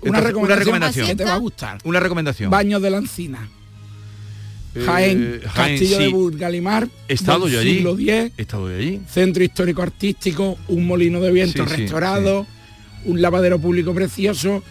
una, 0.02 0.20
recomendación 0.20 1.06
que 1.06 1.16
te 1.16 1.24
va 1.24 1.34
a 1.34 1.38
gustar. 1.38 1.78
Una 1.84 2.00
recomendación. 2.00 2.50
Baños 2.50 2.82
de 2.82 2.90
la 2.90 2.98
Encina. 2.98 3.48
Eh, 4.74 4.84
Jaén, 4.86 5.40
Castillo 5.54 5.98
de 5.98 6.08
Burgalimar, 6.08 6.88
estado 7.06 7.46
yo 7.46 7.60
allí, 7.60 7.74
siglo 7.74 7.92
X, 7.98 8.32
estado 8.38 8.68
allí. 8.68 9.02
Centro 9.06 9.44
histórico 9.44 9.82
artístico, 9.82 10.56
un 10.68 10.86
molino 10.86 11.20
de 11.20 11.30
viento 11.30 11.66
restaurado, 11.66 12.46
un 13.04 13.20
lavadero 13.20 13.58
público 13.58 13.92
precioso. 13.94 14.62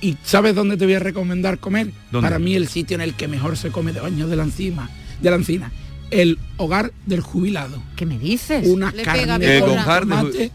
¿Y 0.00 0.16
sabes 0.22 0.54
dónde 0.54 0.76
te 0.76 0.84
voy 0.84 0.94
a 0.94 1.00
recomendar 1.00 1.58
comer? 1.58 1.90
Para 2.12 2.38
mí 2.38 2.54
el 2.54 2.68
sitio 2.68 2.94
en 2.94 3.00
el 3.00 3.14
que 3.14 3.26
mejor 3.26 3.56
se 3.56 3.70
come 3.70 3.92
de 3.92 4.00
baños 4.00 4.30
de 4.30 4.36
la 4.36 4.44
encima, 4.44 4.88
de 5.20 5.30
la 5.30 5.36
encina 5.36 5.72
el 6.10 6.38
hogar 6.56 6.92
del 7.06 7.20
jubilado. 7.20 7.82
¿Qué 7.96 8.06
me 8.06 8.18
dices? 8.18 8.66
Una 8.66 8.92
carne 8.92 9.38
de 9.38 10.50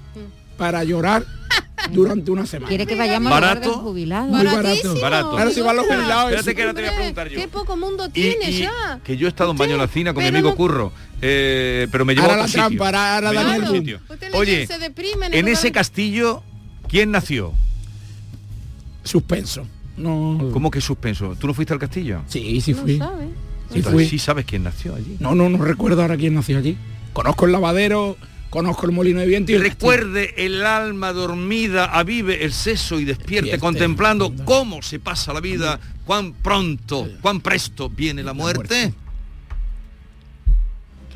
para 0.58 0.84
llorar 0.84 1.26
durante 1.92 2.32
una 2.32 2.46
semana. 2.46 2.70
¿Quiere 2.70 2.86
que 2.86 2.96
vayamos 2.96 3.30
¿Barato? 3.30 3.56
al 3.56 3.58
hogar 3.58 3.74
del 3.74 3.84
jubilado? 3.84 4.28
Muy 4.28 4.46
barato. 4.46 5.00
Barato. 5.02 5.30
Ahora 5.38 5.52
si 5.52 5.62
van 5.62 5.76
los 5.76 5.86
jubilados. 5.86 6.32
Espérate 6.32 6.56
que 6.56 6.62
ahora 6.62 6.74
te 6.74 6.82
voy 6.82 6.90
a 6.90 6.96
preguntar 6.96 7.30
yo. 7.30 7.40
Qué 7.40 7.48
poco 7.48 7.78
mundo 7.78 8.10
tiene 8.10 8.52
ya. 8.52 9.00
Que 9.04 9.18
yo 9.18 9.28
he 9.28 9.30
estado 9.30 9.52
en 9.52 9.58
baño 9.58 9.74
en 9.74 9.80
la 9.80 9.88
cina 9.88 10.14
con 10.14 10.24
mi 10.24 10.30
amigo 10.30 10.56
Curro. 10.56 10.92
Eh, 11.22 11.88
pero 11.92 12.06
me 12.06 12.14
llevó 12.14 12.28
a 12.28 12.30
otro 12.30 12.42
la 12.42 12.48
sitio. 12.48 12.62
Trampa, 12.68 13.16
ahora 13.16 13.34
Daniel 13.34 13.68
sitio. 13.72 14.00
Oye, 14.34 14.68
en 15.32 15.48
ese 15.48 15.72
castillo, 15.72 16.44
¿quién 16.88 17.12
nació? 17.12 17.54
Suspenso. 19.04 19.68
No. 19.98 20.50
¿Cómo 20.52 20.72
que 20.72 20.82
suspenso? 20.82 21.36
¿Tú 21.40 21.48
no 21.48 21.54
fuiste 21.54 21.74
al 21.74 21.80
castillo? 21.80 22.22
Sí, 22.28 22.60
sí 22.60 22.74
fui. 22.74 23.00
Sí, 23.84 24.06
sí 24.06 24.20
sabes 24.20 24.46
quién 24.46 24.64
nació 24.64 24.96
allí. 24.96 25.18
No, 25.20 25.36
no, 25.36 25.50
no 25.50 25.58
recuerdo 25.64 26.02
ahora 26.02 26.18
quién 26.18 26.36
nació 26.36 26.58
allí. 26.58 26.78
Conozco 27.14 27.46
el 27.46 27.52
lavadero, 27.52 28.18
conozco 28.50 28.86
el 28.86 28.92
molino 28.92 29.20
de 29.20 29.26
viento 29.28 29.52
y 29.52 29.58
recuerde 29.58 30.34
el 30.38 30.66
alma 30.66 31.14
dormida 31.14 31.86
avive 31.86 32.44
el 32.44 32.54
seso 32.54 33.00
y 33.00 33.06
despierte, 33.06 33.58
contemplando 33.60 34.34
cómo 34.46 34.82
se 34.82 35.00
pasa 35.00 35.34
la 35.34 35.40
vida 35.40 35.80
cuán 36.06 36.34
pronto 36.34 37.08
cuán 37.22 37.42
presto 37.42 37.90
viene 37.90 38.24
la 38.24 38.34
muerte. 38.34 38.94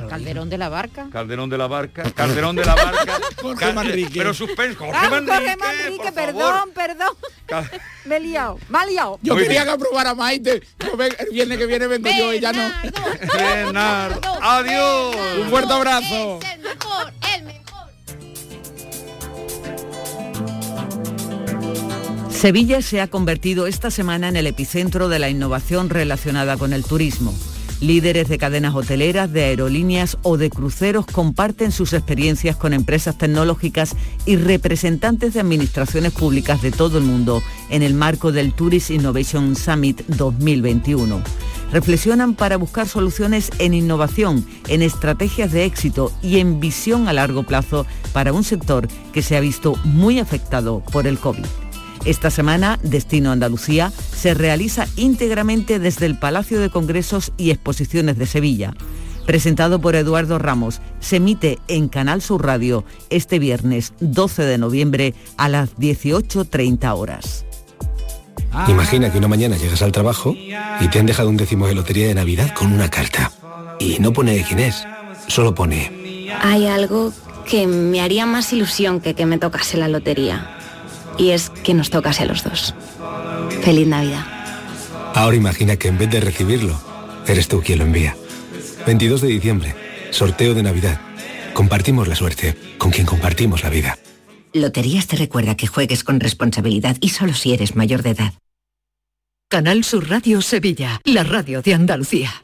Calderón 0.07 0.49
de 0.49 0.57
la 0.57 0.69
Barca. 0.69 1.07
Calderón 1.11 1.49
de 1.49 1.57
la 1.57 1.67
Barca. 1.67 2.03
Calderón 2.11 2.55
de 2.55 2.65
la 2.65 2.75
Barca. 2.75 3.19
Jorge 3.41 3.73
Manrique. 3.73 4.17
Pero 4.19 4.33
suspenso. 4.33 4.79
Jorge 4.79 4.99
ah, 5.01 5.09
Manrique. 5.09 5.33
Jorge 5.33 5.57
Manrique, 5.57 6.11
perdón, 6.11 6.71
perdón. 6.73 7.15
Me 8.05 8.17
he 8.17 8.19
liado. 8.19 8.59
Me 8.69 8.79
he 8.83 8.87
liado. 8.91 9.19
Yo 9.21 9.35
quería 9.35 9.63
que 9.65 9.71
aprobara 9.71 10.15
Maite. 10.15 10.61
el 10.79 11.29
viernes 11.31 11.57
que 11.57 11.65
viene 11.65 11.87
vengo 11.87 12.09
yo 12.09 12.33
y 12.33 12.39
ya 12.39 12.53
no. 12.53 12.71
Bernardo. 13.33 14.21
Adiós. 14.41 15.15
Un 15.41 15.49
fuerte 15.49 15.73
abrazo. 15.73 16.39
Es 16.41 16.53
el 16.53 16.61
mejor, 16.61 17.13
el 17.35 17.43
mejor. 17.43 17.59
Sevilla 22.31 22.81
se 22.81 23.01
ha 23.01 23.07
convertido 23.07 23.67
esta 23.67 23.91
semana 23.91 24.29
en 24.29 24.37
el 24.37 24.47
epicentro 24.47 25.09
de 25.09 25.19
la 25.19 25.29
innovación 25.29 25.89
relacionada 25.89 26.57
con 26.57 26.71
el 26.73 26.85
turismo. 26.85 27.33
Líderes 27.81 28.27
de 28.27 28.37
cadenas 28.37 28.75
hoteleras, 28.75 29.31
de 29.31 29.45
aerolíneas 29.45 30.17
o 30.21 30.35
de 30.35 30.49
cruceros 30.49 31.05
comparten 31.05 31.71
sus 31.71 31.93
experiencias 31.93 32.57
con 32.57 32.73
empresas 32.73 33.17
tecnológicas 33.17 33.95
y 34.25 34.35
representantes 34.35 35.33
de 35.33 35.39
administraciones 35.39 36.11
públicas 36.11 36.61
de 36.61 36.71
todo 36.71 36.97
el 36.97 37.05
mundo 37.05 37.41
en 37.69 37.81
el 37.81 37.93
marco 37.93 38.33
del 38.33 38.53
Tourist 38.53 38.89
Innovation 38.91 39.55
Summit 39.55 40.01
2021. 40.07 41.21
Reflexionan 41.71 42.35
para 42.35 42.57
buscar 42.57 42.85
soluciones 42.85 43.49
en 43.59 43.73
innovación, 43.73 44.45
en 44.67 44.81
estrategias 44.81 45.53
de 45.53 45.63
éxito 45.63 46.11
y 46.21 46.39
en 46.39 46.59
visión 46.59 47.07
a 47.07 47.13
largo 47.13 47.43
plazo 47.43 47.85
para 48.11 48.33
un 48.33 48.43
sector 48.43 48.89
que 49.13 49.21
se 49.21 49.37
ha 49.37 49.39
visto 49.39 49.75
muy 49.85 50.19
afectado 50.19 50.83
por 50.91 51.07
el 51.07 51.17
COVID. 51.17 51.45
Esta 52.05 52.31
semana, 52.31 52.79
Destino 52.81 53.31
Andalucía 53.31 53.91
se 54.15 54.33
realiza 54.33 54.87
íntegramente 54.95 55.79
desde 55.79 56.05
el 56.05 56.17
Palacio 56.17 56.59
de 56.59 56.69
Congresos 56.69 57.33
y 57.37 57.51
Exposiciones 57.51 58.17
de 58.17 58.25
Sevilla. 58.25 58.73
Presentado 59.25 59.79
por 59.79 59.95
Eduardo 59.95 60.39
Ramos, 60.39 60.81
se 60.99 61.17
emite 61.17 61.59
en 61.67 61.87
Canal 61.87 62.21
Sur 62.21 62.45
Radio 62.45 62.83
este 63.09 63.37
viernes 63.37 63.93
12 63.99 64.43
de 64.43 64.57
noviembre 64.57 65.13
a 65.37 65.49
las 65.49 65.75
18.30 65.75 66.97
horas. 66.97 67.45
Imagina 68.67 69.11
que 69.11 69.19
una 69.19 69.27
mañana 69.27 69.57
llegas 69.57 69.83
al 69.83 69.91
trabajo 69.91 70.35
y 70.35 70.87
te 70.89 70.99
han 70.99 71.05
dejado 71.05 71.29
un 71.29 71.37
décimo 71.37 71.67
de 71.67 71.75
lotería 71.75 72.07
de 72.07 72.15
Navidad 72.15 72.55
con 72.55 72.73
una 72.73 72.89
carta. 72.89 73.31
Y 73.79 73.99
no 73.99 74.13
pone 74.13 74.43
quién 74.47 74.59
es, 74.59 74.87
solo 75.27 75.53
pone... 75.53 76.27
Hay 76.41 76.65
algo 76.67 77.11
que 77.45 77.67
me 77.67 78.01
haría 78.01 78.25
más 78.25 78.51
ilusión 78.53 78.99
que 79.01 79.13
que 79.13 79.25
me 79.25 79.37
tocase 79.37 79.77
la 79.77 79.87
lotería 79.87 80.58
y 81.19 81.31
es 81.31 81.49
que 81.49 81.75
nos 81.75 81.91
tocase 81.91 82.23
a 82.23 82.25
los 82.25 82.43
dos. 82.43 82.73
Feliz 83.61 83.87
Navidad. 83.87 84.25
Ahora 85.13 85.35
imagina 85.35 85.75
que 85.75 85.89
en 85.89 85.97
vez 85.97 86.09
de 86.09 86.21
recibirlo, 86.21 86.79
eres 87.27 87.47
tú 87.47 87.61
quien 87.61 87.79
lo 87.79 87.85
envía. 87.85 88.15
22 88.87 89.21
de 89.21 89.27
diciembre, 89.27 89.75
sorteo 90.11 90.55
de 90.55 90.63
Navidad. 90.63 90.99
Compartimos 91.53 92.07
la 92.07 92.15
suerte 92.15 92.55
con 92.77 92.89
quien 92.89 93.05
compartimos 93.05 93.63
la 93.63 93.69
vida. 93.69 93.99
Loterías 94.53 95.05
te 95.05 95.17
recuerda 95.17 95.55
que 95.55 95.67
juegues 95.67 96.03
con 96.03 96.19
responsabilidad 96.19 96.97
y 97.01 97.09
solo 97.09 97.33
si 97.33 97.53
eres 97.53 97.75
mayor 97.75 98.01
de 98.01 98.11
edad. 98.11 98.33
Canal 99.49 99.83
Sur 99.83 100.09
Radio 100.09 100.41
Sevilla, 100.41 101.01
la 101.03 101.23
radio 101.23 101.61
de 101.61 101.73
Andalucía. 101.73 102.43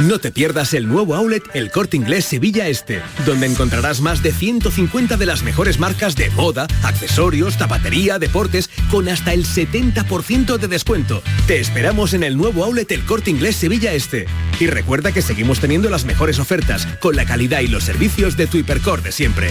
no 0.00 0.18
te 0.18 0.30
pierdas 0.30 0.74
el 0.74 0.88
nuevo 0.88 1.14
outlet 1.14 1.42
El 1.54 1.70
Corte 1.70 1.96
Inglés 1.96 2.26
Sevilla 2.26 2.68
Este, 2.68 3.00
donde 3.24 3.46
encontrarás 3.46 4.00
más 4.00 4.22
de 4.22 4.32
150 4.32 5.16
de 5.16 5.26
las 5.26 5.42
mejores 5.42 5.78
marcas 5.78 6.16
de 6.16 6.28
moda, 6.30 6.66
accesorios, 6.82 7.56
zapatería, 7.56 8.18
deportes, 8.18 8.68
con 8.90 9.08
hasta 9.08 9.32
el 9.32 9.46
70% 9.46 10.58
de 10.58 10.68
descuento. 10.68 11.22
Te 11.46 11.60
esperamos 11.60 12.12
en 12.12 12.24
el 12.24 12.36
nuevo 12.36 12.64
outlet 12.64 12.90
El 12.92 13.04
Corte 13.04 13.30
Inglés 13.30 13.56
Sevilla 13.56 13.94
Este. 13.94 14.26
Y 14.60 14.66
recuerda 14.66 15.12
que 15.12 15.22
seguimos 15.22 15.60
teniendo 15.60 15.88
las 15.88 16.04
mejores 16.04 16.38
ofertas, 16.38 16.86
con 17.00 17.16
la 17.16 17.24
calidad 17.24 17.60
y 17.60 17.68
los 17.68 17.84
servicios 17.84 18.36
de 18.36 18.46
tu 18.46 18.58
hipercore 18.58 19.02
de 19.02 19.12
siempre. 19.12 19.50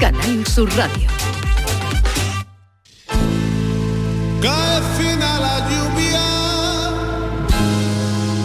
Canal 0.00 0.46
Sur 0.46 0.68
Radio. 0.76 1.08
Cae 4.42 4.82
fina 4.96 5.40
la 5.40 5.58
lluvia 5.70 6.26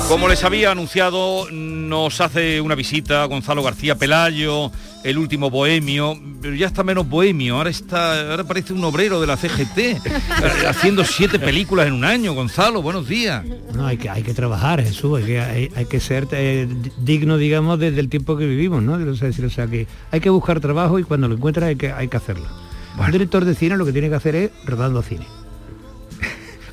Como 0.08 0.28
les 0.28 0.44
había 0.44 0.70
anunciado, 0.70 1.50
nos 1.50 2.20
hace 2.20 2.60
una 2.60 2.74
visita 2.74 3.24
Gonzalo 3.24 3.62
García 3.62 3.96
Pelayo, 3.96 4.70
el 5.06 5.18
último 5.18 5.50
bohemio, 5.50 6.18
pero 6.42 6.54
ya 6.56 6.66
está 6.66 6.82
menos 6.82 7.08
bohemio, 7.08 7.56
ahora 7.56 7.70
está, 7.70 8.30
ahora 8.32 8.42
parece 8.42 8.72
un 8.72 8.82
obrero 8.82 9.20
de 9.20 9.28
la 9.28 9.36
CGT, 9.36 10.00
haciendo 10.68 11.04
siete 11.04 11.38
películas 11.38 11.86
en 11.86 11.92
un 11.92 12.04
año. 12.04 12.34
Gonzalo, 12.34 12.82
buenos 12.82 13.06
días. 13.06 13.44
No, 13.72 13.86
hay 13.86 13.98
que, 13.98 14.10
hay 14.10 14.24
que 14.24 14.34
trabajar, 14.34 14.82
Jesús, 14.82 15.18
hay 15.20 15.24
que, 15.24 15.40
hay, 15.40 15.70
hay 15.76 15.84
que 15.84 16.00
ser 16.00 16.26
eh, 16.32 16.66
digno, 16.98 17.38
digamos, 17.38 17.78
desde 17.78 18.00
el 18.00 18.08
tiempo 18.08 18.36
que 18.36 18.46
vivimos, 18.46 18.82
¿no? 18.82 18.94
O 18.94 19.14
sea, 19.14 19.28
o 19.28 19.50
sea, 19.50 19.68
que 19.68 19.86
hay 20.10 20.20
que 20.20 20.30
buscar 20.30 20.58
trabajo 20.58 20.98
y 20.98 21.04
cuando 21.04 21.28
lo 21.28 21.36
encuentras 21.36 21.68
hay 21.68 21.76
que, 21.76 21.92
hay 21.92 22.08
que 22.08 22.16
hacerlo. 22.16 22.46
Un 22.98 23.12
director 23.12 23.44
de 23.44 23.54
cine 23.54 23.76
lo 23.76 23.86
que 23.86 23.92
tiene 23.92 24.08
que 24.08 24.16
hacer 24.16 24.34
es 24.34 24.50
rodando 24.64 25.02
cine. 25.02 25.26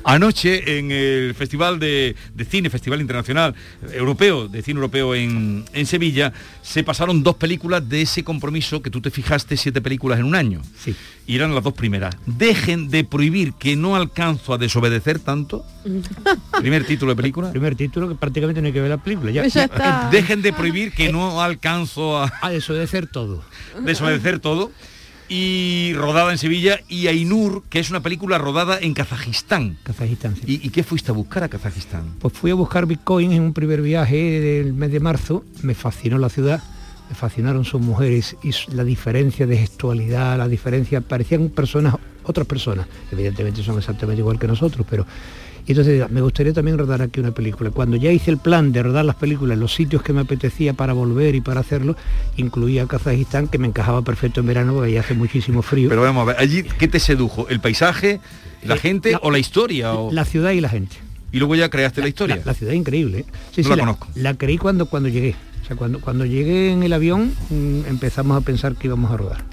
Anoche 0.04 0.78
en 0.78 0.90
el 0.90 1.34
Festival 1.34 1.78
de, 1.78 2.14
de 2.34 2.44
Cine, 2.44 2.70
Festival 2.70 3.00
Internacional 3.00 3.54
Europeo, 3.92 4.48
de 4.48 4.62
Cine 4.62 4.76
Europeo 4.78 5.14
en, 5.14 5.64
en 5.72 5.86
Sevilla, 5.86 6.32
se 6.62 6.84
pasaron 6.84 7.22
dos 7.22 7.36
películas 7.36 7.88
de 7.88 8.02
ese 8.02 8.22
compromiso 8.22 8.82
que 8.82 8.90
tú 8.90 9.00
te 9.00 9.10
fijaste, 9.10 9.56
siete 9.56 9.80
películas 9.80 10.18
en 10.18 10.26
un 10.26 10.34
año. 10.34 10.62
Sí. 10.78 10.94
Y 11.26 11.36
eran 11.36 11.54
las 11.54 11.64
dos 11.64 11.72
primeras. 11.72 12.14
Dejen 12.26 12.90
de 12.90 13.04
prohibir 13.04 13.54
que 13.54 13.76
no 13.76 13.96
alcanzo 13.96 14.52
a 14.52 14.58
desobedecer 14.58 15.18
tanto. 15.18 15.64
Primer 16.60 16.84
título 16.84 17.12
de 17.12 17.16
película. 17.16 17.50
Primer 17.50 17.74
título 17.74 18.08
que 18.08 18.14
prácticamente 18.14 18.60
no 18.60 18.66
hay 18.66 18.72
que 18.72 18.80
ver 18.80 18.90
la 18.90 19.02
película. 19.02 19.30
Ya, 19.30 19.46
Ya 19.46 19.64
está. 19.64 20.08
Dejen 20.10 20.42
de 20.42 20.52
prohibir 20.52 20.92
que 20.92 21.10
no 21.12 21.42
alcanzo 21.42 22.18
a... 22.18 22.32
A 22.42 22.50
desobedecer 22.50 23.06
todo. 23.06 23.42
Desobedecer 23.80 24.38
todo. 24.38 24.70
Y 25.28 25.92
rodada 25.94 26.30
en 26.32 26.38
Sevilla 26.38 26.80
y 26.88 27.06
Ainur, 27.06 27.62
que 27.70 27.80
es 27.80 27.90
una 27.90 28.00
película 28.00 28.36
rodada 28.38 28.78
en 28.80 28.92
Kazajistán. 28.92 29.78
Kazajistán, 29.82 30.34
¿Y, 30.46 30.66
y 30.66 30.70
qué 30.70 30.82
fuiste 30.82 31.12
a 31.12 31.14
buscar 31.14 31.42
a 31.44 31.48
Kazajistán? 31.48 32.14
Pues 32.18 32.34
fui 32.34 32.50
a 32.50 32.54
buscar 32.54 32.86
Bitcoin 32.86 33.32
en 33.32 33.42
un 33.42 33.52
primer 33.54 33.80
viaje 33.80 34.16
del 34.16 34.74
mes 34.74 34.92
de 34.92 35.00
marzo, 35.00 35.44
me 35.62 35.74
fascinó 35.74 36.18
la 36.18 36.28
ciudad, 36.28 36.62
me 37.08 37.14
fascinaron 37.14 37.64
sus 37.64 37.80
mujeres 37.80 38.36
y 38.42 38.50
la 38.74 38.84
diferencia 38.84 39.46
de 39.46 39.56
gestualidad, 39.56 40.38
la 40.38 40.48
diferencia, 40.48 41.00
parecían 41.00 41.48
personas, 41.48 41.94
otras 42.24 42.46
personas, 42.46 42.86
evidentemente 43.10 43.62
son 43.62 43.78
exactamente 43.78 44.20
igual 44.20 44.38
que 44.38 44.46
nosotros, 44.46 44.86
pero 44.88 45.06
y 45.66 45.72
entonces 45.72 46.10
me 46.10 46.20
gustaría 46.20 46.52
también 46.52 46.76
rodar 46.76 47.00
aquí 47.02 47.20
una 47.20 47.30
película. 47.32 47.70
Cuando 47.70 47.96
ya 47.96 48.10
hice 48.12 48.30
el 48.30 48.38
plan 48.38 48.70
de 48.72 48.82
rodar 48.82 49.04
las 49.04 49.16
películas 49.16 49.54
en 49.54 49.60
los 49.60 49.72
sitios 49.74 50.02
que 50.02 50.12
me 50.12 50.20
apetecía 50.20 50.74
para 50.74 50.92
volver 50.92 51.34
y 51.34 51.40
para 51.40 51.60
hacerlo, 51.60 51.96
incluía 52.36 52.86
Kazajistán, 52.86 53.48
que 53.48 53.58
me 53.58 53.66
encajaba 53.66 54.02
perfecto 54.02 54.40
en 54.40 54.46
verano 54.46 54.74
porque 54.74 54.90
allá 54.90 55.00
hace 55.00 55.14
muchísimo 55.14 55.62
frío. 55.62 55.88
Pero 55.88 56.02
vamos 56.02 56.22
a 56.22 56.24
ver, 56.26 56.36
allí, 56.38 56.64
¿qué 56.64 56.86
te 56.88 57.00
sedujo? 57.00 57.48
¿El 57.48 57.60
paisaje, 57.60 58.20
la 58.62 58.76
gente 58.76 59.16
o 59.22 59.30
la 59.30 59.38
historia? 59.38 59.94
O... 59.94 60.12
La 60.12 60.24
ciudad 60.24 60.50
y 60.50 60.60
la 60.60 60.68
gente. 60.68 60.96
Y 61.32 61.38
luego 61.38 61.54
ya 61.56 61.68
creaste 61.70 62.00
la 62.00 62.08
historia. 62.08 62.36
La, 62.36 62.42
la 62.44 62.54
ciudad 62.54 62.74
es 62.74 62.78
increíble. 62.78 63.20
¿eh? 63.20 63.24
Sí, 63.52 63.62
No 63.62 63.64
sí, 63.64 63.70
la 63.70 63.76
la, 63.76 63.82
conozco. 63.82 64.08
la 64.14 64.34
creí 64.34 64.58
cuando, 64.58 64.86
cuando 64.86 65.08
llegué. 65.08 65.34
O 65.62 65.66
sea, 65.66 65.76
cuando, 65.76 65.98
cuando 66.00 66.26
llegué 66.26 66.72
en 66.72 66.82
el 66.82 66.92
avión 66.92 67.32
mm, 67.50 67.86
empezamos 67.88 68.36
a 68.36 68.42
pensar 68.42 68.76
que 68.76 68.86
íbamos 68.86 69.10
a 69.10 69.16
rodar. 69.16 69.44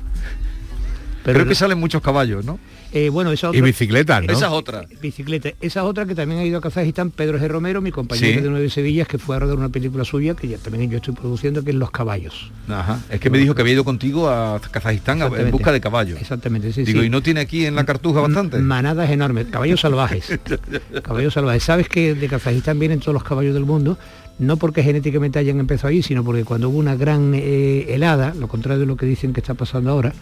Creo 1.24 1.45
que 1.47 1.55
salen 1.55 1.80
muchos 1.80 2.01
caballos, 2.01 2.43
¿no? 2.45 2.59
Eh, 2.93 3.07
bueno, 3.09 3.32
esa 3.32 3.51
Y 3.53 3.61
bicicletas, 3.61 4.22
¿no? 4.24 4.34
Esa 4.34 4.47
es 4.47 4.51
otra. 4.51 4.86
Bicicleta. 5.01 5.49
Esa 5.61 5.80
es 5.80 5.86
otra 5.86 6.05
que 6.05 6.13
también 6.13 6.41
ha 6.41 6.43
ido 6.43 6.57
a 6.57 6.61
Kazajistán, 6.61 7.09
Pedro 7.11 7.39
G. 7.39 7.47
Romero, 7.47 7.80
mi 7.80 7.91
compañero 7.91 8.39
Sí. 8.39 8.41
de 8.43 8.49
Nueve 8.49 8.69
Sevillas, 8.69 9.07
que 9.07 9.17
fue 9.17 9.38
a 9.38 9.39
rodar 9.39 9.57
una 9.57 9.69
película 9.69 10.03
suya, 10.03 10.36
que 10.36 10.49
ya 10.49 10.57
también 10.57 10.89
yo 10.91 10.97
estoy 10.97 11.13
produciendo, 11.13 11.63
que 11.63 11.69
es 11.69 11.76
Los 11.78 11.89
Caballos. 11.91 12.51
Ajá. 12.67 12.99
Es 13.09 13.19
que 13.22 13.30
me 13.30 13.38
dijo 13.38 13.55
que 13.55 13.61
había 13.61 13.76
ido 13.76 13.86
contigo 13.86 14.30
a 14.30 14.59
Kazajistán 14.59 15.22
a- 15.22 15.28
en 15.28 15.51
busca 15.51 15.72
de 15.72 15.80
caballos. 15.80 16.19
Exactamente, 16.19 16.74
sí, 16.74 16.84
Digo, 16.84 16.99
sí. 17.01 17.07
¿y 17.07 17.09
no 17.09 17.22
tiene 17.22 17.39
aquí 17.39 17.65
en 17.65 17.76
la 17.76 17.86
cartuja 17.86 18.19
bastante? 18.22 18.57
Manadas 18.59 19.09
enormes, 19.09 19.45
caballos 19.49 19.80
salvajes. 19.80 20.28
caballos 21.03 21.34
salvajes. 21.34 21.63
¿Sabes 21.63 21.88
que 21.88 22.13
de 22.13 22.28
Kazajistán 22.28 22.78
vienen 22.78 22.99
todos 22.99 23.13
los 23.13 23.24
caballos 23.24 23.53
del 23.53 23.65
mundo? 23.65 23.97
No 24.39 24.57
porque 24.57 24.82
genéticamente 24.84 25.39
hayan 25.39 25.59
empezado 25.59 25.89
ahí, 25.89 26.01
sino 26.03 26.24
porque 26.24 26.43
cuando 26.43 26.67
hubo 26.69 26.80
una 26.80 26.95
gran 26.95 27.34
eh, 27.36 27.86
helada, 27.93 28.34
lo 28.38 28.47
contrario 28.47 28.80
de 28.80 28.86
lo 28.88 28.97
que 28.97 29.05
dicen 29.05 29.34
que 29.34 29.39
está 29.39 29.53
pasando 29.53 29.91
ahora, 29.91 30.13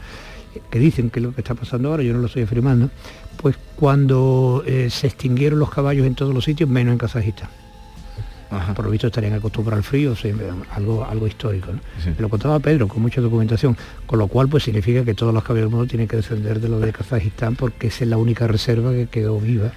que 0.69 0.79
dicen 0.79 1.09
que 1.09 1.19
es 1.19 1.23
lo 1.25 1.33
que 1.33 1.41
está 1.41 1.55
pasando 1.55 1.89
ahora, 1.89 2.03
yo 2.03 2.13
no 2.13 2.19
lo 2.19 2.27
estoy 2.27 2.43
afirmando, 2.43 2.89
pues 3.41 3.55
cuando 3.75 4.63
eh, 4.65 4.89
se 4.89 5.07
extinguieron 5.07 5.59
los 5.59 5.69
caballos 5.69 6.05
en 6.05 6.15
todos 6.15 6.33
los 6.33 6.43
sitios, 6.43 6.69
menos 6.69 6.93
en 6.93 6.97
Kazajistán. 6.97 7.49
Por 8.75 8.85
lo 8.85 8.91
visto 8.91 9.07
estarían 9.07 9.33
acostumbrados 9.33 9.85
al 9.85 9.89
frío, 9.89 10.13
o 10.13 10.15
sea, 10.15 10.33
algo, 10.71 11.05
algo 11.05 11.27
histórico. 11.27 11.71
¿no? 11.71 11.79
Me 12.03 12.19
lo 12.19 12.29
contaba 12.29 12.59
Pedro 12.59 12.87
con 12.87 13.01
mucha 13.01 13.21
documentación, 13.21 13.77
con 14.07 14.17
lo 14.17 14.27
cual 14.27 14.49
pues 14.49 14.63
significa 14.63 15.05
que 15.05 15.13
todos 15.13 15.33
los 15.33 15.43
caballos 15.43 15.65
del 15.65 15.71
mundo 15.71 15.85
tienen 15.87 16.07
que 16.07 16.15
descender 16.15 16.59
de 16.59 16.67
lo 16.67 16.79
de 16.79 16.91
Kazajistán 16.91 17.55
porque 17.55 17.87
esa 17.87 18.05
es 18.05 18.09
la 18.09 18.17
única 18.17 18.47
reserva 18.47 18.91
que 18.91 19.05
quedó 19.05 19.39
viva. 19.39 19.71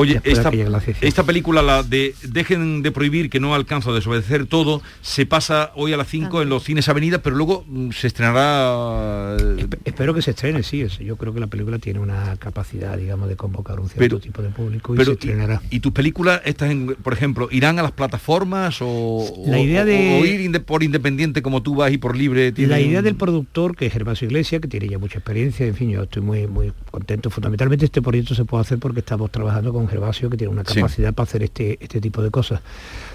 Oye, 0.00 0.20
esta, 0.22 1.24
película, 1.24 1.60
la 1.60 1.82
de 1.82 2.14
Dejen 2.22 2.82
de 2.82 2.92
prohibir 2.92 3.28
que 3.30 3.40
no 3.40 3.52
alcanzo 3.54 3.90
a 3.90 3.94
desobedecer 3.96 4.46
todo, 4.46 4.80
se 5.02 5.26
pasa 5.26 5.72
hoy 5.74 5.92
a 5.92 5.96
las 5.96 6.06
5 6.06 6.40
en 6.42 6.48
los 6.48 6.62
cines 6.62 6.88
Avenida, 6.88 7.18
pero 7.20 7.34
luego 7.34 7.64
mm, 7.66 7.90
se 7.90 8.06
estrenará... 8.06 9.36
eh, 9.40 9.66
Espero 9.84 10.14
que 10.14 10.22
se 10.22 10.30
estrene, 10.30 10.62
sí. 10.62 10.82
es- 10.82 10.98
Yo 11.00 11.16
creo 11.16 11.34
que 11.34 11.40
la 11.40 11.48
película 11.48 11.80
tiene 11.80 11.98
una 11.98 12.36
capacidad, 12.36 12.96
digamos, 12.96 13.28
de 13.28 13.34
convocar 13.34 13.80
un 13.80 13.88
cierto 13.88 13.98
Pero- 13.98 14.20
tipo 14.20 14.40
de 14.40 14.50
público 14.50 14.94
y 14.94 14.98
pero, 14.98 15.06
se 15.06 15.12
estrenará. 15.14 15.60
y, 15.68 15.76
y 15.76 15.80
tus 15.80 15.90
películas, 15.92 16.42
estas, 16.44 16.70
en- 16.70 16.94
por 17.02 17.12
ejemplo, 17.12 17.48
irán 17.50 17.80
a 17.80 17.82
las 17.82 17.90
plataformas 17.92 18.78
o, 18.80 19.24
La 19.46 19.56
o- 19.56 19.60
idea 19.64 19.82
o- 19.82 19.86
de- 19.86 20.20
o 20.22 20.24
ir 20.24 20.40
inde- 20.40 20.60
por 20.60 20.84
independiente 20.84 21.42
como 21.42 21.60
tú 21.62 21.74
vas 21.74 21.90
y 21.92 21.98
por 21.98 22.16
libre? 22.16 22.52
La 22.56 22.78
idea 22.80 23.02
del 23.02 23.16
productor, 23.16 23.74
que 23.76 23.86
es 23.86 23.92
Gervasio 23.92 24.26
Iglesias, 24.26 24.60
que 24.60 24.68
tiene 24.68 24.88
ya 24.88 24.98
mucha 24.98 25.18
experiencia, 25.18 25.66
en 25.66 25.74
fin, 25.74 25.90
yo 25.90 26.04
estoy 26.04 26.22
muy 26.22 26.46
muy 26.46 26.72
contento. 26.92 27.30
Fundamentalmente 27.30 27.84
este 27.84 28.00
proyecto 28.00 28.36
se 28.36 28.44
puede 28.44 28.62
hacer 28.62 28.78
porque 28.78 29.00
estamos 29.00 29.30
trabajando 29.32 29.72
con 29.72 29.87
Gervasio, 29.88 30.30
que 30.30 30.36
tiene 30.36 30.52
una 30.52 30.64
Sí. 30.64 30.74
capacidad 30.76 31.12
para 31.14 31.24
hacer 31.28 31.42
este, 31.42 31.78
este 31.80 32.00
tipo 32.00 32.22
de 32.22 32.30
cosas. 32.30 32.60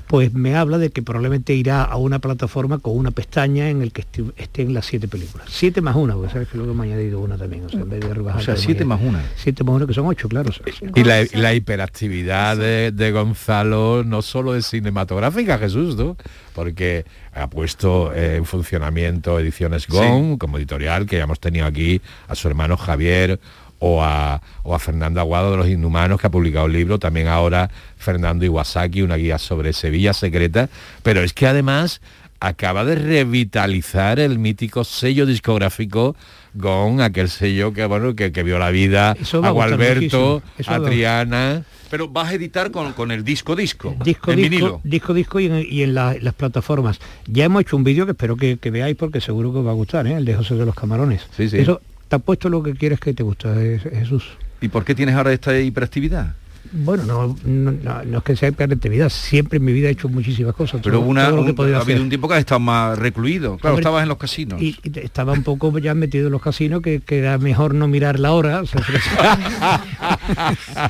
Pues 0.07 0.33
me 0.33 0.55
habla 0.55 0.77
de 0.77 0.89
que 0.89 1.01
probablemente 1.01 1.53
irá 1.53 1.83
a 1.83 1.95
una 1.95 2.19
plataforma 2.19 2.79
con 2.79 2.97
una 2.97 3.11
pestaña 3.11 3.69
en 3.69 3.81
el 3.81 3.91
que 3.93 4.03
estén 4.35 4.73
las 4.73 4.85
siete 4.85 5.07
películas. 5.07 5.47
Siete 5.49 5.79
más 5.81 5.95
una, 5.95 6.13
porque 6.15 6.31
sabes 6.33 6.49
que 6.49 6.57
luego 6.57 6.73
me 6.73 6.81
ha 6.81 6.85
añadido 6.93 7.19
una 7.21 7.37
también. 7.37 7.65
O 7.65 7.69
sea, 7.69 7.79
en 7.81 7.89
vez 7.89 8.01
de 8.01 8.13
rebajar, 8.13 8.41
O 8.41 8.43
sea, 8.43 8.57
siete 8.57 8.83
más 8.83 8.99
una. 9.01 9.23
Siete 9.37 9.63
más 9.63 9.75
una, 9.75 9.87
que 9.87 9.93
son 9.93 10.05
ocho, 10.07 10.27
claro. 10.27 10.49
o 10.49 10.53
sea, 10.53 10.65
sí. 10.77 10.85
Y 10.93 11.03
la, 11.05 11.23
la 11.33 11.53
hiperactividad 11.53 12.57
de, 12.57 12.91
de 12.91 13.11
Gonzalo 13.11 14.03
no 14.03 14.21
solo 14.21 14.55
es 14.55 14.67
cinematográfica, 14.67 15.57
Jesús, 15.57 15.95
¿no? 15.95 16.17
Porque 16.53 17.05
ha 17.33 17.49
puesto 17.49 18.13
eh, 18.13 18.35
en 18.35 18.45
funcionamiento 18.45 19.39
Ediciones 19.39 19.87
GON 19.87 20.37
como 20.37 20.57
editorial, 20.57 21.05
que 21.05 21.17
ya 21.17 21.23
hemos 21.23 21.39
tenido 21.39 21.65
aquí 21.65 22.01
a 22.27 22.35
su 22.35 22.47
hermano 22.47 22.77
Javier 22.77 23.39
o 23.85 24.01
a, 24.01 24.41
o 24.63 24.73
a 24.73 24.79
Fernando 24.79 25.19
Aguado 25.19 25.51
de 25.51 25.57
los 25.57 25.67
Inhumanos, 25.67 26.17
que 26.21 26.27
ha 26.27 26.31
publicado 26.31 26.65
un 26.67 26.71
libro, 26.73 26.99
también 26.99 27.27
ahora 27.27 27.69
Fernando 27.97 28.45
Iwasaki, 28.45 29.01
una 29.01 29.17
guía 29.17 29.37
sobre 29.37 29.73
Sevilla 29.73 30.13
secreta, 30.13 30.69
pero 31.03 31.21
es 31.21 31.33
que 31.33 31.47
además 31.47 31.99
acaba 32.39 32.85
de 32.85 32.95
revitalizar 32.95 34.19
el 34.19 34.39
mítico 34.39 34.83
sello 34.85 35.25
discográfico 35.25 36.15
con 36.59 37.01
aquel 37.01 37.27
sello 37.29 37.73
que 37.73 37.85
bueno 37.85 38.15
que, 38.15 38.31
que 38.31 38.43
vio 38.43 38.57
la 38.59 38.69
vida 38.69 39.11
a 39.43 39.49
Gualberto, 39.49 40.41
a 40.65 40.79
Triana. 40.79 41.63
Pero 41.89 42.07
vas 42.07 42.29
a 42.29 42.33
editar 42.35 42.71
con, 42.71 42.93
con 42.93 43.11
el 43.11 43.23
disco 43.23 43.55
disco, 43.55 43.95
disco 44.03 44.31
en 44.31 44.37
disco, 44.37 44.49
vinilo. 44.55 44.81
disco 44.83 45.13
disco 45.13 45.39
y 45.39 45.45
en, 45.47 45.65
y 45.69 45.83
en 45.83 45.93
la- 45.93 46.15
las 46.21 46.33
plataformas. 46.33 46.99
Ya 47.27 47.45
hemos 47.45 47.61
hecho 47.61 47.75
un 47.75 47.83
vídeo 47.83 48.05
que 48.05 48.11
espero 48.11 48.35
que, 48.37 48.57
que 48.57 48.71
veáis 48.71 48.95
porque 48.95 49.19
seguro 49.21 49.51
que 49.51 49.59
os 49.59 49.65
va 49.67 49.71
a 49.71 49.75
gustar, 49.75 50.07
¿eh? 50.07 50.13
el 50.15 50.25
de 50.25 50.35
José 50.35 50.55
de 50.55 50.65
los 50.65 50.73
Camarones. 50.75 51.27
Sí, 51.35 51.49
sí. 51.49 51.57
Eso 51.59 51.81
te 52.07 52.15
ha 52.15 52.19
puesto 52.19 52.49
lo 52.49 52.61
que 52.63 52.73
quieres 52.73 52.99
que 52.99 53.13
te 53.13 53.23
gusta, 53.23 53.53
eh, 53.61 53.79
Jesús. 53.79 54.23
¿Y 54.61 54.67
por 54.69 54.83
qué 54.85 54.95
tienes 54.95 55.15
ahora 55.15 55.33
esta 55.33 55.57
hiperactividad? 55.59 56.35
Bueno, 56.71 57.03
no, 57.03 57.35
no, 57.45 58.17
es 58.17 58.23
que 58.23 58.35
sea 58.37 58.49
hiperactividad, 58.49 59.09
siempre 59.09 59.57
en 59.57 59.65
mi 59.65 59.73
vida 59.73 59.89
he 59.89 59.91
hecho 59.91 60.07
muchísimas 60.09 60.55
cosas. 60.55 60.79
Pero 60.83 60.99
todo- 60.99 61.07
una, 61.09 61.25
todo 61.27 61.35
lo 61.35 61.41
que 61.43 61.47
he 61.47 61.51
un- 61.51 61.55
podido 61.55 61.77
ha 61.77 61.81
habido 61.81 62.01
un 62.01 62.09
tiempo 62.09 62.27
que 62.27 62.33
has 62.35 62.39
estado 62.39 62.59
más 62.61 62.97
recluido. 62.97 63.57
Claro, 63.57 63.73
Hombre, 63.75 63.81
estabas 63.81 64.03
en 64.03 64.09
los 64.09 64.17
casinos. 64.17 64.61
Y, 64.61 64.77
y 64.81 64.99
estaba 64.99 65.33
un 65.33 65.43
poco 65.43 65.77
ya 65.77 65.93
metido 65.93 66.27
en 66.27 66.31
los 66.31 66.41
casinos 66.41 66.81
que, 66.81 67.01
que 67.01 67.19
era 67.19 67.37
mejor 67.37 67.75
no 67.75 67.87
mirar 67.87 68.19
la 68.19 68.31
hora. 68.31 68.61
o 68.61 68.65
sea, 68.65 68.81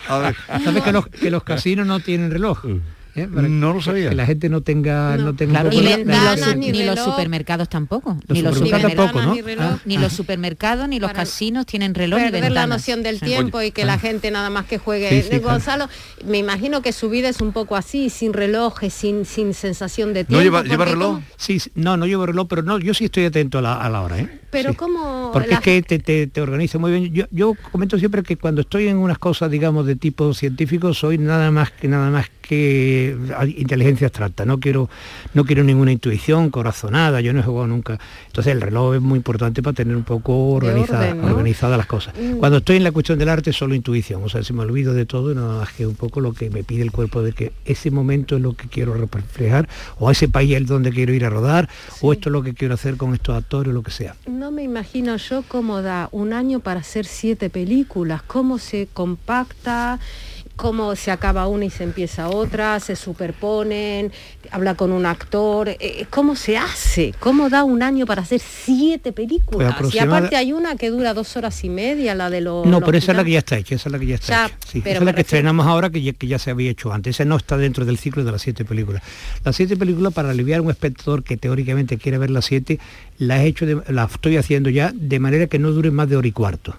¿Sabes 0.63 0.83
que 0.83 0.91
los, 0.91 1.07
que 1.07 1.31
los 1.31 1.43
casinos 1.43 1.87
no 1.87 1.99
tienen 1.99 2.31
reloj? 2.31 2.65
¿Eh? 3.15 3.27
Para 3.33 3.47
No 3.47 3.73
lo 3.73 3.81
sabía. 3.81 4.09
Que 4.09 4.15
la 4.15 4.25
gente 4.25 4.49
no 4.49 4.61
tenga... 4.61 5.15
No, 5.17 5.35
tenga 5.35 5.61
Claro, 5.61 5.69
ni, 5.69 5.81
la- 5.83 5.97
ni 5.97 6.03
los, 6.05 6.39
la- 6.39 6.55
ni 6.55 6.83
los 6.83 6.99
supermercados 6.99 7.69
tampoco. 7.69 8.17
Los 8.27 8.35
ni 8.37 8.41
los 8.41 8.57
supermercados 8.57 8.95
tampoco, 8.95 9.21
¿no? 9.25 9.33
ni, 9.35 9.41
reloj, 9.41 9.65
Ah, 9.65 9.79
ni 9.85 9.97
ah. 9.97 9.99
los 9.99 10.13
supermercados 10.13 10.87
ni 10.89 10.99
los 10.99 11.11
casinos 11.13 11.65
tienen 11.67 11.93
reloj 11.93 12.17
ni 12.19 12.25
perder 12.25 12.41
la 12.41 12.47
ventanas. 12.61 12.69
noción 12.69 13.03
del 13.03 13.19
Sí. 13.19 13.25
tiempo 13.25 13.61
y 13.61 13.71
que 13.71 13.85
la 13.85 13.99
gente 13.99 14.31
nada 14.31 14.49
más 14.49 14.65
que 14.65 14.79
juegue. 14.79 15.09
Sí, 15.09 15.21
sí, 15.21 15.27
claro. 15.29 15.43
Gonzalo, 15.43 15.89
me 16.25 16.39
imagino 16.39 16.81
que 16.81 16.91
su 16.91 17.09
vida 17.09 17.29
es 17.29 17.39
un 17.41 17.51
poco 17.53 17.75
así, 17.75 18.09
sin 18.09 18.33
relojes, 18.33 18.93
sin, 18.93 19.25
sin 19.25 19.53
sensación 19.53 20.13
de 20.13 20.23
tiempo. 20.23 20.37
¿No 20.37 20.41
lleva, 20.41 20.59
porque 20.59 20.69
lleva 20.71 20.85
reloj? 20.85 21.07
¿cómo- 21.15 21.23
Sí, 21.37 21.59
sí, 21.59 21.71
no, 21.75 21.97
no 21.97 22.07
llevo 22.07 22.25
reloj, 22.25 22.47
pero 22.49 22.63
no, 22.63 22.79
yo 22.79 22.93
sí 22.95 23.05
estoy 23.05 23.25
atento 23.25 23.59
a 23.59 23.61
la, 23.61 23.75
a 23.75 23.89
la 23.89 24.01
hora, 24.01 24.19
¿eh? 24.19 24.39
Pero 24.49 24.73
cómo 24.75 25.31
Porque 25.33 25.49
la 25.49 25.55
es 25.55 25.61
que 25.61 25.81
te, 25.81 25.97
te, 25.99 26.27
te 26.27 26.41
organiza 26.41 26.77
muy 26.77 26.91
bien. 26.91 27.13
Yo, 27.13 27.25
yo 27.31 27.53
comento 27.71 27.97
siempre 27.97 28.21
que 28.23 28.37
cuando 28.37 28.61
estoy 28.61 28.87
en 28.87 28.97
unas 28.97 29.17
cosas, 29.17 29.49
digamos, 29.49 29.85
de 29.87 29.95
tipo 29.95 30.31
científico, 30.33 30.93
soy 30.93 31.17
nada 31.17 31.49
más 31.51 31.71
que 31.71 31.87
nada 31.87 32.09
más 32.11 32.27
que 32.43 33.17
inteligencia 33.57 34.07
abstracta. 34.07 34.45
No 34.45 34.59
quiero, 34.59 34.89
no 35.33 35.45
quiero 35.45 35.63
ninguna 35.63 35.91
intuición 35.91 36.51
corazonada, 36.51 37.21
yo 37.21 37.33
no 37.33 37.39
he 37.39 37.43
jugado 37.43 37.67
nunca. 37.67 37.97
Entonces 38.27 38.53
el 38.53 38.61
reloj 38.61 38.95
es 38.95 39.01
muy 39.01 39.17
importante 39.17 39.63
para 39.63 39.73
tener 39.73 39.95
un 39.95 40.03
poco 40.03 40.49
organizada, 40.49 41.09
orden, 41.09 41.21
¿no? 41.21 41.27
organizadas 41.27 41.77
las 41.77 41.87
cosas. 41.87 42.13
Mm. 42.19 42.37
Cuando 42.37 42.57
estoy 42.59 42.77
en 42.77 42.83
la 42.83 42.91
cuestión 42.91 43.17
del 43.17 43.29
arte, 43.29 43.53
solo 43.53 43.73
intuición. 43.73 44.21
O 44.23 44.29
sea, 44.29 44.43
si 44.43 44.53
me 44.53 44.61
olvido 44.61 44.93
de 44.93 45.05
todo, 45.05 45.33
nada 45.33 45.59
más 45.59 45.71
que 45.71 45.87
un 45.87 45.95
poco 45.95 46.19
lo 46.19 46.33
que 46.33 46.49
me 46.49 46.63
pide 46.63 46.83
el 46.83 46.91
cuerpo 46.91 47.21
de 47.21 47.31
que 47.31 47.53
ese 47.65 47.89
momento 47.89 48.35
es 48.35 48.41
lo 48.41 48.53
que 48.53 48.67
quiero 48.67 48.93
reflejar, 48.93 49.69
o 49.97 50.11
ese 50.11 50.27
país 50.27 50.55
es 50.55 50.67
donde 50.67 50.91
quiero 50.91 51.13
ir 51.13 51.25
a 51.25 51.29
rodar, 51.29 51.69
o 52.01 52.11
esto 52.11 52.29
es 52.29 52.33
lo 52.33 52.43
que 52.43 52.53
quiero 52.53 52.73
hacer 52.73 52.97
con 52.97 53.13
estos 53.13 53.35
actores, 53.35 53.69
o 53.69 53.73
lo 53.73 53.83
que 53.83 53.91
sea. 53.91 54.15
No 54.27 54.51
me 54.51 54.63
imagino 54.63 55.15
yo 55.15 55.43
cómo 55.47 55.81
da 55.81 56.09
un 56.11 56.33
año 56.33 56.59
para 56.59 56.81
hacer 56.81 57.05
siete 57.05 57.49
películas, 57.49 58.21
cómo 58.21 58.57
se 58.57 58.87
compacta, 58.93 59.99
cómo 60.55 60.95
se 60.95 61.11
acaba 61.11 61.47
una 61.47 61.65
y 61.65 61.69
se 61.69 61.83
empieza 61.83 62.29
otra, 62.29 62.79
se 62.79 62.95
superponen, 62.95 64.11
habla 64.51 64.75
con 64.75 64.91
un 64.91 65.05
actor, 65.05 65.69
eh, 65.69 66.05
cómo 66.09 66.35
se 66.35 66.57
hace, 66.57 67.13
cómo 67.19 67.49
da 67.49 67.63
un 67.63 67.81
año 67.81 68.05
para 68.05 68.21
hacer 68.21 68.39
siete 68.39 69.11
películas. 69.11 69.69
y 69.69 69.73
aproximada- 69.73 70.17
aparte 70.17 70.35
hay 70.35 70.53
una 70.53 70.75
que 70.75 70.89
dura 70.89 71.13
dos 71.13 71.35
horas 71.37 71.63
y 71.63 71.69
media, 71.69 72.13
la 72.15 72.29
de 72.29 72.41
los... 72.41 72.65
No, 72.65 72.79
los 72.79 72.83
pero 72.83 72.97
esa 72.97 73.11
es 73.11 73.17
la 73.17 73.23
que 73.23 73.31
ya 73.31 73.39
está 73.39 73.57
hecha, 73.57 73.75
esa 73.75 73.89
es 73.89 73.93
la 73.93 73.99
que 73.99 74.05
ya 74.05 74.15
está 74.15 74.27
Ya, 74.27 74.45
hecha. 74.45 74.55
Sí, 74.71 74.81
pero 74.81 74.89
esa 74.91 74.99
es 74.99 75.05
la 75.05 75.11
que 75.11 75.17
refiero- 75.17 75.21
estrenamos 75.39 75.67
ahora 75.67 75.89
que 75.89 76.01
ya, 76.01 76.13
que 76.13 76.27
ya 76.27 76.39
se 76.39 76.51
había 76.51 76.69
hecho 76.71 76.93
antes. 76.93 77.15
Esa 77.15 77.25
no 77.25 77.35
está 77.37 77.57
dentro 77.57 77.85
del 77.85 77.97
ciclo 77.97 78.23
de 78.23 78.31
las 78.31 78.41
siete 78.41 78.63
películas. 78.63 79.01
Las 79.43 79.55
siete 79.55 79.75
películas 79.75 80.13
para 80.13 80.29
aliviar 80.29 80.59
a 80.59 80.61
un 80.61 80.69
espectador 80.69 81.23
que 81.23 81.35
teóricamente 81.37 81.97
quiere 81.97 82.17
ver 82.19 82.29
las 82.29 82.45
siete, 82.45 82.79
las 83.17 83.39
he 83.41 83.47
hecho 83.47 83.65
de- 83.65 83.81
las 83.91 84.11
estoy 84.11 84.37
haciendo 84.37 84.69
ya 84.69 84.91
de 84.93 85.19
manera 85.19 85.47
que 85.47 85.57
no 85.59 85.71
duren 85.71 85.93
más 85.95 86.07
de 86.09 86.15
hora 86.17 86.27
y 86.27 86.31
cuarto. 86.31 86.75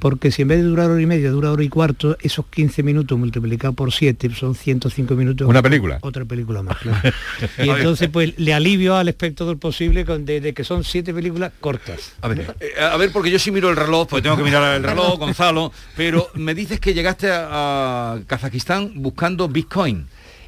Porque 0.00 0.30
si 0.30 0.42
en 0.42 0.48
vez 0.48 0.58
de 0.58 0.64
durar 0.64 0.90
hora 0.90 1.00
y 1.00 1.06
media 1.06 1.30
dura 1.30 1.50
hora 1.52 1.62
y 1.62 1.68
cuarto, 1.68 2.16
esos 2.20 2.46
15 2.46 2.82
minutos 2.82 3.18
multiplicados 3.18 3.74
por 3.76 3.92
7 3.92 4.30
son 4.34 4.54
105 4.54 5.14
minutos. 5.14 5.48
Una 5.48 5.62
película. 5.62 5.98
Otra 6.02 6.24
película 6.24 6.62
más, 6.62 6.76
claro. 6.78 7.00
y 7.58 7.68
entonces 7.68 8.08
pues 8.08 8.38
le 8.38 8.52
alivio 8.54 8.96
al 8.96 9.08
espectador 9.08 9.58
posible 9.58 10.04
con, 10.04 10.24
de, 10.24 10.40
de 10.40 10.52
que 10.54 10.64
son 10.64 10.84
siete 10.84 11.14
películas 11.14 11.52
cortas. 11.60 12.12
A 12.20 12.28
ver, 12.28 12.54
eh, 12.60 12.80
a 12.80 12.96
ver, 12.96 13.12
porque 13.12 13.30
yo 13.30 13.38
sí 13.38 13.50
miro 13.50 13.70
el 13.70 13.76
reloj, 13.76 14.08
porque 14.08 14.22
tengo 14.22 14.36
que 14.36 14.42
mirar 14.44 14.76
el 14.76 14.82
reloj, 14.82 15.18
Gonzalo, 15.18 15.72
pero 15.96 16.28
me 16.34 16.54
dices 16.54 16.80
que 16.80 16.94
llegaste 16.94 17.30
a, 17.30 18.12
a 18.14 18.18
Kazajistán 18.26 18.92
buscando 18.96 19.48
Bitcoin. 19.48 20.06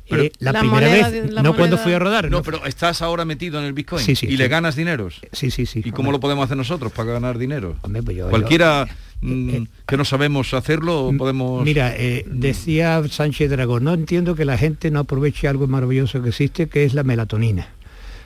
Pero- 0.08 0.24
Eh, 0.24 0.32
la 0.40 0.52
La 0.52 0.58
primera 0.60 0.88
moneda 0.88 1.08
vez, 1.10 1.30
la 1.32 1.42
no 1.42 1.54
cuando 1.56 1.78
fui 1.78 1.92
a 1.92 1.98
rodar, 1.98 2.24
No, 2.24 2.38
no. 2.38 2.42
pero 2.42 2.66
estás 2.66 3.00
ahora 3.02 3.24
metido 3.24 3.58
en 3.60 3.64
el 3.66 3.72
Bitcoin 3.72 4.04
Sí, 4.04 4.16
sí, 4.16 4.26
y 4.26 4.30
sí. 4.32 4.36
le 4.36 4.48
ganas 4.48 4.74
dineros. 4.76 5.20
Sí, 5.32 5.50
sí, 5.50 5.64
sí. 5.64 5.80
¿Y 5.84 5.92
cómo 5.92 6.10
lo 6.12 6.18
podemos 6.20 6.44
hacer 6.44 6.56
nosotros 6.56 6.92
para 6.92 7.12
ganar 7.12 7.38
dinero? 7.38 7.76
pues 7.80 8.16
yo- 8.16 8.28
Cualquiera 8.28 8.88
mm, 9.22 9.66
que 9.86 9.96
no 9.96 10.04
sabemos 10.04 10.52
hacerlo, 10.54 11.12
podemos... 11.16 11.64
Mira, 11.64 11.94
eh, 11.96 12.24
decía 12.28 13.02
Sánchez 13.08 13.50
Dragón, 13.50 13.84
no 13.84 13.94
entiendo 13.94 14.34
que 14.34 14.44
la 14.44 14.58
gente 14.58 14.90
no 14.90 15.00
aproveche 15.00 15.48
algo 15.48 15.66
maravilloso 15.66 16.22
que 16.22 16.28
existe, 16.30 16.68
que 16.68 16.84
es 16.84 16.94
la 16.94 17.02
melatonina. 17.04 17.68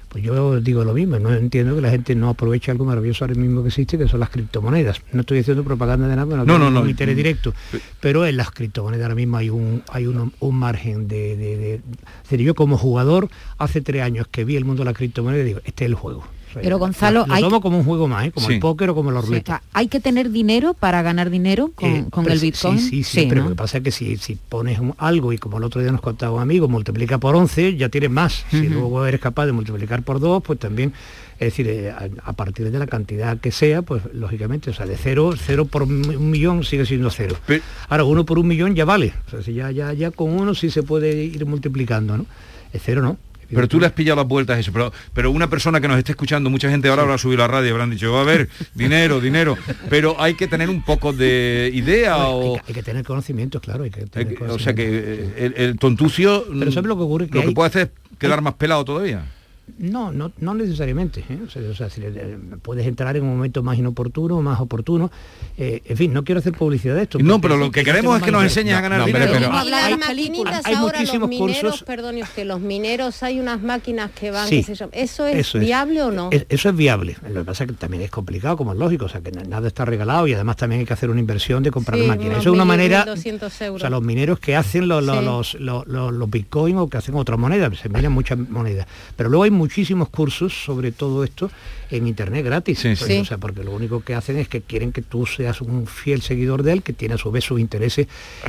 Pues 0.09 0.23
yo 0.25 0.61
digo 0.61 0.85
lo 0.85 0.95
mismo, 0.95 1.19
no 1.19 1.35
entiendo 1.35 1.75
que 1.75 1.83
la 1.83 1.91
gente 1.91 2.15
no 2.15 2.29
aproveche 2.31 2.71
algo 2.71 2.85
maravilloso 2.85 3.25
ahora 3.25 3.35
mismo 3.35 3.61
que 3.63 3.69
existe, 3.69 3.99
que 3.99 4.07
son 4.09 4.21
las 4.21 4.31
criptomonedas. 4.31 5.03
No 5.13 5.21
estoy 5.23 5.41
haciendo 5.41 5.65
propaganda 5.65 6.07
de 6.09 6.17
nada, 6.17 6.37
no, 6.37 6.45
No, 6.45 6.59
no, 6.59 6.71
no. 6.71 6.89
interés 6.89 7.17
directo. 7.17 7.53
Pero 8.01 8.25
en 8.25 8.37
las 8.37 8.51
criptomonedas 8.53 9.03
ahora 9.05 9.17
mismo 9.17 9.37
hay 9.37 9.51
un, 9.51 9.83
hay 9.93 10.07
un, 10.07 10.33
un 10.39 10.57
margen 10.57 11.09
de, 11.09 11.37
de- 11.37 11.57
de- 11.59 11.75
Es 11.75 11.83
decir, 12.31 12.41
yo 12.47 12.55
como 12.55 12.79
jugador, 12.79 13.29
hace 13.59 13.81
tres 13.83 14.03
años 14.03 14.27
que 14.31 14.45
vi 14.45 14.57
el 14.57 14.65
mundo 14.65 14.85
de 14.85 14.91
la 14.91 14.95
criptomoneda, 14.95 15.43
digo, 15.45 15.61
este 15.65 15.85
es 15.85 15.91
el 15.91 15.97
juego. 15.97 16.25
Pero, 16.63 16.79
Gonzalo, 16.79 17.21
lo, 17.21 17.27
lo 17.27 17.35
hay- 17.35 17.43
tomo 17.43 17.61
como 17.61 17.79
un 17.79 17.85
juego 17.85 18.09
más, 18.09 18.27
¿eh? 18.27 18.33
como 18.33 18.47
Sí. 18.47 18.55
el 18.55 18.61
póker 18.61 18.91
o 18.91 18.95
como 18.95 19.11
la 19.11 19.21
Sí, 19.21 19.27
ruleta. 19.29 19.63
¿Hay 19.73 19.89
que 19.89 20.01
tener 20.01 20.31
dinero 20.31 20.75
para 20.75 21.03
ganar 21.03 21.31
dinero 21.31 21.71
con, 21.75 21.89
Eh, 21.91 22.07
con 22.11 22.25
pero 22.25 22.35
el 22.35 22.41
sí, 22.41 22.47
Bitcoin? 22.47 22.79
Sí, 22.79 22.89
sí, 22.89 23.03
siempre. 23.05 23.39
¿no? 23.39 23.45
Lo 23.45 23.51
que 23.51 23.57
pasa 23.57 23.79
es 23.79 23.85
que 23.85 23.91
si, 23.91 24.17
si 24.17 24.37
pones 24.37 24.79
un- 24.79 24.95
algo 24.99 25.33
y 25.33 25.39
como 25.39 25.59
el 25.59 25.65
otro 25.65 25.81
día 25.81 25.93
nos 25.93 26.01
contaba 26.01 26.33
un 26.37 26.43
amigo, 26.43 26.69
multiplica 26.69 27.19
por 27.19 27.37
11, 27.37 27.77
ya 27.77 27.89
tienes 27.89 28.11
más. 28.11 28.45
Si 28.51 28.69
luego 28.69 29.05
eres 29.07 29.21
capaz 29.21 29.47
de 29.47 29.53
multiplicar 29.53 30.03
por 30.03 30.21
2, 30.21 30.43
pues 30.43 30.59
también, 30.59 30.93
es 31.39 31.49
decir, 31.49 31.69
eh, 31.69 31.91
a, 31.91 32.09
a 32.25 32.33
partir 32.33 32.71
de 32.71 32.79
la 32.79 32.87
cantidad 32.87 33.39
que 33.39 33.53
sea, 33.53 33.83
pues 33.83 34.03
lógicamente, 34.13 34.71
o 34.71 34.75
sea, 34.75 34.87
de 34.87 34.97
cero, 34.97 35.35
cero 35.37 35.67
por 35.67 35.83
un 35.83 36.31
millón 36.31 36.65
sigue 36.65 36.87
siendo 36.87 37.11
cero. 37.11 37.37
Ahora, 37.89 38.05
uno 38.05 38.25
por 38.25 38.39
un 38.39 38.47
millón 38.49 38.75
ya 38.75 38.85
vale. 38.85 39.13
O 39.27 39.31
sea, 39.31 39.43
si 39.43 39.53
ya, 39.55 39.71
ya, 39.71 39.93
ya 39.93 40.11
con 40.11 40.31
uno 40.31 40.55
sí 40.55 40.71
se 40.71 40.83
puede 40.83 41.25
ir 41.25 41.45
multiplicando, 41.47 42.17
¿no? 42.17 42.27
El 42.73 42.81
cero 42.81 43.01
no. 43.03 43.17
Pero 43.55 43.69
tú 43.69 43.79
le 43.81 43.87
has 43.87 43.93
pillado 43.93 44.17
las 44.17 44.27
vueltas 44.29 44.57
a 44.57 44.61
eso. 44.61 44.73
Pero, 44.73 44.93
pero 45.15 45.31
una 45.31 45.49
persona 45.49 45.81
que 45.81 45.89
nos 45.89 45.99
esté 45.99 46.13
escuchando, 46.13 46.51
mucha 46.51 46.69
gente 46.71 46.89
ahora 46.89 47.03
habrá 47.03 47.19
subido 47.19 47.39
la 47.39 47.49
radio 47.49 47.69
y 47.69 47.71
habrán 47.73 47.91
dicho, 47.91 48.13
va 48.13 48.23
a 48.23 48.25
ver, 48.25 48.49
dinero, 48.75 49.21
dinero. 49.21 49.57
Pero 49.89 50.21
hay 50.21 50.35
que 50.35 50.47
tener 50.49 50.69
un 50.71 50.83
poco 50.83 51.13
de 51.13 51.71
idea 51.73 52.27
o... 52.29 52.57
Hay 52.67 52.75
que 52.75 52.83
tener 52.83 53.05
conocimiento, 53.05 53.61
claro. 53.61 53.85
Hay 53.85 53.91
que 53.91 54.07
tener 54.07 54.29
hay 54.29 54.35
que- 54.35 54.45
o 54.45 54.59
sea 54.59 54.75
que 54.75 54.85
eh, 54.87 55.35
el, 55.39 55.55
el 55.57 55.79
tontucio 55.79 56.45
Pero 56.59 56.73
¿sabes 56.73 56.89
lo 56.89 56.97
que 56.97 57.03
ocurre? 57.03 57.29
Que 57.29 57.39
lo 57.39 57.45
que 57.47 57.53
puede 57.53 57.69
hacer 57.69 57.83
es 58.13 58.19
quedar 58.19 58.41
más 58.43 58.55
pelado 58.55 58.85
todavía. 58.85 59.25
No, 59.79 60.13
no, 60.13 60.33
no 60.39 60.55
necesariamente. 60.55 61.25
¿eh? 61.29 61.39
O 61.47 61.51
sea, 61.51 61.63
o 61.71 61.75
sea, 61.75 61.91
si 61.91 62.01
le- 62.01 62.11
le- 62.11 62.37
puedes 62.63 62.87
entrar 62.87 63.17
en 63.17 63.25
un 63.25 63.31
momento 63.31 63.63
más 63.63 63.77
inoportuno, 63.77 64.41
más 64.41 64.61
oportuno. 64.61 65.11
Eh, 65.59 65.83
en 65.85 65.97
fin, 65.97 66.13
no 66.13 66.23
quiero 66.25 66.39
hacer 66.39 66.53
publicidad 66.53 66.95
de 66.95 67.03
esto. 67.03 67.19
No, 67.19 67.41
pero 67.41 67.57
lo 67.57 67.71
que 67.71 67.83
queremos 67.83 68.17
es 68.19 68.23
que 68.23 68.31
nos 68.31 68.43
enseñes 68.45 68.75
a 68.75 68.81
ganar 68.81 69.01
No, 69.01 69.07
dinero. 69.07 69.27
pero- 69.33 69.49
Y 69.65 69.71
las 69.71 69.85
hay- 69.85 69.97
maquinitas 69.97 70.65
hay 70.65 70.75
ahora, 70.75 70.93
los 70.93 71.01
muchísimos 71.01 71.29
mineros, 71.29 71.61
cursos. 71.63 71.83
perdone 71.83 72.23
usted, 72.23 72.47
los 72.47 72.61
mineros, 72.61 73.23
hay 73.23 73.41
unas 73.41 73.61
máquinas 73.61 74.11
que 74.13 74.31
van, 74.31 74.49
Sí, 74.49 74.59
qué 74.59 74.63
sé 74.63 74.75
yo. 74.77 74.89
¿Eso 74.93 75.27
es 75.27 75.37
eso 75.37 75.59
es. 75.59 75.65
viable 75.65 76.03
o 76.03 76.11
no? 76.13 76.29
Es- 76.31 76.47
eso 76.49 76.69
es 76.69 76.77
viable. 76.77 77.17
Lo 77.29 77.41
que 77.41 77.45
pasa 77.45 77.65
es 77.65 77.71
que 77.71 77.77
también 77.77 78.03
es 78.05 78.11
complicado, 78.11 78.57
como 78.57 78.73
es 78.73 78.79
lógico. 78.79 79.07
O 79.07 79.09
sea, 79.09 79.21
que 79.21 79.33
na- 79.33 79.43
nada 79.45 79.67
está 79.69 79.85
regalado 79.85 80.27
y 80.29 80.33
además 80.35 80.57
también 80.57 80.81
hay 80.81 80.87
que 80.87 80.93
hacer 80.93 81.11
una 81.11 81.21
inversión 81.21 81.63
de 81.63 81.71
comprar 81.71 81.99
Sí, 82.01 82.07
máquinas. 82.07 82.39
Eso 82.39 82.51
es 82.51 82.55
una 82.55 82.65
manera... 82.65 83.01
1200 83.05 83.61
euros. 83.63 83.77
O 83.77 83.81
sea, 83.81 83.91
los 83.91 84.03
mineros 84.03 84.39
que 84.39 84.55
hacen 84.57 84.89
los, 84.89 85.03
los, 85.05 85.19
Sí. 85.19 85.25
los, 85.25 85.55
los- 85.61 85.87
los- 85.87 86.13
los 86.13 86.31
bitcoin 86.31 86.77
o 86.79 86.89
que 86.89 86.97
hacen 86.99 87.15
otra 87.17 87.37
moneda, 87.37 87.71
se 87.75 87.89
minan 87.89 88.13
muchas 88.13 88.39
monedas. 88.39 88.87
Pero 89.17 89.29
luego 89.29 89.43
hay 89.45 89.51
muchísimos 89.57 90.09
cursos 90.09 90.53
sobre 90.65 90.93
todo 90.93 91.25
esto 91.25 91.51
en 91.91 92.07
internet 92.07 92.45
gratis. 92.45 92.81
Pues, 92.83 92.99
sí. 92.99 93.19
O 93.19 93.25
sea, 93.25 93.39
porque 93.39 93.65
lo 93.65 93.73
único 93.73 94.01
que 94.03 94.15
hacen 94.15 94.37
es 94.39 94.49
que 94.49 94.61
quieren 94.61 94.93
que 94.93 95.03
tú 95.03 95.27
seas 95.27 95.61
un 95.61 95.87
fiel 95.87 96.23
seguidor 96.23 96.63
de 96.63 96.73
él, 96.73 96.83
que 96.83 96.93
tiene 96.93 97.15
a 97.15 97.19
su 97.19 97.31
vez 97.31 97.45
sus 97.45 97.59
intereses 97.61 98.07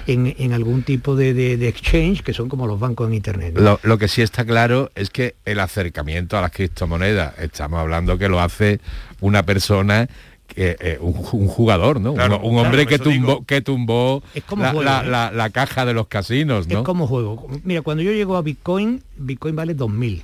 en, 0.07 0.35
en 0.37 0.53
algún 0.53 0.83
tipo 0.83 1.15
de, 1.15 1.33
de- 1.33 1.57
de 1.57 1.67
exchange, 1.67 2.21
que 2.23 2.33
son 2.33 2.49
como 2.49 2.67
los 2.67 2.79
bancos 2.79 3.07
en 3.07 3.13
internet. 3.15 3.53
¿no? 3.55 3.61
Lo, 3.61 3.79
lo 3.83 3.97
que 3.97 4.07
sí 4.07 4.21
está 4.21 4.45
claro 4.45 4.91
es 4.95 5.09
que 5.09 5.35
el 5.45 5.59
acercamiento 5.59 6.37
a 6.37 6.41
las 6.41 6.51
criptomonedas, 6.51 7.37
estamos 7.39 7.79
hablando 7.79 8.17
que 8.17 8.27
lo 8.29 8.39
hace 8.39 8.79
una 9.21 9.43
persona 9.43 10.07
que 10.47 10.77
eh, 10.79 10.97
un, 11.01 11.13
un 11.33 11.47
jugador, 11.49 11.99
¿no? 11.99 12.13
Claro, 12.13 12.39
un, 12.39 12.53
un 12.55 12.65
hombre 12.65 12.85
claro, 12.85 13.03
que 13.03 13.09
tumbó, 13.11 13.31
digo. 13.33 13.45
que 13.45 13.61
tumbó 13.61 14.23
como 14.47 14.63
la, 14.63 14.71
juego, 14.71 14.83
la- 14.85 15.01
¿eh? 15.03 15.07
la- 15.09 15.31
la 15.31 15.49
caja 15.49 15.85
de 15.85 15.93
los 15.93 16.07
casinos, 16.07 16.67
¿no? 16.69 16.79
Es 16.79 16.85
como 16.85 17.05
juego. 17.05 17.47
Mira, 17.65 17.81
cuando 17.81 18.01
yo 18.01 18.13
llego 18.13 18.37
a 18.37 18.41
Bitcoin, 18.41 19.03
Bitcoin 19.17 19.55
vale 19.57 19.75
2.000. 19.75 20.21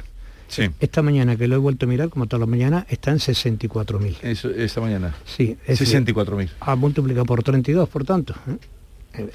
Sí. 0.53 0.69
Esta 0.79 1.01
mañana 1.01 1.35
que 1.35 1.47
lo 1.47 1.55
he 1.55 1.57
vuelto 1.57 1.87
a 1.87 1.89
mirar, 1.89 2.09
como 2.09 2.27
todas 2.27 2.41
las 2.41 2.49
mañanas, 2.49 2.85
está 2.87 3.09
en 3.09 3.17
64.000. 3.17 4.17
Eso, 4.21 4.51
esta 4.51 4.81
mañana. 4.81 5.15
Sí, 5.25 5.57
es 5.65 5.79
decir, 5.79 6.05
64.000. 6.05 6.49
Ha 6.59 6.75
multiplicado 6.75 7.25
por 7.25 7.41
32, 7.41 7.89
por 7.89 8.05
tanto. 8.05 8.35
¿eh? 8.47 8.57
Eh, 9.15 9.29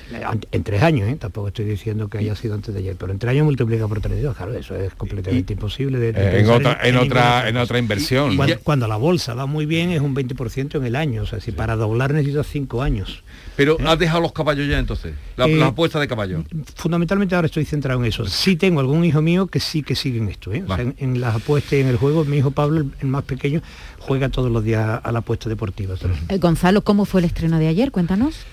en, 0.51 0.63
tres 0.65 0.83
años, 0.83 1.09
¿eh? 1.09 1.17
tampoco 1.19 1.49
estoy 1.49 1.65
diciendo 1.65 2.09
que 2.09 2.19
haya 2.19 2.35
sido 2.35 2.55
antes 2.55 2.75
de 2.75 2.81
ayer, 2.81 2.97
pero 2.99 3.13
en 3.13 3.19
tres 3.19 3.31
años 3.31 3.45
multiplica 3.45 3.87
por 3.87 4.01
32, 4.01 4.37
claro, 4.37 4.53
eso 4.55 4.75
es 4.75 4.93
completamente 4.95 5.53
imposible. 5.53 5.99
De, 5.99 6.09
eh, 6.11 6.41
en, 6.41 6.51
otra, 6.51 6.81
en, 6.83 6.97
otra, 6.97 7.49
en 7.49 7.57
otra 7.57 7.79
inversión. 7.79 8.37
Cuando, 8.65 8.89
la 8.89 8.97
bolsa 8.97 9.35
va 9.35 9.47
muy 9.47 9.67
bien 9.67 9.91
es 9.91 10.01
un 10.01 10.17
20% 10.17 10.77
en 10.77 10.85
el 10.85 10.97
año, 10.97 11.23
o 11.23 11.27
sea, 11.27 11.41
si 11.41 11.53
para 11.53 11.77
doblar 11.77 12.13
necesitas 12.13 12.49
cinco 12.49 12.83
años. 12.83 13.23
Pero 13.55 13.77
has 13.87 13.99
dejado 13.99 14.21
los 14.21 14.33
caballos 14.33 14.69
ya 14.69 14.79
entonces, 14.79 15.15
la, 15.37 15.67
apuesta 15.67 16.01
de 16.01 16.09
caballo. 16.09 16.43
Fundamentalmente 16.75 17.35
ahora 17.35 17.47
estoy 17.47 17.65
centrado 17.65 18.01
en 18.01 18.07
eso. 18.07 18.27
Sí 18.27 18.57
tengo 18.57 18.81
algún 18.81 19.05
hijo 19.05 19.23
mío 19.23 19.47
que 19.47 19.61
sí 19.61 19.83
que 19.83 19.95
sigue 19.95 20.19
en 20.19 20.29
esto, 20.29 20.53
en, 20.53 21.21
las 21.21 21.37
apuestas 21.37 21.75
y 21.75 21.81
en 21.81 21.89
el 21.89 21.97
juego, 21.97 22.25
mi 22.25 22.39
hijo 22.39 22.51
Pablo, 22.51 22.85
el, 23.01 23.07
más 23.07 23.25
pequeño, 23.25 23.63
juega 23.99 24.29
todos 24.29 24.51
los 24.51 24.65
días 24.65 25.01
a 25.03 25.13
la 25.13 25.21
apuesta 25.21 25.49
deportiva. 25.49 25.95
Gonzalo, 26.39 26.83
¿cómo 26.83 27.05
fue 27.05 27.21
el 27.21 27.27
estreno 27.27 27.59
de 27.59 27.69
ayer? 27.69 27.93
Cuéntanos. 27.93 28.45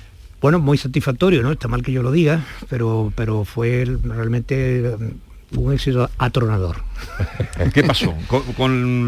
Bueno, 0.46 0.60
muy 0.60 0.78
satisfactorio, 0.78 1.42
¿no? 1.42 1.54
Está 1.54 1.68
mal 1.68 1.82
que 1.82 1.92
yo 1.92 2.04
lo 2.04 2.12
diga, 2.12 2.46
pero, 2.70 3.12
pero 3.16 3.46
fue 3.46 3.84
realmente 4.04 4.96
mm, 4.96 5.58
un 5.58 5.74
éxito 5.74 6.08
atronador. 6.20 6.84
¿Qué 7.74 7.82
pasó? 7.82 8.14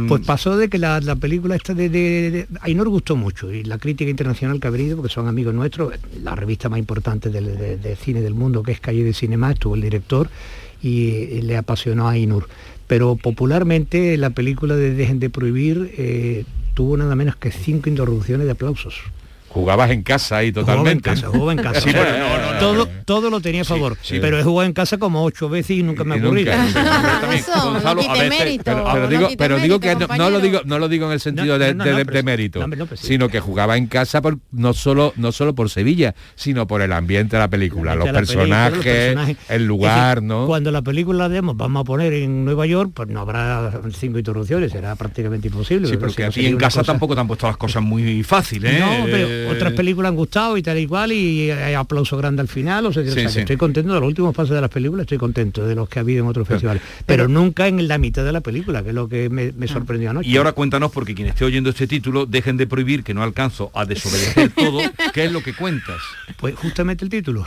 Pues 0.08 0.26
pasó 0.26 0.58
de 0.58 0.68
que 0.68 0.80
la, 0.80 1.00
película 1.16 1.56
esta 1.56 1.76
de, 1.76 1.90
de, 1.90 2.48
Ainor 2.62 2.90
gustó 2.90 3.16
mucho 3.16 3.54
y 3.54 3.64
la 3.64 3.78
crítica 3.78 4.10
internacional 4.10 4.60
que 4.60 4.68
ha 4.68 4.72
venido, 4.72 4.98
porque 4.98 5.14
son 5.14 5.28
amigos 5.28 5.54
nuestros, 5.54 5.94
la 6.24 6.34
revista 6.34 6.70
más 6.70 6.80
importante 6.80 7.30
de, 7.30 7.96
cine 7.98 8.22
del 8.22 8.34
mundo, 8.34 8.64
que 8.64 8.72
es 8.72 8.80
Calle 8.80 9.04
de 9.04 9.14
Cinema, 9.14 9.52
estuvo 9.52 9.76
el 9.76 9.82
director 9.82 10.32
y, 10.82 11.42
le 11.42 11.56
apasionó 11.56 12.08
a 12.08 12.14
Ainur. 12.14 12.50
Pero 12.88 13.16
popularmente 13.16 14.18
la 14.18 14.32
película 14.32 14.76
de 14.76 14.96
Dejen 14.96 15.20
de 15.20 15.30
Prohibir 15.30 15.94
eh, 16.00 16.46
tuvo 16.74 16.98
nada 16.98 17.16
menos 17.16 17.36
que 17.36 17.52
cinco 17.52 17.90
interrupciones 17.90 18.48
de 18.48 18.54
aplausos. 18.54 18.96
Jugabas 19.58 19.90
en 19.90 20.04
casa 20.04 20.38
ahí 20.38 20.52
totalmente. 20.52 21.16
Jugaba 21.16 21.52
en 21.52 21.58
casa, 21.58 21.90
todo, 22.60 22.88
todo 23.06 23.30
lo 23.32 23.42
tenía 23.42 23.62
a 23.62 23.66
favor. 23.66 23.98
pero 24.22 24.40
he 24.40 24.44
jugado 24.44 24.68
en 24.68 24.74
casa 24.74 25.00
como 25.00 25.24
ocho 25.24 25.50
veces 25.50 25.78
y 25.78 25.84
nunca 25.84 26.04
me 26.04 26.16
ha 26.16 26.18
ocurrido. 26.20 26.54
pero, 29.38 29.60
digo, 29.60 29.80
que 29.80 29.96
no, 29.96 30.30
lo 30.30 30.40
digo, 30.40 30.62
no 30.66 30.78
lo 30.78 30.88
digo 30.88 31.08
en 31.08 31.14
el 31.14 31.20
sentido 31.20 31.58
de, 31.58 31.74
mérito, 32.24 32.64
sino 32.96 33.30
que 33.30 33.40
jugaba 33.40 33.78
en 33.78 33.88
casa 33.88 34.22
por, 34.22 34.38
no 34.52 34.74
solo 34.74 35.14
no 35.16 35.32
solo 35.32 35.56
por 35.56 35.70
Sevilla, 35.70 36.14
sino 36.36 36.68
por 36.68 36.82
el 36.82 36.94
ambiente 36.94 37.36
de 37.36 37.40
la 37.40 37.50
película, 37.50 37.96
los, 37.96 38.10
personajes, 38.10 39.18
el 39.50 39.66
lugar, 39.66 40.22
¿no? 40.22 40.46
Cuando 40.46 40.72
la 40.72 40.84
película 40.84 41.28
la 41.28 41.42
vamos 41.42 41.82
a 41.82 41.84
poner 41.84 42.14
en 42.14 42.46
Nueva 42.46 42.66
York, 42.66 42.92
pues 42.94 43.10
no 43.10 43.22
habrá 43.22 43.82
cinco 43.92 44.20
interrupciones, 44.20 44.72
será 44.72 44.96
prácticamente 44.96 45.48
imposible. 45.48 45.88
Sí, 45.88 45.98
porque 45.98 46.26
aquí 46.26 46.46
en 46.46 46.58
casa 46.58 46.84
tampoco 46.84 47.16
te 47.16 47.22
han 47.22 47.28
puesto 47.28 47.48
las 47.48 47.58
cosas 47.58 47.82
muy 47.82 48.24
fáciles. 48.24 48.80
No, 48.80 49.08
otras 49.50 49.74
películas 49.74 50.10
han 50.10 50.16
gustado 50.16 50.58
y 50.58 50.64
tal 50.64 50.78
y 50.78 50.88
cual 50.88 51.12
y 51.12 51.52
hay 51.52 51.74
aplauso 51.74 52.18
grande 52.18 52.42
al 52.42 52.48
final. 52.48 52.86
O 52.86 52.94
sea, 52.94 53.04
estoy 53.04 53.58
contento 53.58 53.94
de 53.94 54.00
los 54.00 54.08
últimos 54.08 54.36
pasos 54.36 54.56
de 54.56 54.62
las 54.62 54.70
películas, 54.70 55.04
estoy 55.04 55.18
contento 55.18 55.66
de 55.66 55.76
los 55.76 55.90
que 55.90 56.00
ha 56.00 56.02
habido 56.02 56.24
en 56.24 56.30
otros 56.30 56.48
festivales. 56.48 56.82
Pero, 57.06 57.28
nunca 57.28 57.68
en 57.68 57.88
la 57.88 57.98
mitad 57.98 58.24
de 58.24 58.32
la 58.32 58.42
película, 58.42 58.84
que 58.84 58.90
es 58.90 58.96
lo 58.96 59.08
que 59.08 59.30
me, 59.30 59.54
ah. 59.60 59.68
sorprendió 59.68 60.10
anoche. 60.10 60.30
Y 60.30 60.38
ahora 60.38 60.54
cuéntanos, 60.54 60.92
porque 60.92 61.14
quien 61.16 61.28
esté 61.28 61.46
oyendo 61.46 61.70
este 61.70 61.88
título, 61.88 62.26
dejen 62.26 62.58
de 62.58 62.68
prohibir 62.68 63.04
que 63.04 63.14
no 63.14 63.24
alcanzo 63.24 63.72
a 63.74 63.86
desobedecer 63.86 64.52
todo. 64.56 64.80
¿Qué 65.14 65.26
es 65.26 65.32
lo 65.32 65.42
que 65.42 65.54
cuentas? 65.54 65.98
Pues 66.38 66.56
justamente 66.56 67.04
el 67.04 67.10
título. 67.10 67.46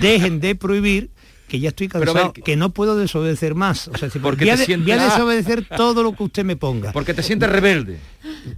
dejen 0.00 0.40
de 0.40 0.54
prohibir 0.54 1.10
que 1.48 1.58
ya 1.58 1.70
estoy 1.70 1.88
cansado, 1.88 2.32
que, 2.32 2.56
no 2.56 2.70
puedo 2.70 2.96
desobedecer 2.96 3.54
más. 3.54 3.88
O 3.88 3.96
sea, 3.96 4.10
si 4.10 4.18
porque 4.18 4.44
voy, 4.44 4.52
a, 4.52 4.76
voy 4.78 4.90
a 4.92 5.04
desobedecer 5.04 5.64
todo 5.64 6.02
lo 6.02 6.12
que 6.12 6.22
usted 6.22 6.44
me 6.44 6.56
ponga. 6.56 6.92
Porque 6.92 7.14
te 7.14 7.22
sientes 7.22 7.48
rebelde 7.48 7.98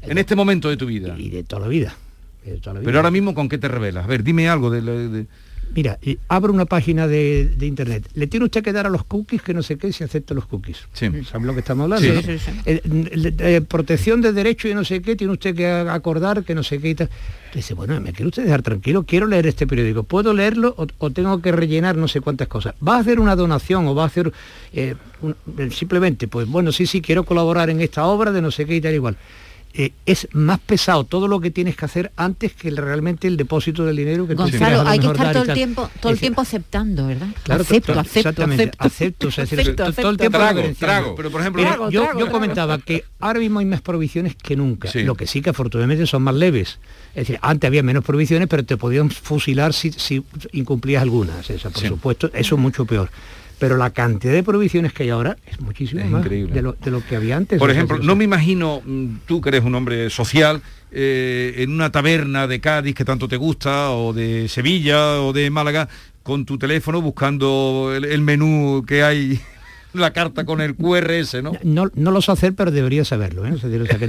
en 0.03 0.19
este 0.19 0.35
momento 0.35 0.69
de 0.69 0.77
tu 0.77 0.87
vida. 0.87 1.15
Y 1.17 1.31
de 1.31 1.45
toda 1.45 1.63
la 1.63 1.69
vida. 1.69 1.97
Pero 2.43 2.99
ahora 2.99 3.11
mismo, 3.11 3.35
¿con 3.35 3.49
qué 3.49 3.59
te 3.59 3.69
revelas? 3.69 4.05
A 4.05 4.09
ver, 4.09 4.23
dime 4.23 4.49
algo 4.49 4.71
de... 4.71 5.27
Mira, 5.75 5.99
abro 6.29 6.53
una 6.53 6.65
página 6.65 7.07
de, 7.07 7.55
internet. 7.61 8.09
Le 8.15 8.27
tiene 8.27 8.47
usted 8.47 8.63
que 8.63 8.73
dar 8.73 8.87
a 8.87 8.91
los 8.91 9.05
cookies 9.05 9.43
que 9.43 9.55
no 9.55 9.63
sé 9.63 9.79
qué 9.79 9.93
si 9.93 10.03
acepta 10.03 10.35
los 10.35 10.47
cookies. 10.47 10.79
Sí. 10.93 11.09
¿Saben 11.25 11.47
lo 11.47 11.55
que 11.55 11.61
estamos 11.61 11.85
hablando? 11.85 12.23
Sí. 12.23 12.39
Eh, 12.67 12.81
eh, 12.85 13.61
protección 13.61 14.21
de 14.21 14.33
derechos 14.33 14.71
y 14.71 14.75
no 14.75 14.85
sé 14.85 15.01
qué, 15.01 15.15
tiene 15.15 15.33
usted 15.33 15.55
que 15.55 15.69
acordar 15.69 16.43
que 16.45 16.55
no 16.55 16.65
sé 16.65 16.81
qué 16.81 16.91
y 16.91 16.95
tal. 16.97 17.09
Dice, 17.55 17.75
bueno, 17.75 18.01
me 18.01 18.13
quiere 18.13 18.29
usted 18.29 18.45
dejar 18.45 18.63
tranquilo, 18.63 19.05
quiero 19.05 19.27
leer 19.27 19.47
este 19.47 19.67
periódico. 19.67 20.03
¿Puedo 20.03 20.35
leerlo 20.35 20.75
o, 20.77 21.11
tengo 21.11 21.41
que 21.41 21.53
rellenar 21.53 21.97
no 21.97 22.09
sé 22.09 22.21
cuántas 22.21 22.49
cosas? 22.49 22.75
¿Va 22.87 22.97
a 22.97 23.01
hacer 23.01 23.21
una 23.21 23.37
donación 23.37 23.87
o 23.87 23.95
va 23.95 24.05
a 24.05 24.07
hacer 24.07 24.33
eh, 24.73 24.97
simplemente, 25.71 26.27
pues 26.27 26.49
bueno, 26.49 26.73
sí, 26.73 26.87
sí, 26.87 27.01
quiero 27.01 27.25
colaborar 27.25 27.71
en 27.71 27.81
esta 27.81 28.07
obra 28.07 28.33
de 28.33 28.43
no 28.43 28.51
sé 28.51 28.67
qué 28.67 28.77
y 28.77 28.81
tal 28.81 28.95
igual? 28.95 29.17
Eh, 29.73 29.93
es 30.05 30.27
más 30.33 30.59
pesado 30.59 31.05
todo 31.05 31.29
lo 31.29 31.39
que 31.39 31.53
tienes 31.53 31.77
que 31.77 31.85
hacer 31.85 32.11
antes 32.17 32.53
que 32.55 32.73
realmente 32.73 33.29
el 33.29 33.37
depósito 33.37 33.85
del 33.85 33.95
dinero 33.95 34.27
que 34.27 34.35
Gonzalo, 34.35 34.83
hay 34.83 34.99
que 34.99 35.07
estar 35.07 35.33
todo 35.33 35.45
el 35.45 35.55
tiempo 35.55 35.89
todo 36.01 36.11
el 36.11 36.19
tiempo 36.19 36.41
aceptando 36.41 37.07
verdad 37.07 37.29
claro, 37.45 37.63
acepto, 37.63 37.93
acepto, 38.01 38.43
acepto, 38.79 39.29
o 39.29 39.31
sea, 39.31 39.47
todo 39.47 40.11
el 40.11 40.17
tiempo 40.17 40.39
trago, 40.77 41.15
pero 41.15 41.31
por 41.31 41.41
ejemplo 41.41 41.89
yo, 41.89 42.31
comentaba 42.33 42.79
que 42.79 43.05
ahora 43.21 43.39
mismo 43.39 43.61
hay 43.61 43.67
más 43.67 43.81
provisiones 43.81 44.35
que 44.35 44.57
nunca. 44.57 44.91
Lo 44.95 45.15
que 45.15 45.29
sí 45.29 45.41
que 45.41 45.51
afortunadamente 45.51 46.05
son 46.07 46.23
más 46.23 46.35
leves. 46.35 46.81
Es 47.11 47.29
decir 47.29 47.39
antes 47.41 47.69
había 47.69 47.85
menos 47.85 48.05
provisiones 48.05 48.49
pero 48.49 48.65
te 48.65 48.77
podían 48.77 49.09
fusilar 49.11 49.73
si, 49.73 49.93
si 49.93 50.25
incumplías 50.51 51.03
algunas. 51.03 51.49
O 51.49 51.71
por 51.71 51.83
supuesto 51.83 52.31
eso 52.35 52.57
es 52.57 52.61
mucho 52.61 52.85
peor 52.87 53.09
pero 53.61 53.77
la 53.77 53.91
cantidad 53.91 54.33
de 54.33 54.43
provisiones 54.43 54.93
que 54.95 55.05
hay 55.05 55.11
ahora 55.11 55.37
es 55.47 55.61
muchísimo 55.61 56.03
más 56.07 56.25
De, 56.25 56.63
lo, 56.63 57.07
que 57.07 57.15
había 57.15 57.37
antes. 57.37 57.59
Por 57.59 57.71
ejemplo, 57.71 57.99
no 57.99 58.17
me 58.17 58.25
imagino, 58.25 58.83
mm, 58.85 59.07
tú 59.27 59.41
que 59.43 59.51
eres 59.51 59.63
un 59.63 59.75
hombre 59.75 60.09
social, 60.09 60.63
eh, 60.91 61.55
en 61.59 61.71
una 61.71 61.93
taberna 61.93 62.47
de 62.47 62.59
Cádiz 62.59 62.95
que 62.95 63.05
tanto 63.05 63.29
te 63.29 63.37
gusta, 63.37 63.91
o 63.91 64.15
de 64.15 64.49
Sevilla, 64.49 65.21
o 65.21 65.35
de 65.35 65.51
Málaga, 65.51 65.89
con 66.23 66.47
tu 66.47 66.59
teléfono 66.59 67.03
buscando 67.03 67.93
el 67.95 68.23
menú 68.23 68.83
que 68.87 69.03
hay 69.03 69.39
la 69.93 70.13
carta 70.13 70.45
con 70.45 70.61
el 70.61 70.75
QRS, 70.75 71.43
¿no? 71.43 71.53
No, 71.63 71.91
no 71.95 72.11
lo 72.11 72.23
sé 72.23 72.33
hacer, 72.33 72.55
pero 72.55 72.71
debería 72.71 73.05
saberlo, 73.05 73.45
¿eh? 73.47 73.55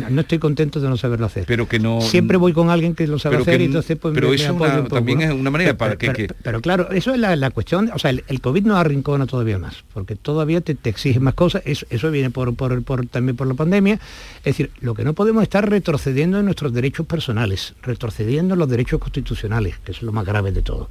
no 0.10 0.22
estoy 0.22 0.40
contento 0.40 0.80
de 0.80 0.90
no 0.90 0.98
saberlo 0.98 1.26
hacer. 1.26 1.46
Pero 1.48 1.68
que 1.68 1.80
no... 1.80 2.02
Siempre 2.02 2.38
voy 2.38 2.54
con 2.54 2.70
alguien 2.70 2.96
que 2.96 3.08
lo 3.08 3.20
sabe 3.20 3.38
hacer 3.38 3.62
y 3.62 3.66
entonces 3.66 3.98
pues 3.98 4.14
Pero 4.14 4.34
eso 4.34 4.56
también 4.90 5.22
es 5.22 5.32
una 5.32 5.50
manera 5.50 5.76
para 5.76 5.98
que, 5.98 6.30
pero, 6.44 6.62
claro, 6.62 6.92
eso 6.92 7.14
es 7.14 7.20
la, 7.20 7.52
cuestión, 7.52 7.92
o 7.94 8.00
sea, 8.00 8.12
el, 8.12 8.42
COVID 8.42 8.66
nos 8.66 8.78
arrincona 8.78 9.26
todavía 9.26 9.58
más, 9.58 9.84
porque 9.94 10.16
todavía 10.16 10.62
te, 10.62 10.76
te 10.76 10.90
exige 10.90 11.20
más 11.20 11.34
cosas, 11.34 11.62
eso, 11.66 11.86
eso 11.90 12.12
viene 12.12 12.30
por, 12.30 12.56
por, 12.56 12.84
por, 12.84 13.06
también 13.08 13.36
por 13.36 13.48
la 13.48 13.54
pandemia. 13.54 14.00
Es 14.40 14.44
decir, 14.44 14.72
lo 14.82 14.94
que 14.94 15.04
no 15.04 15.14
podemos 15.14 15.44
estar 15.44 15.70
retrocediendo 15.70 16.40
en 16.40 16.46
nuestros 16.46 16.74
derechos 16.74 17.06
personales, 17.06 17.74
retrocediendo 17.82 18.54
en 18.54 18.60
los 18.60 18.70
derechos 18.70 19.00
constitucionales, 19.00 19.78
que 19.80 19.92
es 19.92 20.02
lo 20.02 20.12
más 20.12 20.26
grave 20.26 20.52
de 20.52 20.62
todo. 20.62 20.90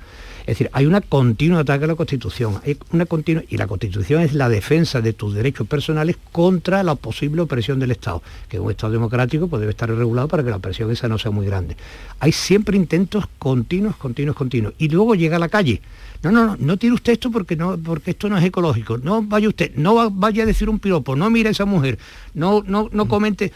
Es 0.51 0.59
decir, 0.59 0.69
hay 0.73 0.85
una 0.85 1.01
continua 1.01 1.61
ataque 1.61 1.85
a 1.85 1.87
la 1.87 1.95
Constitución, 1.95 2.61
hay 2.67 2.77
una 2.91 3.07
continua, 3.07 3.45
y 3.49 3.57
la 3.57 3.69
Constitución 3.69 4.21
es 4.23 4.35
la 4.35 4.49
defensa 4.49 5.01
de 5.01 5.13
tus 5.13 5.33
derechos 5.33 5.65
personales 5.69 6.17
contra 6.33 6.83
la 6.83 6.97
posible 6.97 7.43
opresión 7.43 7.79
del 7.79 7.93
Estado, 7.93 8.21
que 8.49 8.59
un 8.59 8.69
Estado 8.69 8.95
democrático 8.95 9.47
pues, 9.47 9.61
debe 9.61 9.71
estar 9.71 9.89
regulado 9.89 10.27
para 10.27 10.43
que 10.43 10.51
la 10.51 10.57
opresión 10.57 10.91
esa 10.91 11.07
no 11.07 11.19
sea 11.19 11.31
muy 11.31 11.47
grande. 11.47 11.77
Hay 12.19 12.33
siempre 12.33 12.77
intentos 12.77 13.27
continuos, 13.39 13.95
continuos, 13.95 14.35
continuos, 14.35 14.75
y 14.77 14.89
luego 14.89 15.15
llega 15.15 15.37
a 15.37 15.39
la 15.39 15.49
calle. 15.49 15.83
No, 16.25 16.33
no, 16.33 16.45
no, 16.45 16.57
no 16.59 16.77
tire 16.77 16.95
usted 16.95 17.13
esto 17.13 17.31
porque 17.31 17.55
no, 17.55 17.79
porque 17.79 18.11
esto 18.11 18.29
no 18.29 18.37
es 18.37 18.45
ecológico. 18.45 18.99
No 18.99 19.23
vaya 19.23 19.49
usted, 19.49 19.73
no 19.77 20.11
vaya 20.11 20.43
a 20.43 20.47
decir 20.47 20.69
un 20.69 20.81
piropo, 20.81 21.15
no 21.15 21.31
mire 21.31 21.51
a 21.51 21.53
esa 21.53 21.65
mujer, 21.65 21.97
no, 22.35 22.65
no, 22.67 22.89
no 22.91 23.07
comente. 23.07 23.53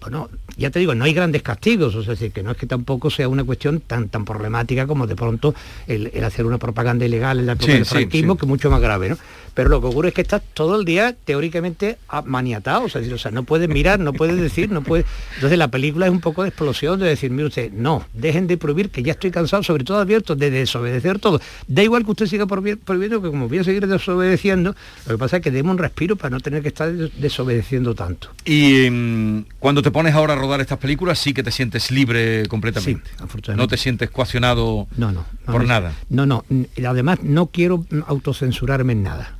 Bueno, 0.00 0.28
ya 0.56 0.70
te 0.70 0.78
digo, 0.78 0.94
no 0.94 1.04
hay 1.04 1.14
grandes 1.14 1.42
castigos, 1.42 1.94
o 1.94 2.02
sea, 2.02 2.14
que 2.14 2.42
no 2.42 2.50
es 2.50 2.56
que 2.56 2.66
tampoco 2.66 3.10
sea 3.10 3.28
una 3.28 3.42
cuestión 3.44 3.80
tan, 3.80 4.08
tan 4.08 4.24
problemática 4.24 4.86
como 4.86 5.06
de 5.06 5.16
pronto 5.16 5.54
el, 5.86 6.12
hacer 6.24 6.44
una 6.44 6.58
propaganda 6.58 7.06
ilegal 7.06 7.38
en 7.40 7.46
la 7.46 7.52
época 7.52 7.72
del 7.72 7.86
franquismo, 7.86 8.36
que 8.36 8.44
es 8.44 8.48
mucho 8.48 8.70
más 8.70 8.80
grave, 8.80 9.08
¿no? 9.08 9.18
Pero 9.54 9.68
lo 9.68 9.80
que 9.80 9.86
ocurre 9.86 10.08
es 10.08 10.14
que 10.14 10.22
estás 10.22 10.42
todo 10.54 10.78
el 10.78 10.84
día 10.84 11.14
teóricamente 11.24 11.98
maniatado, 12.24 12.84
o 12.84 12.88
sea, 12.88 13.02
o 13.12 13.18
sea, 13.18 13.30
no 13.30 13.44
puedes 13.44 13.68
mirar, 13.68 14.00
no 14.00 14.12
puedes 14.12 14.40
decir, 14.40 14.70
no 14.70 14.82
puedes... 14.82 15.04
Entonces 15.34 15.58
la 15.58 15.68
película 15.68 16.06
es 16.06 16.12
un 16.12 16.20
poco 16.20 16.42
de 16.42 16.48
explosión 16.48 16.98
de 16.98 17.06
decir, 17.06 17.30
mire 17.30 17.48
usted, 17.48 17.70
no, 17.72 18.06
dejen 18.14 18.46
de 18.46 18.56
prohibir, 18.56 18.90
que 18.90 19.02
ya 19.02 19.12
estoy 19.12 19.30
cansado, 19.30 19.62
sobre 19.62 19.84
todo 19.84 19.98
abierto, 19.98 20.36
de 20.36 20.50
desobedecer 20.50 21.18
todo. 21.18 21.40
Da 21.66 21.82
igual 21.82 22.04
que 22.04 22.12
usted 22.12 22.26
siga 22.26 22.46
prohibiendo, 22.46 23.22
que 23.22 23.28
como 23.28 23.48
voy 23.48 23.58
a 23.58 23.64
seguir 23.64 23.86
desobedeciendo, 23.86 24.74
lo 25.06 25.12
que 25.12 25.18
pasa 25.18 25.36
es 25.36 25.42
que 25.42 25.50
demos 25.50 25.72
un 25.72 25.78
respiro 25.78 26.16
para 26.16 26.30
no 26.30 26.40
tener 26.40 26.62
que 26.62 26.68
estar 26.68 26.90
desobedeciendo 26.90 27.94
tanto. 27.94 28.30
Y 28.44 28.88
mm, 28.90 29.44
cuando 29.62 29.80
te 29.80 29.92
pones 29.92 30.12
ahora 30.16 30.32
a 30.32 30.36
rodar 30.36 30.60
estas 30.60 30.78
películas, 30.78 31.20
sí 31.20 31.32
que 31.32 31.44
te 31.44 31.52
sientes 31.52 31.92
libre 31.92 32.46
completamente. 32.48 33.12
no 33.54 33.68
te 33.68 33.76
sientes 33.76 34.10
coaccionado 34.10 34.88
no, 34.96 35.12
no, 35.12 35.24
por 35.46 35.64
nada. 35.64 35.92
No, 36.10 36.26
no. 36.26 36.44
Además, 36.84 37.20
no 37.22 37.46
quiero 37.46 37.84
autocensurarme 38.08 38.94
en 38.94 39.04
nada. 39.04 39.36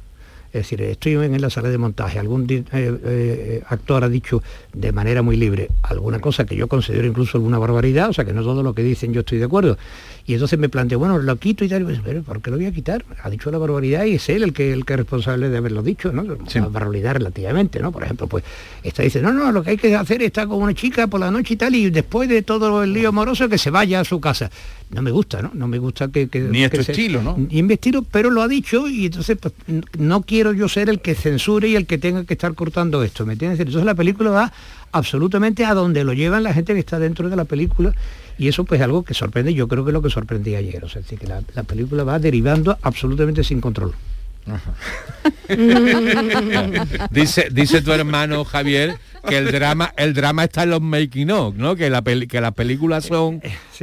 Es 0.52 0.60
decir, 0.60 0.80
estoy 0.82 1.14
en 1.14 1.40
la 1.40 1.50
sala 1.50 1.70
de 1.70 1.78
montaje, 1.78 2.20
algún 2.20 2.46
eh, 2.48 2.62
eh, 2.72 3.62
actor 3.66 4.04
ha 4.04 4.08
dicho 4.08 4.44
de 4.72 4.92
manera 4.92 5.22
muy 5.22 5.36
libre 5.36 5.70
alguna 5.82 6.20
cosa 6.20 6.44
que 6.44 6.54
yo 6.54 6.68
considero 6.68 7.08
incluso 7.08 7.38
alguna 7.38 7.58
barbaridad, 7.58 8.10
o 8.10 8.12
sea 8.12 8.24
que 8.24 8.32
no 8.32 8.42
todo 8.42 8.62
lo 8.62 8.74
que 8.74 8.84
dicen 8.84 9.12
yo 9.12 9.20
estoy 9.20 9.38
de 9.38 9.46
acuerdo. 9.46 9.76
Y 10.26 10.34
entonces 10.34 10.58
me 10.58 10.68
planteo, 10.68 10.98
bueno, 10.98 11.18
lo 11.18 11.36
quito 11.36 11.64
y 11.64 11.68
tal, 11.68 11.84
pues, 11.84 12.00
pero 12.04 12.22
¿por 12.22 12.40
qué 12.40 12.50
lo 12.50 12.56
voy 12.56 12.66
a 12.66 12.72
quitar? 12.72 13.04
Ha 13.22 13.30
dicho 13.30 13.50
la 13.50 13.58
barbaridad 13.58 14.04
y 14.04 14.14
es 14.14 14.28
él 14.28 14.42
el 14.44 14.52
que, 14.52 14.72
el 14.72 14.84
que 14.84 14.92
es 14.94 14.98
responsable 14.98 15.48
de 15.48 15.56
haberlo 15.56 15.82
dicho, 15.82 16.12
¿no? 16.12 16.22
Una 16.22 16.68
barbaridad 16.68 17.14
relativamente, 17.14 17.80
¿no? 17.80 17.90
Por 17.90 18.04
ejemplo, 18.04 18.26
pues 18.28 18.44
esta 18.82 19.02
dice, 19.02 19.20
no, 19.20 19.32
no, 19.32 19.50
lo 19.50 19.62
que 19.62 19.70
hay 19.70 19.76
que 19.76 19.94
hacer 19.96 20.22
es 20.22 20.28
estar 20.28 20.46
con 20.46 20.62
una 20.62 20.74
chica 20.74 21.06
por 21.08 21.20
la 21.20 21.30
noche 21.30 21.54
y 21.54 21.56
tal, 21.56 21.74
y 21.74 21.90
después 21.90 22.28
de 22.28 22.42
todo 22.42 22.82
el 22.82 22.92
lío 22.92 23.08
amoroso 23.08 23.48
que 23.48 23.58
se 23.58 23.70
vaya 23.70 24.00
a 24.00 24.04
su 24.04 24.20
casa. 24.20 24.50
No 24.90 25.02
me 25.02 25.10
gusta, 25.10 25.42
¿no? 25.42 25.50
No 25.54 25.66
me 25.66 25.78
gusta 25.78 26.08
que... 26.08 26.28
que 26.28 26.40
Ni 26.40 26.68
que 26.68 26.80
estilo, 26.80 27.22
¿no? 27.22 27.36
Ni 27.36 27.58
en 27.58 27.66
mi 27.66 27.74
estilo, 27.74 28.02
pero 28.02 28.30
lo 28.30 28.42
ha 28.42 28.48
dicho 28.48 28.88
y 28.88 29.06
entonces 29.06 29.38
pues, 29.40 29.54
no 29.98 30.22
quiero 30.22 30.52
yo 30.52 30.68
ser 30.68 30.88
el 30.88 31.00
que 31.00 31.14
censure 31.14 31.68
y 31.68 31.76
el 31.76 31.86
que 31.86 31.98
tenga 31.98 32.24
que 32.24 32.34
estar 32.34 32.54
cortando 32.54 33.02
esto, 33.02 33.26
¿me 33.26 33.32
entiendes? 33.32 33.58
Entonces 33.58 33.84
la 33.84 33.94
película 33.94 34.30
va 34.30 34.52
absolutamente 34.92 35.64
a 35.64 35.74
donde 35.74 36.04
lo 36.04 36.12
llevan 36.12 36.42
la 36.42 36.52
gente 36.52 36.74
que 36.74 36.80
está 36.80 36.98
dentro 36.98 37.30
de 37.30 37.36
la 37.36 37.44
película 37.44 37.94
y 38.38 38.48
eso 38.48 38.64
pues 38.64 38.80
algo 38.80 39.04
que 39.04 39.14
sorprende, 39.14 39.54
yo 39.54 39.68
creo 39.68 39.84
que 39.84 39.90
es 39.90 39.94
lo 39.94 40.02
que 40.02 40.10
sorprendí 40.10 40.54
ayer, 40.54 40.84
o 40.84 40.88
sea, 40.88 41.00
es 41.00 41.06
decir, 41.06 41.18
que 41.18 41.26
la, 41.26 41.42
la 41.54 41.62
película 41.62 42.04
va 42.04 42.18
derivando 42.18 42.78
absolutamente 42.82 43.44
sin 43.44 43.60
control. 43.60 43.94
dice, 47.10 47.48
dice 47.52 47.80
tu 47.80 47.92
hermano 47.92 48.44
Javier 48.44 48.96
que 49.28 49.38
el 49.38 49.52
drama 49.52 49.92
el 49.96 50.14
drama 50.14 50.44
está 50.44 50.64
en 50.64 50.70
los 50.70 50.80
making 50.80 51.30
of, 51.30 51.54
¿no? 51.54 51.76
Que 51.76 51.90
la 51.90 52.02
peli, 52.02 52.26
que 52.26 52.40
las 52.40 52.52
películas 52.52 53.04
son 53.04 53.40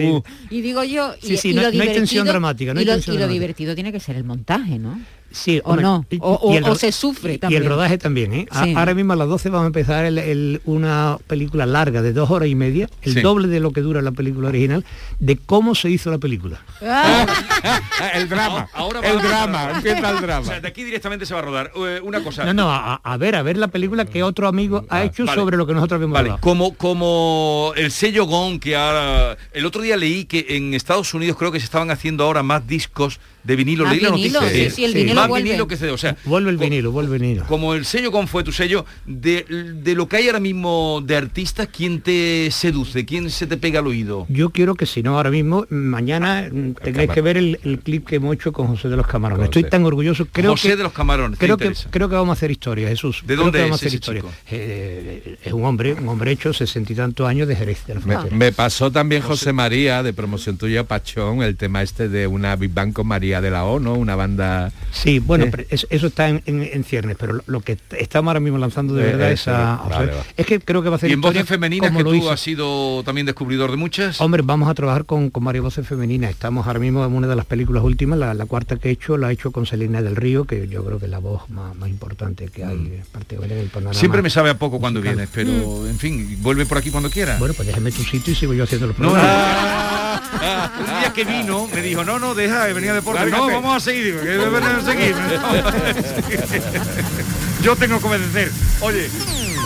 uh, 0.07 0.23
y 0.49 0.61
digo 0.61 0.83
yo 0.83 1.13
y, 1.21 1.27
Sí, 1.27 1.37
sí, 1.37 1.49
y 1.49 1.53
no- 1.53 1.63
lo 1.63 1.71
no 1.71 1.81
hay 1.83 1.93
tensión 1.93 2.25
dramática, 2.27 2.73
no 2.73 2.79
y 2.79 2.83
hay 2.83 2.85
lo, 2.87 2.93
tensión 2.93 3.15
y 3.15 3.17
lo 3.17 3.25
dramática. 3.25 3.41
divertido 3.41 3.75
tiene 3.75 3.91
que 3.91 3.99
ser 3.99 4.15
el 4.15 4.23
montaje, 4.23 4.77
¿no? 4.79 4.99
Sí, 5.31 5.61
o 5.63 5.69
hombre, 5.69 5.83
no, 5.83 6.05
y- 6.09 6.17
o, 6.21 6.51
y 6.51 6.55
el 6.57 6.75
se 6.75 6.91
sufre 6.91 7.33
Y 7.35 7.37
también. 7.37 7.61
el 7.61 7.69
rodaje 7.69 7.99
también, 7.99 8.33
¿eh? 8.33 8.47
Sí. 8.63 8.73
Ahora 8.75 8.95
mismo 8.95 9.13
a 9.13 9.15
las 9.15 9.27
12 9.27 9.49
vamos 9.51 9.65
a 9.65 9.67
empezar 9.67 10.03
el- 10.05 10.17
el- 10.17 10.59
una 10.65 11.19
película 11.27 11.67
larga 11.67 12.01
de 12.01 12.13
dos 12.13 12.31
horas 12.31 12.49
y 12.49 12.55
media, 12.55 12.89
el 13.03 13.13
Sí. 13.13 13.21
doble 13.21 13.47
de 13.47 13.59
lo 13.59 13.71
que 13.71 13.81
dura 13.81 14.01
la 14.01 14.11
película 14.11 14.47
original, 14.49 14.83
de 15.19 15.37
cómo 15.37 15.75
se 15.75 15.91
hizo 15.91 16.09
la 16.09 16.17
película. 16.17 16.59
el 18.15 18.27
drama. 18.29 18.67
Ahora 18.73 19.01
el 19.01 19.17
va 19.17 19.19
a 19.21 19.23
drama, 19.27 19.71
empieza 19.75 20.09
el 20.09 20.21
drama. 20.21 20.39
O 20.41 20.45
sea, 20.45 20.61
de 20.61 20.67
aquí 20.67 20.83
directamente 20.83 21.25
se 21.27 21.33
va 21.35 21.41
a 21.41 21.43
rodar. 21.43 21.71
Eh, 21.75 21.99
una 22.03 22.23
cosa. 22.23 22.45
No, 22.45 22.53
no, 22.53 22.71
a, 22.71 22.95
a 22.95 23.17
ver, 23.17 23.35
a 23.35 23.43
ver 23.43 23.57
la 23.57 23.67
película 23.67 24.05
que 24.05 24.23
otro 24.23 24.47
amigo 24.47 24.85
ha 24.89 25.03
hecho 25.03 25.25
vale. 25.25 25.39
sobre 25.39 25.57
lo 25.57 25.67
que 25.67 25.73
nosotros 25.73 25.97
habíamos 25.97 26.13
Vale, 26.15 26.29
hablado. 26.29 26.41
como, 26.41 26.73
como 26.75 27.73
el 27.75 27.91
sello 27.91 28.25
GON 28.25 28.59
que 28.59 28.75
ahora... 28.75 29.37
El 29.53 29.65
otro 29.65 29.81
día 29.81 29.88
leí 29.97 30.25
que 30.25 30.45
en 30.49 30.73
Estados 30.73 31.13
Unidos 31.13 31.37
creo 31.37 31.51
que 31.51 31.59
se 31.59 31.65
estaban 31.65 31.91
haciendo 31.91 32.23
ahora 32.23 32.43
más 32.43 32.67
discos 32.67 33.19
de 33.43 33.55
vinilo. 33.55 33.83
Más 33.85 33.93
leí 33.93 34.01
la 34.01 34.09
noticia. 34.09 34.49
sí, 34.49 34.69
sí, 34.69 34.85
el 34.85 34.93
vinilo 34.93 35.15
Más 35.15 35.27
vuelve. 35.27 35.43
vinilo 35.49 35.67
que 35.67 35.77
CD. 35.77 35.91
O 35.91 35.97
sea, 35.97 36.15
Vuelve 36.25 36.49
el 36.51 36.57
vinilo, 36.57 36.91
vuelve 36.91 37.15
el 37.17 37.21
vinilo. 37.21 37.45
como 37.47 37.73
el 37.73 37.85
sello 37.85 38.11
GON 38.11 38.27
fue 38.27 38.43
tu 38.43 38.51
sello, 38.51 38.85
de, 39.05 39.45
de 39.81 39.95
lo 39.95 40.07
que 40.07 40.17
hay 40.17 40.27
ahora 40.27 40.39
mismo 40.39 41.01
de 41.05 41.15
artistas, 41.15 41.67
¿quién 41.75 42.01
te 42.01 42.49
seduce? 42.51 43.05
¿Quién 43.05 43.29
se 43.29 43.47
te 43.47 43.57
pega 43.57 43.79
al 43.79 43.87
oído? 43.87 44.25
Yo 44.29 44.49
quiero 44.49 44.75
que 44.75 44.85
si 44.85 45.01
no 45.03 45.15
ahora 45.17 45.31
mismo, 45.31 45.65
mañana 45.69 46.47
mm, 46.51 46.73
tendréis 46.83 47.09
que 47.11 47.21
ver 47.21 47.37
el, 47.37 47.59
el 47.63 47.79
clip 47.79 48.07
que 48.07 48.15
hemos 48.17 48.35
hecho 48.35 48.51
con 48.51 48.67
José 48.67 48.89
de 48.89 48.97
los 48.97 49.07
Camarones. 49.07 49.45
Estoy 49.45 49.63
tan 49.63 49.83
orgulloso. 49.85 50.25
Creo 50.31 50.51
José 50.51 50.69
que, 50.69 50.75
de 50.75 50.83
los 50.83 50.93
Camarones, 50.93 51.39
Creo 51.39 51.57
que, 51.57 51.71
creo 51.89 52.09
que 52.09 52.15
vamos 52.15 52.29
a 52.29 52.33
hacer 52.33 52.51
historia, 52.51 52.87
Jesús. 52.89 53.21
¿De 53.25 53.33
Creo 53.35 53.43
dónde 53.45 53.59
que 53.59 53.63
vamos 53.63 53.77
es 53.81 53.83
a 53.83 53.87
hacer 53.87 53.87
ese 53.87 53.95
historia. 53.95 54.21
chico? 54.21 54.33
Eh, 54.51 55.37
es 55.43 55.53
un 55.53 55.65
hombre, 55.65 55.93
un 55.93 56.07
hombre 56.09 56.31
hecho 56.31 56.51
sesenta 56.53 56.93
y 56.93 56.95
tantos 56.95 57.27
años 57.27 57.47
de 57.47 57.55
Jerez. 57.55 57.85
de 57.87 57.95
Me, 57.95 58.17
me 58.31 58.51
pasó 58.51 58.91
también 58.91 59.21
José 59.21 59.53
María, 59.53 60.03
de 60.03 60.13
promoción 60.13 60.57
tuya, 60.57 60.83
Pachón, 60.83 61.41
el 61.43 61.55
tema 61.55 61.81
este 61.81 62.09
de 62.09 62.27
una 62.27 62.55
Big 62.55 62.73
Bang 62.73 62.93
con 62.93 63.07
María 63.07 63.28
de 63.41 63.51
la 63.51 63.65
O, 63.65 63.79
¿no? 63.79 63.93
Una 63.93 64.15
banda... 64.15 64.71
Sí, 64.91 65.19
bueno, 65.19 65.45
Eh. 65.45 65.47
pero 65.51 65.63
es- 65.69 65.85
eso 65.89 66.07
está 66.07 66.27
en, 66.29 66.41
en- 66.47 66.63
en 66.63 66.83
ciernes, 66.83 67.15
pero 67.19 67.39
lo, 67.45 67.61
que 67.61 67.77
estamos 67.97 68.29
ahora 68.31 68.39
mismo 68.39 68.57
lanzando 68.57 68.95
de 68.95 69.03
Eh, 69.03 69.05
verdad 69.11 69.31
eso, 69.31 69.51
es 69.51 69.55
a, 69.57 69.73
a- 69.75 69.87
vale, 69.87 70.11
vale. 70.11 70.23
Es 70.35 70.45
que 70.47 70.59
creo 70.59 70.81
que 70.81 70.89
va 70.89 70.95
a 70.95 70.97
hacer 70.97 71.09
Y 71.11 71.13
en 71.13 71.21
voces 71.21 71.45
femeninas, 71.45 71.91
que 71.95 72.03
tú 72.03 72.13
hizo. 72.15 72.31
has 72.31 72.39
sido 72.39 73.03
también 73.03 73.25
descubridor 73.27 73.69
de 73.71 73.77
muchas. 73.77 74.19
Hombre, 74.19 74.41
vamos 74.43 74.67
a 74.69 74.73
trabajar 74.73 75.05
con, 75.05 75.29
con 75.29 75.43
varias 75.43 75.63
voces 75.63 75.87
femeninas. 75.87 76.31
Estamos 76.31 76.65
ahora 76.67 76.79
mismo 76.79 77.05
en 77.05 77.13
una 77.13 77.27
de 77.27 77.35
las 77.35 77.45
películas 77.45 77.83
últimas, 77.83 78.17
la, 78.17 78.33
la 78.33 78.45
cuarta 78.47 78.77
que 78.77 78.89
he 78.89 78.91
hecho, 78.91 79.17
la 79.17 79.29
he 79.29 79.33
hecho 79.33 79.51
con 79.51 79.65
Selena 79.67 80.01
del 80.01 80.15
Río, 80.15 80.45
que 80.45 80.67
yo 80.67 80.83
creo 80.83 80.97
que 80.99 81.05
es 81.05 81.11
la 81.11 81.19
voz 81.19 81.47
más, 81.49 81.75
más 81.75 81.89
importante 81.89 82.47
que 82.47 82.63
hay, 82.65 83.01
particularmente 83.11 83.59
en 83.59 83.65
el 83.65 83.69
panorama. 83.69 83.95
Mm. 83.97 83.99
Siempre 83.99 84.21
me 84.21 84.29
sabe 84.29 84.49
a 84.49 84.57
poco 84.57 84.79
cuando 84.79 84.99
musical. 85.01 85.15
vienes, 85.27 85.29
pero 85.33 85.87
en 85.87 85.97
fin, 85.99 86.37
vuelve 86.41 86.65
por 86.65 86.77
aquí 86.77 86.89
cuando 86.89 87.09
quiera. 87.09 87.37
Bueno, 87.37 87.53
pues 87.53 87.67
déjame 87.67 87.91
tu 87.91 88.01
sitio 88.03 88.33
y 88.33 88.35
sigo 88.35 88.53
yo 88.53 88.63
haciendo 88.63 88.87
los 88.87 88.97
No, 88.97 89.09
programas. 89.11 90.21
el 90.79 90.85
día 90.99 91.13
que 91.13 91.25
vino 91.25 91.67
me 91.73 91.81
dijo, 91.81 92.03
no, 92.03 92.19
no, 92.19 92.35
deja, 92.35 92.65
venía 92.67 92.93
deporte. 92.93 93.18
No, 93.25 93.47
vamos 93.47 93.77
a 93.77 93.79
seguir, 93.79 94.19
que 94.19 94.27
deben 94.27 94.85
seguir. 94.85 95.15
Yo 97.61 97.75
tengo 97.75 97.99
que 97.99 98.07
obedecer. 98.07 98.51
Oye, 98.81 99.09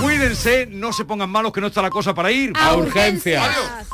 cuídense, 0.01 0.67
no 0.71 0.93
se 0.93 1.05
pongan 1.05 1.29
malos 1.29 1.53
que 1.53 1.61
no 1.61 1.67
está 1.67 1.81
la 1.81 1.89
cosa 1.89 2.13
para 2.13 2.31
ir. 2.31 2.53
A 2.55 2.75
urgencias. 2.75 3.43
Adiós. 3.43 3.87